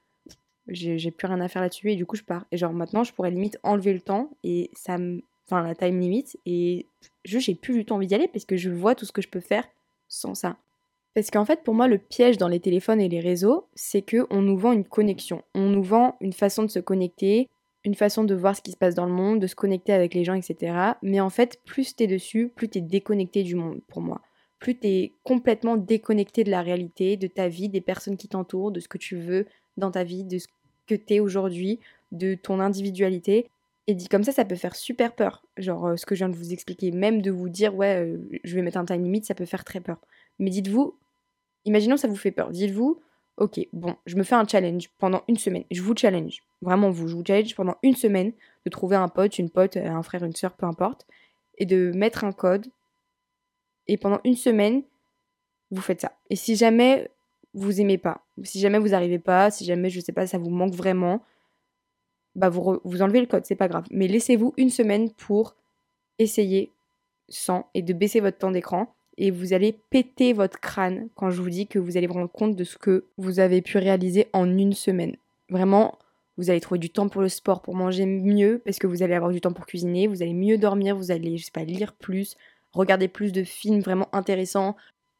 j'ai 0.67 1.11
plus 1.11 1.27
rien 1.27 1.41
à 1.41 1.47
faire 1.47 1.61
là-dessus 1.61 1.91
et 1.91 1.95
du 1.95 2.05
coup 2.05 2.15
je 2.15 2.23
pars 2.23 2.45
et 2.51 2.57
genre 2.57 2.73
maintenant 2.73 3.03
je 3.03 3.13
pourrais 3.13 3.31
limite 3.31 3.59
enlever 3.63 3.93
le 3.93 3.99
temps 3.99 4.29
et 4.43 4.71
ça 4.73 4.97
me 4.97 5.21
enfin 5.45 5.61
la 5.61 5.75
time 5.75 5.99
limite 5.99 6.37
et 6.45 6.85
je 7.25 7.39
j'ai 7.39 7.53
plus 7.53 7.73
du 7.73 7.85
tout 7.85 7.93
envie 7.93 8.07
d'y 8.07 8.15
aller 8.15 8.27
parce 8.27 8.45
que 8.45 8.55
je 8.55 8.69
vois 8.69 8.95
tout 8.95 9.05
ce 9.05 9.11
que 9.11 9.21
je 9.21 9.27
peux 9.27 9.41
faire 9.41 9.67
sans 10.07 10.35
ça 10.35 10.57
Parce 11.15 11.31
qu'en 11.31 11.43
fait, 11.43 11.63
pour 11.63 11.73
moi, 11.73 11.87
le 11.87 11.97
piège 11.97 12.37
dans 12.37 12.47
les 12.47 12.59
téléphones 12.59 13.01
et 13.01 13.09
les 13.09 13.19
réseaux, 13.19 13.65
c'est 13.73 14.03
que 14.03 14.27
on 14.29 14.41
nous 14.41 14.57
vend 14.57 14.73
une 14.73 14.85
connexion. 14.85 15.41
On 15.55 15.69
nous 15.69 15.81
vend 15.81 16.15
une 16.21 16.33
façon 16.33 16.61
de 16.61 16.67
se 16.67 16.79
connecter, 16.79 17.49
une 17.85 17.95
façon 17.95 18.23
de 18.23 18.33
voir 18.33 18.55
ce 18.55 18.61
qui 18.61 18.71
se 18.71 18.77
passe 18.77 18.95
dans 18.95 19.05
le 19.05 19.11
monde, 19.11 19.39
de 19.39 19.47
se 19.47 19.55
connecter 19.55 19.93
avec 19.93 20.13
les 20.13 20.23
gens, 20.23 20.35
etc. 20.35 20.93
Mais 21.01 21.19
en 21.19 21.29
fait, 21.29 21.59
plus 21.65 21.95
t'es 21.95 22.07
dessus, 22.07 22.49
plus 22.49 22.69
t'es 22.69 22.81
déconnecté 22.81 23.43
du 23.43 23.55
monde, 23.55 23.81
pour 23.87 24.01
moi. 24.01 24.21
Plus 24.59 24.77
t'es 24.77 25.13
complètement 25.23 25.75
déconnecté 25.75 26.43
de 26.43 26.51
la 26.51 26.61
réalité, 26.61 27.17
de 27.17 27.27
ta 27.27 27.49
vie, 27.49 27.67
des 27.67 27.81
personnes 27.81 28.15
qui 28.15 28.29
t'entourent, 28.29 28.71
de 28.71 28.79
ce 28.79 28.87
que 28.87 28.97
tu 28.97 29.17
veux 29.17 29.45
dans 29.75 29.91
ta 29.91 30.03
vie, 30.03 30.23
de 30.23 30.37
ce 30.37 30.47
que 30.87 30.95
t'es 30.95 31.19
aujourd'hui, 31.19 31.79
de 32.11 32.35
ton 32.35 32.59
individualité. 32.59 33.49
Et 33.87 33.95
dit 33.95 34.07
comme 34.07 34.23
ça, 34.23 34.31
ça 34.31 34.45
peut 34.45 34.55
faire 34.55 34.75
super 34.75 35.13
peur. 35.13 35.43
Genre 35.57 35.87
euh, 35.87 35.95
ce 35.97 36.05
que 36.05 36.15
je 36.15 36.19
viens 36.19 36.29
de 36.29 36.37
vous 36.37 36.53
expliquer, 36.53 36.91
même 36.91 37.21
de 37.21 37.31
vous 37.31 37.49
dire 37.49 37.75
ouais, 37.75 38.01
euh, 38.01 38.17
je 38.45 38.55
vais 38.55 38.61
mettre 38.61 38.77
un 38.77 38.85
time 38.85 39.03
limit, 39.03 39.23
ça 39.25 39.35
peut 39.35 39.45
faire 39.45 39.65
très 39.65 39.81
peur. 39.81 39.99
Mais 40.39 40.49
dites-vous, 40.49 40.97
imaginons 41.65 41.97
ça 41.97 42.07
vous 42.07 42.15
fait 42.15 42.31
peur. 42.31 42.49
Dites-vous, 42.51 43.01
ok, 43.37 43.59
bon, 43.73 43.95
je 44.05 44.15
me 44.15 44.23
fais 44.23 44.35
un 44.35 44.47
challenge 44.47 44.89
pendant 44.99 45.23
une 45.27 45.37
semaine. 45.37 45.63
Je 45.71 45.81
vous 45.81 45.95
challenge, 45.95 46.43
vraiment 46.61 46.89
vous, 46.89 47.07
je 47.07 47.15
vous 47.15 47.23
challenge 47.25 47.55
pendant 47.55 47.75
une 47.83 47.95
semaine 47.95 48.33
de 48.65 48.69
trouver 48.69 48.95
un 48.95 49.07
pote, 49.07 49.39
une 49.39 49.49
pote, 49.49 49.77
euh, 49.77 49.87
un 49.87 50.03
frère, 50.03 50.23
une 50.23 50.35
soeur, 50.35 50.53
peu 50.53 50.65
importe, 50.65 51.07
et 51.57 51.65
de 51.65 51.91
mettre 51.95 52.23
un 52.23 52.31
code. 52.31 52.67
Et 53.87 53.97
pendant 53.97 54.19
une 54.23 54.35
semaine, 54.35 54.83
vous 55.71 55.81
faites 55.81 56.01
ça. 56.01 56.13
Et 56.29 56.35
si 56.35 56.55
jamais 56.55 57.09
vous 57.53 57.81
aimez 57.81 57.97
pas, 57.97 58.25
si 58.43 58.59
jamais 58.59 58.79
vous 58.79 58.93
arrivez 58.93 59.19
pas, 59.19 59.51
si 59.51 59.65
jamais 59.65 59.89
je 59.89 59.99
sais 59.99 60.13
pas, 60.13 60.27
ça 60.27 60.37
vous 60.37 60.49
manque 60.49 60.73
vraiment, 60.73 61.23
bah 62.35 62.49
vous, 62.49 62.79
vous 62.83 63.01
enlevez 63.01 63.19
le 63.19 63.27
code, 63.27 63.45
c'est 63.45 63.55
pas 63.55 63.67
grave. 63.67 63.85
Mais 63.91 64.07
laissez-vous 64.07 64.53
une 64.57 64.69
semaine 64.69 65.11
pour 65.11 65.55
essayer 66.19 66.71
sans 67.29 67.67
et 67.73 67.81
de 67.81 67.93
baisser 67.93 68.19
votre 68.19 68.37
temps 68.37 68.51
d'écran 68.51 68.93
et 69.17 69.31
vous 69.31 69.53
allez 69.53 69.77
péter 69.89 70.33
votre 70.33 70.59
crâne 70.59 71.09
quand 71.15 71.29
je 71.29 71.41
vous 71.41 71.49
dis 71.49 71.67
que 71.67 71.79
vous 71.79 71.97
allez 71.97 72.07
vous 72.07 72.13
rendre 72.13 72.31
compte 72.31 72.55
de 72.55 72.63
ce 72.63 72.77
que 72.77 73.05
vous 73.17 73.39
avez 73.39 73.61
pu 73.61 73.77
réaliser 73.77 74.27
en 74.33 74.45
une 74.45 74.73
semaine. 74.73 75.15
Vraiment, 75.49 75.97
vous 76.37 76.49
allez 76.49 76.59
trouver 76.59 76.79
du 76.79 76.89
temps 76.89 77.09
pour 77.09 77.21
le 77.21 77.29
sport, 77.29 77.61
pour 77.61 77.75
manger 77.75 78.05
mieux, 78.05 78.61
parce 78.65 78.79
que 78.79 78.87
vous 78.87 79.03
allez 79.03 79.13
avoir 79.13 79.31
du 79.31 79.41
temps 79.41 79.53
pour 79.53 79.65
cuisiner, 79.65 80.07
vous 80.07 80.23
allez 80.23 80.33
mieux 80.33 80.57
dormir, 80.57 80.95
vous 80.95 81.11
allez, 81.11 81.37
je 81.37 81.45
sais 81.45 81.51
pas, 81.51 81.63
lire 81.63 81.93
plus, 81.93 82.35
regarder 82.71 83.07
plus 83.07 83.31
de 83.31 83.43
films 83.43 83.81
vraiment 83.81 84.09
intéressants. 84.13 84.75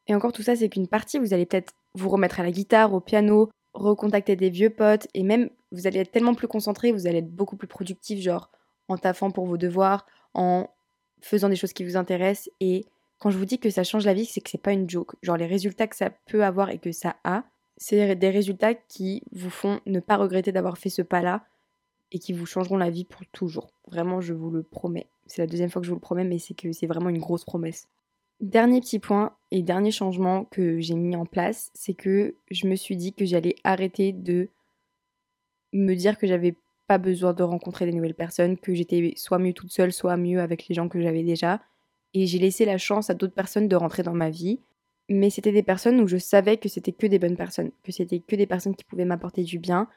Et 0.07 0.15
encore 0.15 0.33
tout 0.33 0.41
ça, 0.41 0.55
c'est 0.55 0.69
qu'une 0.69 0.87
partie, 0.87 1.19
vous 1.19 1.33
allez 1.33 1.45
peut-être 1.45 1.73
vous 1.93 2.09
remettre 2.09 2.39
à 2.39 2.43
la 2.43 2.51
guitare, 2.51 2.93
au 2.93 2.99
piano, 2.99 3.49
recontacter 3.73 4.35
des 4.35 4.49
vieux 4.49 4.71
potes, 4.71 5.07
et 5.13 5.23
même 5.23 5.49
vous 5.71 5.87
allez 5.87 5.99
être 5.99 6.11
tellement 6.11 6.33
plus 6.33 6.47
concentré, 6.47 6.91
vous 6.91 7.07
allez 7.07 7.19
être 7.19 7.31
beaucoup 7.31 7.57
plus 7.57 7.67
productif, 7.67 8.19
genre 8.19 8.49
en 8.87 8.97
taffant 8.97 9.31
pour 9.31 9.45
vos 9.45 9.57
devoirs, 9.57 10.05
en 10.33 10.67
faisant 11.21 11.49
des 11.49 11.55
choses 11.55 11.73
qui 11.73 11.83
vous 11.83 11.95
intéressent, 11.95 12.49
et 12.59 12.85
quand 13.19 13.29
je 13.29 13.37
vous 13.37 13.45
dis 13.45 13.59
que 13.59 13.69
ça 13.69 13.83
change 13.83 14.05
la 14.05 14.13
vie, 14.13 14.25
c'est 14.25 14.41
que 14.41 14.49
c'est 14.49 14.61
pas 14.61 14.73
une 14.73 14.89
joke. 14.89 15.15
Genre 15.21 15.37
les 15.37 15.45
résultats 15.45 15.87
que 15.87 15.95
ça 15.95 16.09
peut 16.09 16.43
avoir 16.43 16.69
et 16.69 16.77
que 16.77 16.91
ça 16.91 17.15
a, 17.23 17.43
c'est 17.77 18.15
des 18.15 18.29
résultats 18.29 18.73
qui 18.73 19.23
vous 19.31 19.49
font 19.49 19.79
ne 19.85 19.99
pas 19.99 20.17
regretter 20.17 20.51
d'avoir 20.51 20.77
fait 20.77 20.89
ce 20.89 21.01
pas-là 21.01 21.45
et 22.11 22.19
qui 22.19 22.31
vous 22.31 22.45
changeront 22.45 22.77
la 22.77 22.89
vie 22.89 23.05
pour 23.05 23.21
toujours. 23.31 23.73
Vraiment, 23.87 24.21
je 24.21 24.33
vous 24.33 24.51
le 24.51 24.63
promets. 24.63 25.07
C'est 25.25 25.41
la 25.41 25.47
deuxième 25.47 25.69
fois 25.69 25.81
que 25.81 25.85
je 25.85 25.91
vous 25.91 25.97
le 25.97 26.01
promets, 26.01 26.23
mais 26.23 26.37
c'est 26.37 26.53
que 26.53 26.71
c'est 26.71 26.85
vraiment 26.85 27.09
une 27.09 27.19
grosse 27.19 27.43
promesse. 27.43 27.87
Dernier 28.39 28.81
petit 28.81 28.99
point 28.99 29.35
et 29.51 29.63
dernier 29.63 29.91
changement 29.91 30.45
que 30.45 30.79
j'ai 30.79 30.95
mis 30.95 31.15
en 31.15 31.25
place, 31.25 31.71
c'est 31.73 31.93
que 31.93 32.35
je 32.51 32.67
me 32.67 32.75
suis 32.75 32.97
dit 32.97 33.13
que 33.13 33.25
j'allais 33.25 33.55
arrêter 33.63 34.11
de 34.11 34.49
me 35.71 35.95
dire 35.95 36.17
que 36.17 36.27
j'avais 36.27 36.55
pas 36.87 36.97
besoin 36.97 37.33
de 37.33 37.43
rencontrer 37.43 37.85
des 37.85 37.93
nouvelles 37.93 38.13
personnes, 38.13 38.57
que 38.57 38.73
j'étais 38.73 39.13
soit 39.15 39.39
mieux 39.39 39.53
toute 39.53 39.71
seule, 39.71 39.93
soit 39.93 40.17
mieux 40.17 40.41
avec 40.41 40.67
les 40.67 40.75
gens 40.75 40.89
que 40.89 41.01
j'avais 41.01 41.23
déjà, 41.23 41.61
et 42.13 42.25
j'ai 42.27 42.39
laissé 42.39 42.65
la 42.65 42.77
chance 42.77 43.09
à 43.09 43.13
d'autres 43.13 43.33
personnes 43.33 43.67
de 43.67 43.75
rentrer 43.75 44.03
dans 44.03 44.13
ma 44.13 44.29
vie. 44.29 44.59
Mais 45.09 45.29
c'était 45.29 45.51
des 45.51 45.63
personnes 45.63 45.99
où 45.99 46.07
je 46.07 46.17
savais 46.17 46.57
que 46.57 46.69
c'était 46.69 46.93
que 46.93 47.07
des 47.07 47.19
bonnes 47.19 47.35
personnes, 47.35 47.71
que 47.83 47.91
c'était 47.91 48.19
que 48.19 48.35
des 48.35 48.47
personnes 48.47 48.75
qui 48.75 48.85
pouvaient 48.85 49.05
m'apporter 49.05 49.43
du 49.43 49.59
bien. 49.59 49.87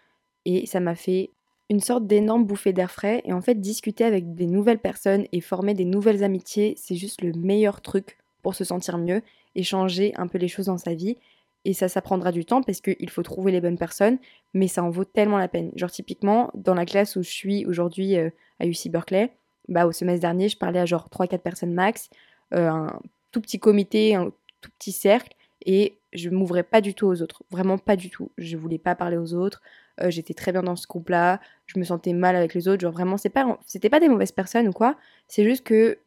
Et 0.45 0.67
ça 0.67 0.81
m'a 0.81 0.95
fait 0.95 1.31
une 1.71 1.81
sorte 1.81 2.07
d'énorme 2.07 2.45
bouffée 2.45 2.73
d'air 2.73 2.91
frais. 2.91 3.23
Et 3.25 3.33
en 3.33 3.41
fait, 3.41 3.61
discuter 3.61 4.05
avec 4.05 4.35
des 4.35 4.47
nouvelles 4.47 4.81
personnes 4.81 5.27
et 5.33 5.41
former 5.41 5.75
des 5.75 5.85
nouvelles 5.85 6.25
amitiés, 6.25 6.75
c'est 6.77 6.97
juste 6.97 7.23
le 7.23 7.33
meilleur 7.33 7.81
truc 7.83 8.19
pour 8.43 8.55
se 8.55 8.65
sentir 8.65 8.99
mieux 8.99 9.23
et 9.55 9.63
changer 9.63 10.13
un 10.17 10.27
peu 10.27 10.39
les 10.39 10.49
choses 10.49 10.67
dans 10.67 10.79
sa 10.79 10.95
vie. 10.95 11.17
Et 11.65 11.73
ça, 11.73 11.89
ça 11.89 12.01
prendra 12.01 12.31
du 12.31 12.45
temps 12.45 12.63
parce 12.63 12.81
qu'il 12.81 13.11
faut 13.11 13.25
trouver 13.25 13.51
les 13.51 13.61
bonnes 13.61 13.79
personnes, 13.79 14.19
mais 14.55 14.69
ça 14.69 14.85
en 14.85 14.91
vaut 14.91 15.05
tellement 15.05 15.39
la 15.39 15.49
peine. 15.49 15.73
Genre, 15.75 15.91
typiquement, 15.91 16.51
dans 16.55 16.75
la 16.75 16.87
classe 16.87 17.17
où 17.17 17.23
je 17.23 17.31
suis 17.31 17.67
aujourd'hui 17.67 18.17
euh, 18.17 18.31
à 18.61 18.67
UC 18.67 18.89
Berkeley, 18.89 19.33
bah, 19.69 19.87
au 19.87 19.93
semestre 19.93 20.21
dernier, 20.21 20.49
je 20.49 20.57
parlais 20.57 20.81
à 20.81 20.87
genre 20.87 21.09
3-4 21.09 21.39
personnes 21.39 21.73
max, 21.75 22.11
euh, 22.55 22.69
un 22.69 23.01
tout 23.33 23.41
petit 23.41 23.59
comité, 23.59 24.15
un 24.15 24.33
tout 24.61 24.71
petit 24.79 24.93
cercle, 24.93 25.35
et 25.65 25.99
je 26.13 26.31
m'ouvrais 26.31 26.63
pas 26.63 26.81
du 26.81 26.95
tout 26.95 27.07
aux 27.07 27.23
autres, 27.23 27.43
vraiment 27.51 27.79
pas 27.79 27.97
du 27.97 28.11
tout. 28.11 28.31
Je 28.39 28.57
voulais 28.57 28.79
pas 28.79 28.95
parler 28.95 29.17
aux 29.17 29.35
autres, 29.35 29.63
euh, 30.01 30.11
j'étais 30.11 30.35
très 30.35 30.53
bien 30.53 30.63
dans 30.63 30.77
ce 30.77 30.87
groupe-là, 30.87 31.41
je 31.67 31.79
me 31.79 31.85
sentais 31.85 32.13
mal 32.13 32.37
avec 32.37 32.55
les 32.55 32.69
autres, 32.69 32.81
genre 32.81 32.93
vraiment, 32.93 33.17
c'est 33.17 33.31
pas, 33.31 33.59
c'était 33.67 33.91
pas 33.91 34.01
des 34.01 34.09
mauvaises 34.09 34.33
personnes 34.33 34.69
ou 34.69 34.73
quoi, 34.73 34.97
c'est 35.29 35.45
juste 35.45 35.65
que 35.65 35.99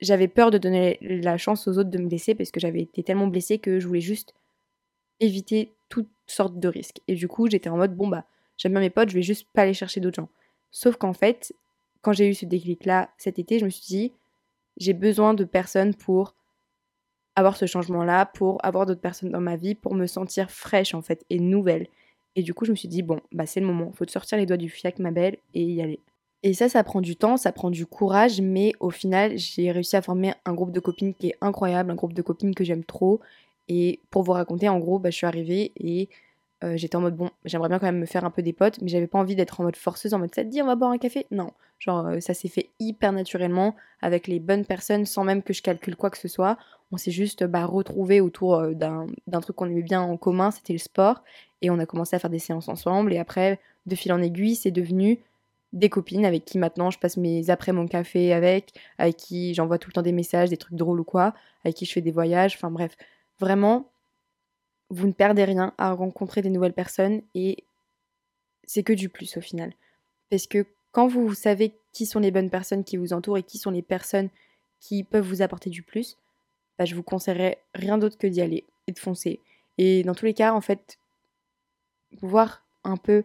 j'avais 0.00 0.28
peur 0.28 0.50
de 0.50 0.58
donner 0.58 0.98
la 1.00 1.38
chance 1.38 1.68
aux 1.68 1.78
autres 1.78 1.90
de 1.90 1.98
me 1.98 2.08
blesser 2.08 2.34
parce 2.34 2.50
que 2.50 2.60
j'avais 2.60 2.82
été 2.82 3.02
tellement 3.02 3.28
blessée 3.28 3.58
que 3.58 3.78
je 3.78 3.86
voulais 3.86 4.00
juste 4.00 4.34
éviter 5.20 5.72
toutes 5.88 6.10
sortes 6.26 6.58
de 6.58 6.68
risques. 6.68 7.00
Et 7.08 7.14
du 7.14 7.28
coup, 7.28 7.48
j'étais 7.48 7.70
en 7.70 7.76
mode, 7.76 7.96
bon 7.96 8.08
bah, 8.08 8.24
j'aime 8.56 8.72
bien 8.72 8.80
mes 8.80 8.90
potes, 8.90 9.10
je 9.10 9.14
vais 9.14 9.22
juste 9.22 9.46
pas 9.52 9.62
aller 9.62 9.74
chercher 9.74 10.00
d'autres 10.00 10.16
gens. 10.16 10.28
Sauf 10.70 10.96
qu'en 10.96 11.12
fait, 11.12 11.54
quand 12.02 12.12
j'ai 12.12 12.28
eu 12.28 12.34
ce 12.34 12.44
déclic-là 12.44 13.10
cet 13.16 13.38
été, 13.38 13.58
je 13.58 13.64
me 13.64 13.70
suis 13.70 13.86
dit, 13.86 14.12
j'ai 14.76 14.92
besoin 14.92 15.34
de 15.34 15.44
personnes 15.44 15.94
pour 15.94 16.34
avoir 17.34 17.56
ce 17.56 17.66
changement-là, 17.66 18.26
pour 18.26 18.64
avoir 18.64 18.84
d'autres 18.84 19.00
personnes 19.00 19.30
dans 19.30 19.40
ma 19.40 19.56
vie, 19.56 19.74
pour 19.74 19.94
me 19.94 20.06
sentir 20.06 20.50
fraîche 20.50 20.94
en 20.94 21.02
fait 21.02 21.24
et 21.30 21.38
nouvelle. 21.38 21.86
Et 22.36 22.42
du 22.42 22.54
coup, 22.54 22.64
je 22.64 22.70
me 22.70 22.76
suis 22.76 22.88
dit, 22.88 23.02
bon, 23.02 23.20
bah 23.32 23.46
c'est 23.46 23.60
le 23.60 23.66
moment, 23.66 23.92
faut 23.92 24.04
te 24.04 24.10
sortir 24.10 24.38
les 24.38 24.46
doigts 24.46 24.56
du 24.56 24.68
fiac, 24.68 24.98
ma 24.98 25.10
belle, 25.10 25.38
et 25.54 25.64
y 25.64 25.82
aller. 25.82 26.00
Et 26.42 26.54
ça, 26.54 26.68
ça 26.68 26.82
prend 26.82 27.00
du 27.00 27.14
temps, 27.16 27.36
ça 27.36 27.52
prend 27.52 27.70
du 27.70 27.86
courage, 27.86 28.40
mais 28.40 28.72
au 28.80 28.90
final, 28.90 29.38
j'ai 29.38 29.70
réussi 29.70 29.96
à 29.96 30.02
former 30.02 30.34
un 30.44 30.54
groupe 30.54 30.72
de 30.72 30.80
copines 30.80 31.14
qui 31.14 31.28
est 31.28 31.36
incroyable, 31.40 31.90
un 31.90 31.94
groupe 31.94 32.14
de 32.14 32.22
copines 32.22 32.54
que 32.54 32.64
j'aime 32.64 32.84
trop. 32.84 33.20
Et 33.68 34.00
pour 34.10 34.22
vous 34.22 34.32
raconter, 34.32 34.68
en 34.68 34.78
gros, 34.78 34.98
bah, 34.98 35.10
je 35.10 35.16
suis 35.16 35.26
arrivée 35.26 35.72
et 35.76 36.08
euh, 36.62 36.76
j'étais 36.76 36.96
en 36.96 37.00
mode 37.00 37.16
bon, 37.16 37.30
j'aimerais 37.44 37.68
bien 37.68 37.78
quand 37.78 37.86
même 37.86 37.98
me 37.98 38.06
faire 38.06 38.24
un 38.24 38.30
peu 38.30 38.42
des 38.42 38.52
potes, 38.52 38.80
mais 38.80 38.88
j'avais 38.88 39.06
pas 39.06 39.18
envie 39.18 39.36
d'être 39.36 39.60
en 39.60 39.64
mode 39.64 39.76
forceuse, 39.76 40.14
en 40.14 40.18
mode 40.18 40.34
ça 40.34 40.44
te 40.44 40.48
dit 40.48 40.62
on 40.62 40.66
va 40.66 40.76
boire 40.76 40.90
un 40.90 40.98
café? 40.98 41.26
Non, 41.30 41.50
genre 41.78 42.06
euh, 42.06 42.20
ça 42.20 42.34
s'est 42.34 42.48
fait 42.48 42.70
hyper 42.78 43.12
naturellement 43.12 43.74
avec 44.00 44.26
les 44.26 44.40
bonnes 44.40 44.64
personnes 44.64 45.06
sans 45.06 45.24
même 45.24 45.42
que 45.42 45.52
je 45.52 45.62
calcule 45.62 45.96
quoi 45.96 46.10
que 46.10 46.18
ce 46.18 46.28
soit. 46.28 46.58
On 46.92 46.96
s'est 46.98 47.10
juste 47.10 47.44
bah, 47.44 47.64
retrouvé 47.64 48.20
autour 48.20 48.56
euh, 48.56 48.74
d'un 48.74 49.40
truc 49.40 49.56
qu'on 49.56 49.66
aimait 49.66 49.82
bien 49.82 50.02
en 50.02 50.16
commun, 50.16 50.50
c'était 50.50 50.74
le 50.74 50.78
sport, 50.78 51.22
et 51.62 51.70
on 51.70 51.78
a 51.78 51.86
commencé 51.86 52.16
à 52.16 52.18
faire 52.18 52.30
des 52.30 52.38
séances 52.38 52.68
ensemble. 52.68 53.12
Et 53.12 53.18
après, 53.18 53.58
de 53.86 53.94
fil 53.94 54.12
en 54.12 54.20
aiguille, 54.20 54.56
c'est 54.56 54.70
devenu 54.70 55.20
des 55.72 55.88
copines 55.88 56.26
avec 56.26 56.44
qui 56.44 56.58
maintenant 56.58 56.90
je 56.90 56.98
passe 56.98 57.16
mes 57.16 57.48
après 57.48 57.72
mon 57.72 57.86
café 57.86 58.32
avec, 58.34 58.74
avec 58.98 59.16
qui 59.16 59.54
j'envoie 59.54 59.78
tout 59.78 59.88
le 59.88 59.94
temps 59.94 60.02
des 60.02 60.12
messages, 60.12 60.50
des 60.50 60.58
trucs 60.58 60.76
drôles 60.76 61.00
ou 61.00 61.04
quoi, 61.04 61.34
avec 61.64 61.76
qui 61.76 61.86
je 61.86 61.92
fais 61.92 62.02
des 62.02 62.10
voyages, 62.10 62.54
enfin 62.56 62.70
bref, 62.70 62.94
vraiment 63.40 63.91
vous 64.92 65.06
ne 65.06 65.12
perdez 65.12 65.44
rien 65.44 65.72
à 65.78 65.92
rencontrer 65.92 66.42
des 66.42 66.50
nouvelles 66.50 66.74
personnes 66.74 67.22
et 67.34 67.64
c'est 68.64 68.82
que 68.82 68.92
du 68.92 69.08
plus 69.08 69.38
au 69.38 69.40
final. 69.40 69.72
Parce 70.30 70.46
que 70.46 70.66
quand 70.92 71.08
vous 71.08 71.32
savez 71.32 71.74
qui 71.92 72.04
sont 72.04 72.20
les 72.20 72.30
bonnes 72.30 72.50
personnes 72.50 72.84
qui 72.84 72.98
vous 72.98 73.14
entourent 73.14 73.38
et 73.38 73.42
qui 73.42 73.56
sont 73.56 73.70
les 73.70 73.80
personnes 73.80 74.28
qui 74.80 75.02
peuvent 75.02 75.26
vous 75.26 75.40
apporter 75.40 75.70
du 75.70 75.82
plus, 75.82 76.18
bah, 76.78 76.84
je 76.84 76.94
vous 76.94 77.02
conseillerais 77.02 77.58
rien 77.74 77.96
d'autre 77.96 78.18
que 78.18 78.26
d'y 78.26 78.42
aller 78.42 78.64
et 78.86 78.92
de 78.92 78.98
foncer. 78.98 79.40
Et 79.78 80.02
dans 80.02 80.14
tous 80.14 80.26
les 80.26 80.34
cas, 80.34 80.52
en 80.52 80.60
fait, 80.60 80.98
voir 82.20 82.62
un 82.84 82.98
peu 82.98 83.24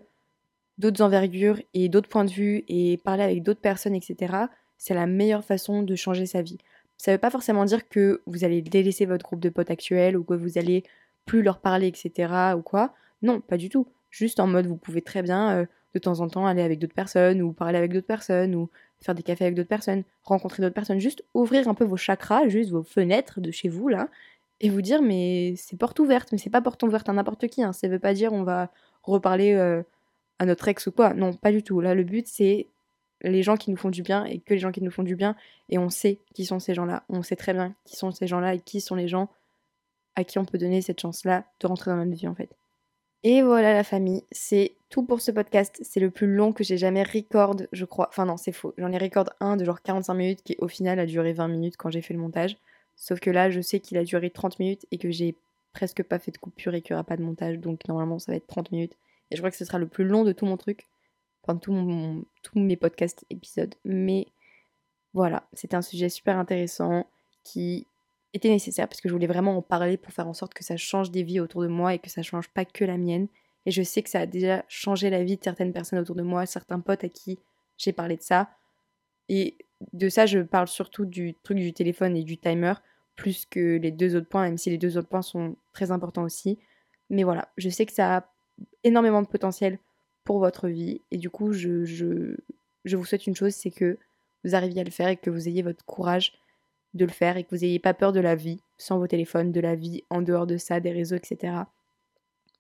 d'autres 0.78 1.02
envergures 1.02 1.62
et 1.74 1.90
d'autres 1.90 2.08
points 2.08 2.26
de 2.26 2.32
vue 2.32 2.64
et 2.70 2.98
parler 2.98 3.24
avec 3.24 3.44
d'autres 3.44 3.60
personnes, 3.60 3.96
etc., 3.96 4.46
c'est 4.78 4.94
la 4.94 5.06
meilleure 5.06 5.44
façon 5.44 5.84
de 5.84 5.96
changer 5.96 6.28
sa 6.28 6.42
vie. 6.42 6.60
Ça 6.98 7.12
ne 7.12 7.16
veut 7.16 7.22
pas 7.22 7.30
forcément 7.30 7.66
dire 7.66 7.90
que 7.90 8.22
vous 8.26 8.46
allez 8.46 8.62
délaisser 8.62 9.06
votre 9.06 9.26
groupe 9.26 9.42
de 9.42 9.50
potes 9.50 9.70
actuel 9.70 10.16
ou 10.16 10.24
que 10.24 10.34
vous 10.34 10.58
allez 10.58 10.84
plus 11.28 11.44
leur 11.44 11.60
parler, 11.60 11.88
etc. 11.88 12.34
ou 12.58 12.64
quoi. 12.64 12.94
Non, 13.22 13.42
pas 13.42 13.58
du 13.58 13.70
tout. 13.70 13.88
Juste 14.10 14.40
en 14.40 14.48
mode, 14.48 14.66
vous 14.66 14.78
pouvez 14.78 15.04
très 15.04 15.22
bien 15.22 15.60
euh, 15.60 15.66
de 15.94 16.00
temps 16.00 16.22
en 16.22 16.28
temps 16.28 16.48
aller 16.48 16.62
avec 16.64 16.80
d'autres 16.80 16.96
personnes 16.96 17.42
ou 17.42 17.54
parler 17.54 17.78
avec 17.78 17.94
d'autres 17.94 18.08
personnes 18.08 18.56
ou 18.56 18.70
faire 19.02 19.16
des 19.16 19.24
cafés 19.24 19.46
avec 19.46 19.56
d'autres 19.56 19.70
personnes, 19.70 20.04
rencontrer 20.24 20.64
d'autres 20.64 20.74
personnes, 20.74 21.00
juste 21.00 21.24
ouvrir 21.34 21.68
un 21.68 21.74
peu 21.74 21.84
vos 21.84 21.98
chakras, 21.98 22.48
juste 22.48 22.72
vos 22.72 22.84
fenêtres 22.84 23.42
de 23.42 23.52
chez 23.52 23.70
vous 23.70 23.90
là, 23.90 24.10
et 24.60 24.70
vous 24.70 24.82
dire 24.82 25.02
mais 25.02 25.54
c'est 25.56 25.78
porte 25.78 26.00
ouverte, 26.00 26.32
mais 26.32 26.38
c'est 26.38 26.50
pas 26.50 26.62
porte 26.62 26.82
ouverte 26.84 27.08
à 27.10 27.14
n'importe 27.14 27.48
qui, 27.48 27.64
hein. 27.64 27.74
ça 27.74 27.88
veut 27.88 28.00
pas 28.00 28.14
dire 28.14 28.34
on 28.34 28.44
va 28.44 28.72
reparler 29.04 29.54
euh, 29.54 29.84
à 30.40 30.46
notre 30.46 30.68
ex 30.68 30.88
ou 30.88 30.92
quoi, 30.92 31.14
non 31.14 31.34
pas 31.34 31.52
du 31.52 31.64
tout. 31.64 31.80
Là 31.80 31.94
le 31.94 32.04
but 32.04 32.28
c'est 32.28 32.68
les 33.22 33.44
gens 33.44 33.58
qui 33.58 33.72
nous 33.72 33.78
font 33.78 33.90
du 33.90 34.04
bien 34.04 34.26
et 34.26 34.40
que 34.40 34.54
les 34.54 34.60
gens 34.60 34.72
qui 34.72 34.82
nous 34.82 34.92
font 34.92 35.04
du 35.04 35.16
bien, 35.16 35.36
et 35.70 35.78
on 35.78 35.90
sait 35.90 36.20
qui 36.34 36.46
sont 36.46 36.60
ces 36.60 36.74
gens-là, 36.74 37.04
on 37.10 37.24
sait 37.24 37.36
très 37.36 37.54
bien 37.54 37.76
qui 37.86 37.96
sont 37.96 38.12
ces 38.12 38.28
gens-là 38.28 38.56
et 38.56 38.60
qui 38.60 38.82
sont 38.82 38.96
les 38.96 39.08
gens 39.08 39.30
à 40.18 40.24
qui 40.24 40.40
on 40.40 40.46
peut 40.46 40.58
donner 40.58 40.82
cette 40.82 41.00
chance-là 41.00 41.46
de 41.60 41.68
rentrer 41.68 41.92
dans 41.92 41.98
notre 41.98 42.18
vie 42.18 42.28
en 42.28 42.36
fait. 42.36 42.50
Et 43.24 43.42
voilà 43.42 43.74
la 43.74 43.84
famille, 43.84 44.24
c'est 44.32 44.74
tout 44.90 45.04
pour 45.04 45.22
ce 45.22 45.32
podcast. 45.32 45.78
C'est 45.82 46.00
le 46.00 46.10
plus 46.10 46.28
long 46.28 46.54
que 46.54 46.64
j'ai 46.64 46.78
jamais 46.78 47.04
record, 47.04 47.56
je 47.72 47.86
crois. 47.86 48.08
Enfin 48.10 48.26
non, 48.26 48.36
c'est 48.36 48.52
faux. 48.52 48.74
J'en 48.78 48.92
ai 48.92 48.98
record 48.98 49.30
un 49.40 49.58
de 49.58 49.64
genre 49.64 49.82
45 49.82 50.14
minutes 50.16 50.44
qui 50.44 50.56
au 50.60 50.68
final 50.68 51.00
a 51.00 51.06
duré 51.06 51.34
20 51.34 51.48
minutes 51.48 51.78
quand 51.78 51.92
j'ai 51.92 52.02
fait 52.02 52.14
le 52.14 52.20
montage. 52.20 52.58
Sauf 52.96 53.20
que 53.20 53.30
là, 53.30 53.52
je 53.52 53.62
sais 53.62 53.80
qu'il 53.80 53.98
a 53.98 54.04
duré 54.04 54.32
30 54.32 54.60
minutes 54.60 54.88
et 54.92 54.98
que 54.98 55.12
j'ai 55.12 55.36
presque 55.74 56.02
pas 56.02 56.18
fait 56.18 56.32
de 56.32 56.38
coupure 56.38 56.74
et 56.74 56.82
qu'il 56.82 56.94
n'y 56.94 56.96
aura 56.96 57.04
pas 57.04 57.18
de 57.18 57.22
montage, 57.22 57.60
donc 57.60 57.88
normalement 57.88 58.18
ça 58.18 58.32
va 58.32 58.38
être 58.38 58.48
30 58.48 58.72
minutes. 58.72 58.94
Et 59.30 59.36
je 59.36 59.42
crois 59.42 59.52
que 59.52 59.58
ce 59.58 59.66
sera 59.66 59.78
le 59.78 59.88
plus 59.88 60.06
long 60.06 60.24
de 60.24 60.32
tout 60.32 60.48
mon 60.48 60.58
truc, 60.58 60.88
enfin 61.44 61.58
tout 61.58 62.26
tous 62.42 62.60
mes 62.60 62.76
podcasts 62.76 63.26
épisodes. 63.30 63.76
Mais 63.86 64.28
voilà, 65.14 65.48
c'était 65.54 65.76
un 65.76 65.84
sujet 65.84 66.10
super 66.10 66.40
intéressant 66.40 67.06
qui 67.44 67.86
était 68.34 68.50
nécessaire 68.50 68.88
parce 68.88 69.02
que 69.02 69.10
je 69.10 69.14
voulais 69.14 69.28
vraiment 69.28 69.58
en 69.58 69.62
parler 69.62 69.98
pour 69.98 70.14
faire 70.14 70.28
en 70.28 70.34
sorte 70.34 70.54
que 70.54 70.64
ça 70.64 70.78
change 70.78 71.12
des 71.12 71.24
vies 71.24 71.40
autour 71.40 71.62
de 71.62 71.68
moi 71.68 71.94
et 71.94 72.00
que 72.00 72.10
ça 72.10 72.22
change 72.22 72.50
pas 72.50 72.66
que 72.66 72.86
la 72.86 72.98
mienne. 72.98 73.28
Et 73.66 73.72
je 73.72 73.82
sais 73.82 74.02
que 74.02 74.10
ça 74.10 74.22
a 74.22 74.26
déjà 74.26 74.64
changé 74.68 75.10
la 75.10 75.24
vie 75.24 75.38
de 75.38 75.44
certaines 75.44 75.74
personnes 75.74 76.00
autour 76.00 76.16
de 76.16 76.22
moi, 76.22 76.46
certains 76.46 76.80
potes 76.80 77.04
à 77.04 77.10
qui 77.10 77.40
j'ai 77.78 77.94
parlé 77.94 78.18
de 78.18 78.22
ça. 78.22 78.50
Et 79.30 79.58
de 79.94 80.10
ça, 80.10 80.26
je 80.26 80.40
parle 80.40 80.68
surtout 80.68 81.06
du 81.06 81.36
truc 81.44 81.58
du 81.58 81.74
téléphone 81.74 82.16
et 82.16 82.24
du 82.24 82.38
timer, 82.38 82.74
plus 83.16 83.46
que 83.46 83.78
les 83.78 83.92
deux 83.92 84.16
autres 84.16 84.30
points, 84.30 84.44
même 84.44 84.58
si 84.58 84.70
les 84.70 84.78
deux 84.78 84.98
autres 84.98 85.10
points 85.10 85.22
sont 85.22 85.56
très 85.74 85.92
importants 85.92 86.24
aussi. 86.24 86.60
Mais 87.10 87.24
voilà, 87.24 87.50
je 87.58 87.70
sais 87.70 87.86
que 87.86 87.94
ça 87.94 88.18
a 88.18 88.34
énormément 88.84 89.22
de 89.22 89.28
potentiel 89.28 89.80
pour 90.24 90.40
votre 90.40 90.68
vie. 90.68 91.02
Et 91.12 91.18
du 91.18 91.30
coup, 91.30 91.52
je, 91.52 91.84
je, 91.86 92.36
je 92.86 92.98
vous 92.98 93.06
souhaite 93.06 93.28
une 93.28 93.36
chose, 93.36 93.54
c'est 93.54 93.72
que 93.72 93.98
vous 94.44 94.56
arriviez 94.56 94.82
à 94.82 94.86
le 94.86 94.92
faire 94.92 95.10
et 95.10 95.18
que 95.18 95.30
vous 95.30 95.48
ayez 95.48 95.62
votre 95.62 95.86
courage 95.86 96.34
de 96.98 97.06
le 97.06 97.12
faire 97.12 97.38
et 97.38 97.44
que 97.44 97.50
vous 97.52 97.62
n'ayez 97.62 97.80
pas 97.80 97.94
peur 97.94 98.12
de 98.12 98.20
la 98.20 98.36
vie 98.36 98.60
sans 98.78 98.98
vos 99.00 99.08
téléphones, 99.08 99.52
de 99.52 99.60
la 99.62 99.76
vie 99.76 100.04
en 100.10 100.22
dehors 100.22 100.48
de 100.48 100.58
ça, 100.58 100.80
des 100.80 100.92
réseaux, 100.92 101.16
etc. 101.16 101.54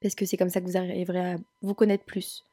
Parce 0.02 0.16
que 0.16 0.26
c'est 0.26 0.38
comme 0.38 0.50
ça 0.50 0.62
que 0.62 0.66
vous 0.66 0.78
arriverez 0.78 1.34
à 1.34 1.36
vous 1.62 1.74
connaître 1.74 2.06
plus. 2.06 2.46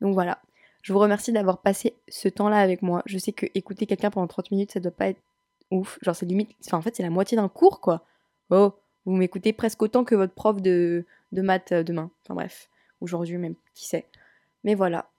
Donc 0.00 0.14
voilà, 0.14 0.40
je 0.82 0.92
vous 0.92 0.98
remercie 0.98 1.32
d'avoir 1.32 1.62
passé 1.62 1.94
ce 2.08 2.28
temps-là 2.28 2.58
avec 2.58 2.82
moi. 2.82 3.02
Je 3.06 3.18
sais 3.18 3.32
que 3.32 3.46
écouter 3.54 3.86
quelqu'un 3.86 4.10
pendant 4.10 4.26
30 4.26 4.50
minutes, 4.50 4.72
ça 4.72 4.80
doit 4.80 4.90
pas 4.90 5.08
être 5.08 5.20
ouf. 5.70 5.98
Genre 6.02 6.14
c'est 6.14 6.26
limite, 6.26 6.50
enfin 6.64 6.78
en 6.78 6.82
fait 6.82 6.96
c'est 6.96 7.02
la 7.02 7.10
moitié 7.10 7.36
d'un 7.36 7.48
cours 7.48 7.80
quoi. 7.80 8.04
Oh, 8.50 8.72
vous 9.04 9.16
m'écoutez 9.16 9.52
presque 9.52 9.82
autant 9.82 10.04
que 10.04 10.14
votre 10.14 10.34
prof 10.34 10.60
de, 10.62 11.04
de 11.32 11.42
maths 11.42 11.72
euh, 11.72 11.82
demain. 11.82 12.10
Enfin 12.22 12.34
bref, 12.34 12.68
aujourd'hui 13.00 13.36
même, 13.36 13.54
qui 13.74 13.86
sait. 13.86 14.06
Mais 14.64 14.74
voilà, 14.74 15.10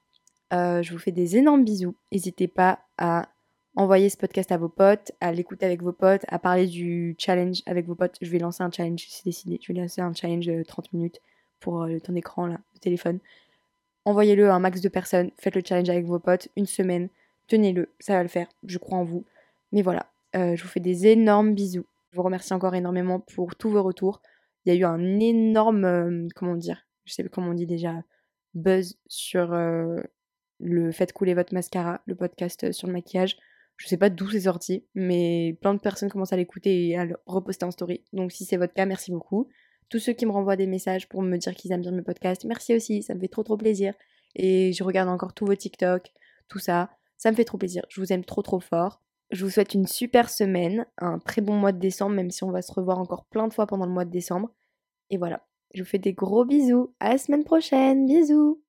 euh, 0.54 0.82
je 0.82 0.94
vous 0.94 1.00
fais 1.00 1.12
des 1.12 1.38
énormes 1.38 1.64
bisous. 1.64 1.96
N'hésitez 2.12 2.48
pas 2.48 2.80
à 2.98 3.30
envoyer 3.78 4.10
ce 4.10 4.18
podcast 4.18 4.52
à 4.52 4.58
vos 4.58 4.70
potes, 4.70 5.12
à 5.22 5.32
l'écouter 5.32 5.64
avec 5.64 5.84
vos 5.84 5.92
potes, 5.94 6.24
à 6.30 6.40
parler 6.40 6.66
du 6.66 7.16
challenge 7.20 7.62
avec 7.68 7.86
vos 7.86 7.94
potes. 7.94 8.18
Je 8.20 8.30
vais 8.32 8.40
lancer 8.40 8.64
un 8.64 8.72
challenge, 8.72 9.06
c'est 9.08 9.24
décidé. 9.24 9.60
Je 9.62 9.72
vais 9.72 9.80
lancer 9.80 10.02
un 10.02 10.14
challenge 10.14 10.48
de 10.48 10.64
30 10.64 10.92
minutes 10.94 11.22
pour 11.60 11.84
euh, 11.84 11.88
le 11.88 12.02
temps 12.02 12.12
d'écran, 12.12 12.48
là, 12.48 12.58
le 12.74 12.80
téléphone. 12.80 13.20
Envoyez-le 14.04 14.50
à 14.50 14.56
un 14.56 14.60
max 14.60 14.82
de 14.82 14.90
personnes, 14.90 15.30
faites 15.38 15.56
le 15.56 15.62
challenge 15.64 15.90
avec 15.90 16.06
vos 16.06 16.18
potes, 16.18 16.48
une 16.56 16.66
semaine, 16.66 17.10
tenez-le, 17.48 17.90
ça 18.00 18.14
va 18.14 18.24
le 18.24 18.30
faire, 18.30 18.48
je 18.66 18.80
crois 18.80 18.98
en 18.98 19.04
vous. 19.04 19.26
Mais 19.72 19.84
voilà, 19.84 20.08
euh, 20.36 20.56
je 20.56 20.64
vous 20.64 20.70
fais 20.70 20.80
des 20.80 21.06
énormes 21.06 21.54
bisous. 21.54 21.86
Je 22.12 22.18
vous 22.18 22.24
remercie 22.24 22.54
encore 22.54 22.74
énormément 22.74 23.20
pour 23.20 23.56
tous 23.56 23.70
vos 23.70 23.84
retours. 23.84 24.24
Il 24.66 24.74
y 24.74 24.76
a 24.76 24.80
eu 24.80 24.86
un 24.86 25.20
énorme, 25.20 25.86
euh, 25.86 26.28
comment 26.36 26.56
dire, 26.56 26.88
je 27.06 27.14
sais 27.14 27.22
pas 27.22 27.30
comment 27.30 27.52
on 27.52 27.54
dit 27.54 27.68
déjà, 27.68 27.94
buzz 28.56 28.98
sur 29.06 29.56
le 30.60 30.92
Faites 30.92 31.14
couler 31.14 31.36
votre 31.36 31.54
mascara, 31.54 32.02
le 32.08 32.16
podcast 32.16 32.72
sur 32.72 32.88
le 32.88 32.94
maquillage. 32.94 33.38
Je 33.78 33.88
sais 33.88 33.98
pas 33.98 34.10
d'où 34.10 34.30
c'est 34.30 34.42
sorti, 34.42 34.86
mais 34.96 35.58
plein 35.62 35.74
de 35.74 35.80
personnes 35.80 36.10
commencent 36.10 36.34
à 36.34 36.38
l'écouter 36.38 36.88
et 36.90 36.98
à 36.98 37.06
le 37.06 37.16
reposter 37.26 37.66
en 37.66 37.72
story. 37.72 38.04
Donc 38.12 38.32
si 38.32 38.44
c'est 38.44 38.58
votre 38.58 38.74
cas, 38.74 38.86
merci 38.86 39.12
beaucoup. 39.12 39.48
Tous 39.90 40.00
ceux 40.00 40.14
qui 40.14 40.26
me 40.26 40.32
renvoient 40.32 40.56
des 40.56 40.68
messages 40.68 41.08
pour 41.08 41.22
me 41.22 41.38
dire 41.38 41.56
qu'ils 41.56 41.72
aiment 41.72 41.82
bien 41.82 41.92
mes 41.92 42.02
podcasts, 42.02 42.44
merci 42.46 42.76
aussi, 42.76 43.04
ça 43.04 43.14
me 43.14 43.20
fait 43.20 43.28
trop 43.28 43.44
trop 43.44 43.56
plaisir. 43.56 43.94
Et 44.36 44.74
je 44.74 44.84
regarde 44.84 45.10
encore 45.10 45.34
tous 45.34 45.46
vos 45.46 45.56
TikTok, 45.56 46.12
tout 46.48 46.60
ça. 46.60 46.90
Ça 47.18 47.32
me 47.32 47.36
fait 47.36 47.46
trop 47.46 47.58
plaisir. 47.58 47.84
Je 47.90 48.02
vous 48.02 48.12
aime 48.12 48.26
trop 48.26 48.42
trop 48.42 48.60
fort. 48.60 49.02
Je 49.32 49.44
vous 49.44 49.52
souhaite 49.52 49.74
une 49.74 49.88
super 49.88 50.30
semaine, 50.30 50.86
un 50.98 51.20
très 51.20 51.42
bon 51.42 51.54
mois 51.54 51.72
de 51.72 51.80
décembre, 51.80 52.16
même 52.16 52.32
si 52.32 52.44
on 52.44 52.52
va 52.52 52.62
se 52.62 52.72
revoir 52.72 53.00
encore 53.00 53.26
plein 53.26 53.48
de 53.48 53.54
fois 53.54 53.68
pendant 53.68 53.86
le 53.86 53.92
mois 53.92 54.06
de 54.06 54.12
décembre. 54.12 54.52
Et 55.10 55.18
voilà, 55.18 55.46
je 55.74 55.84
vous 55.84 55.90
fais 55.90 56.00
des 56.00 56.14
gros 56.14 56.46
bisous. 56.46 56.94
À 57.00 57.10
la 57.10 57.18
semaine 57.18 57.44
prochaine. 57.44 58.06
Bisous 58.06 58.62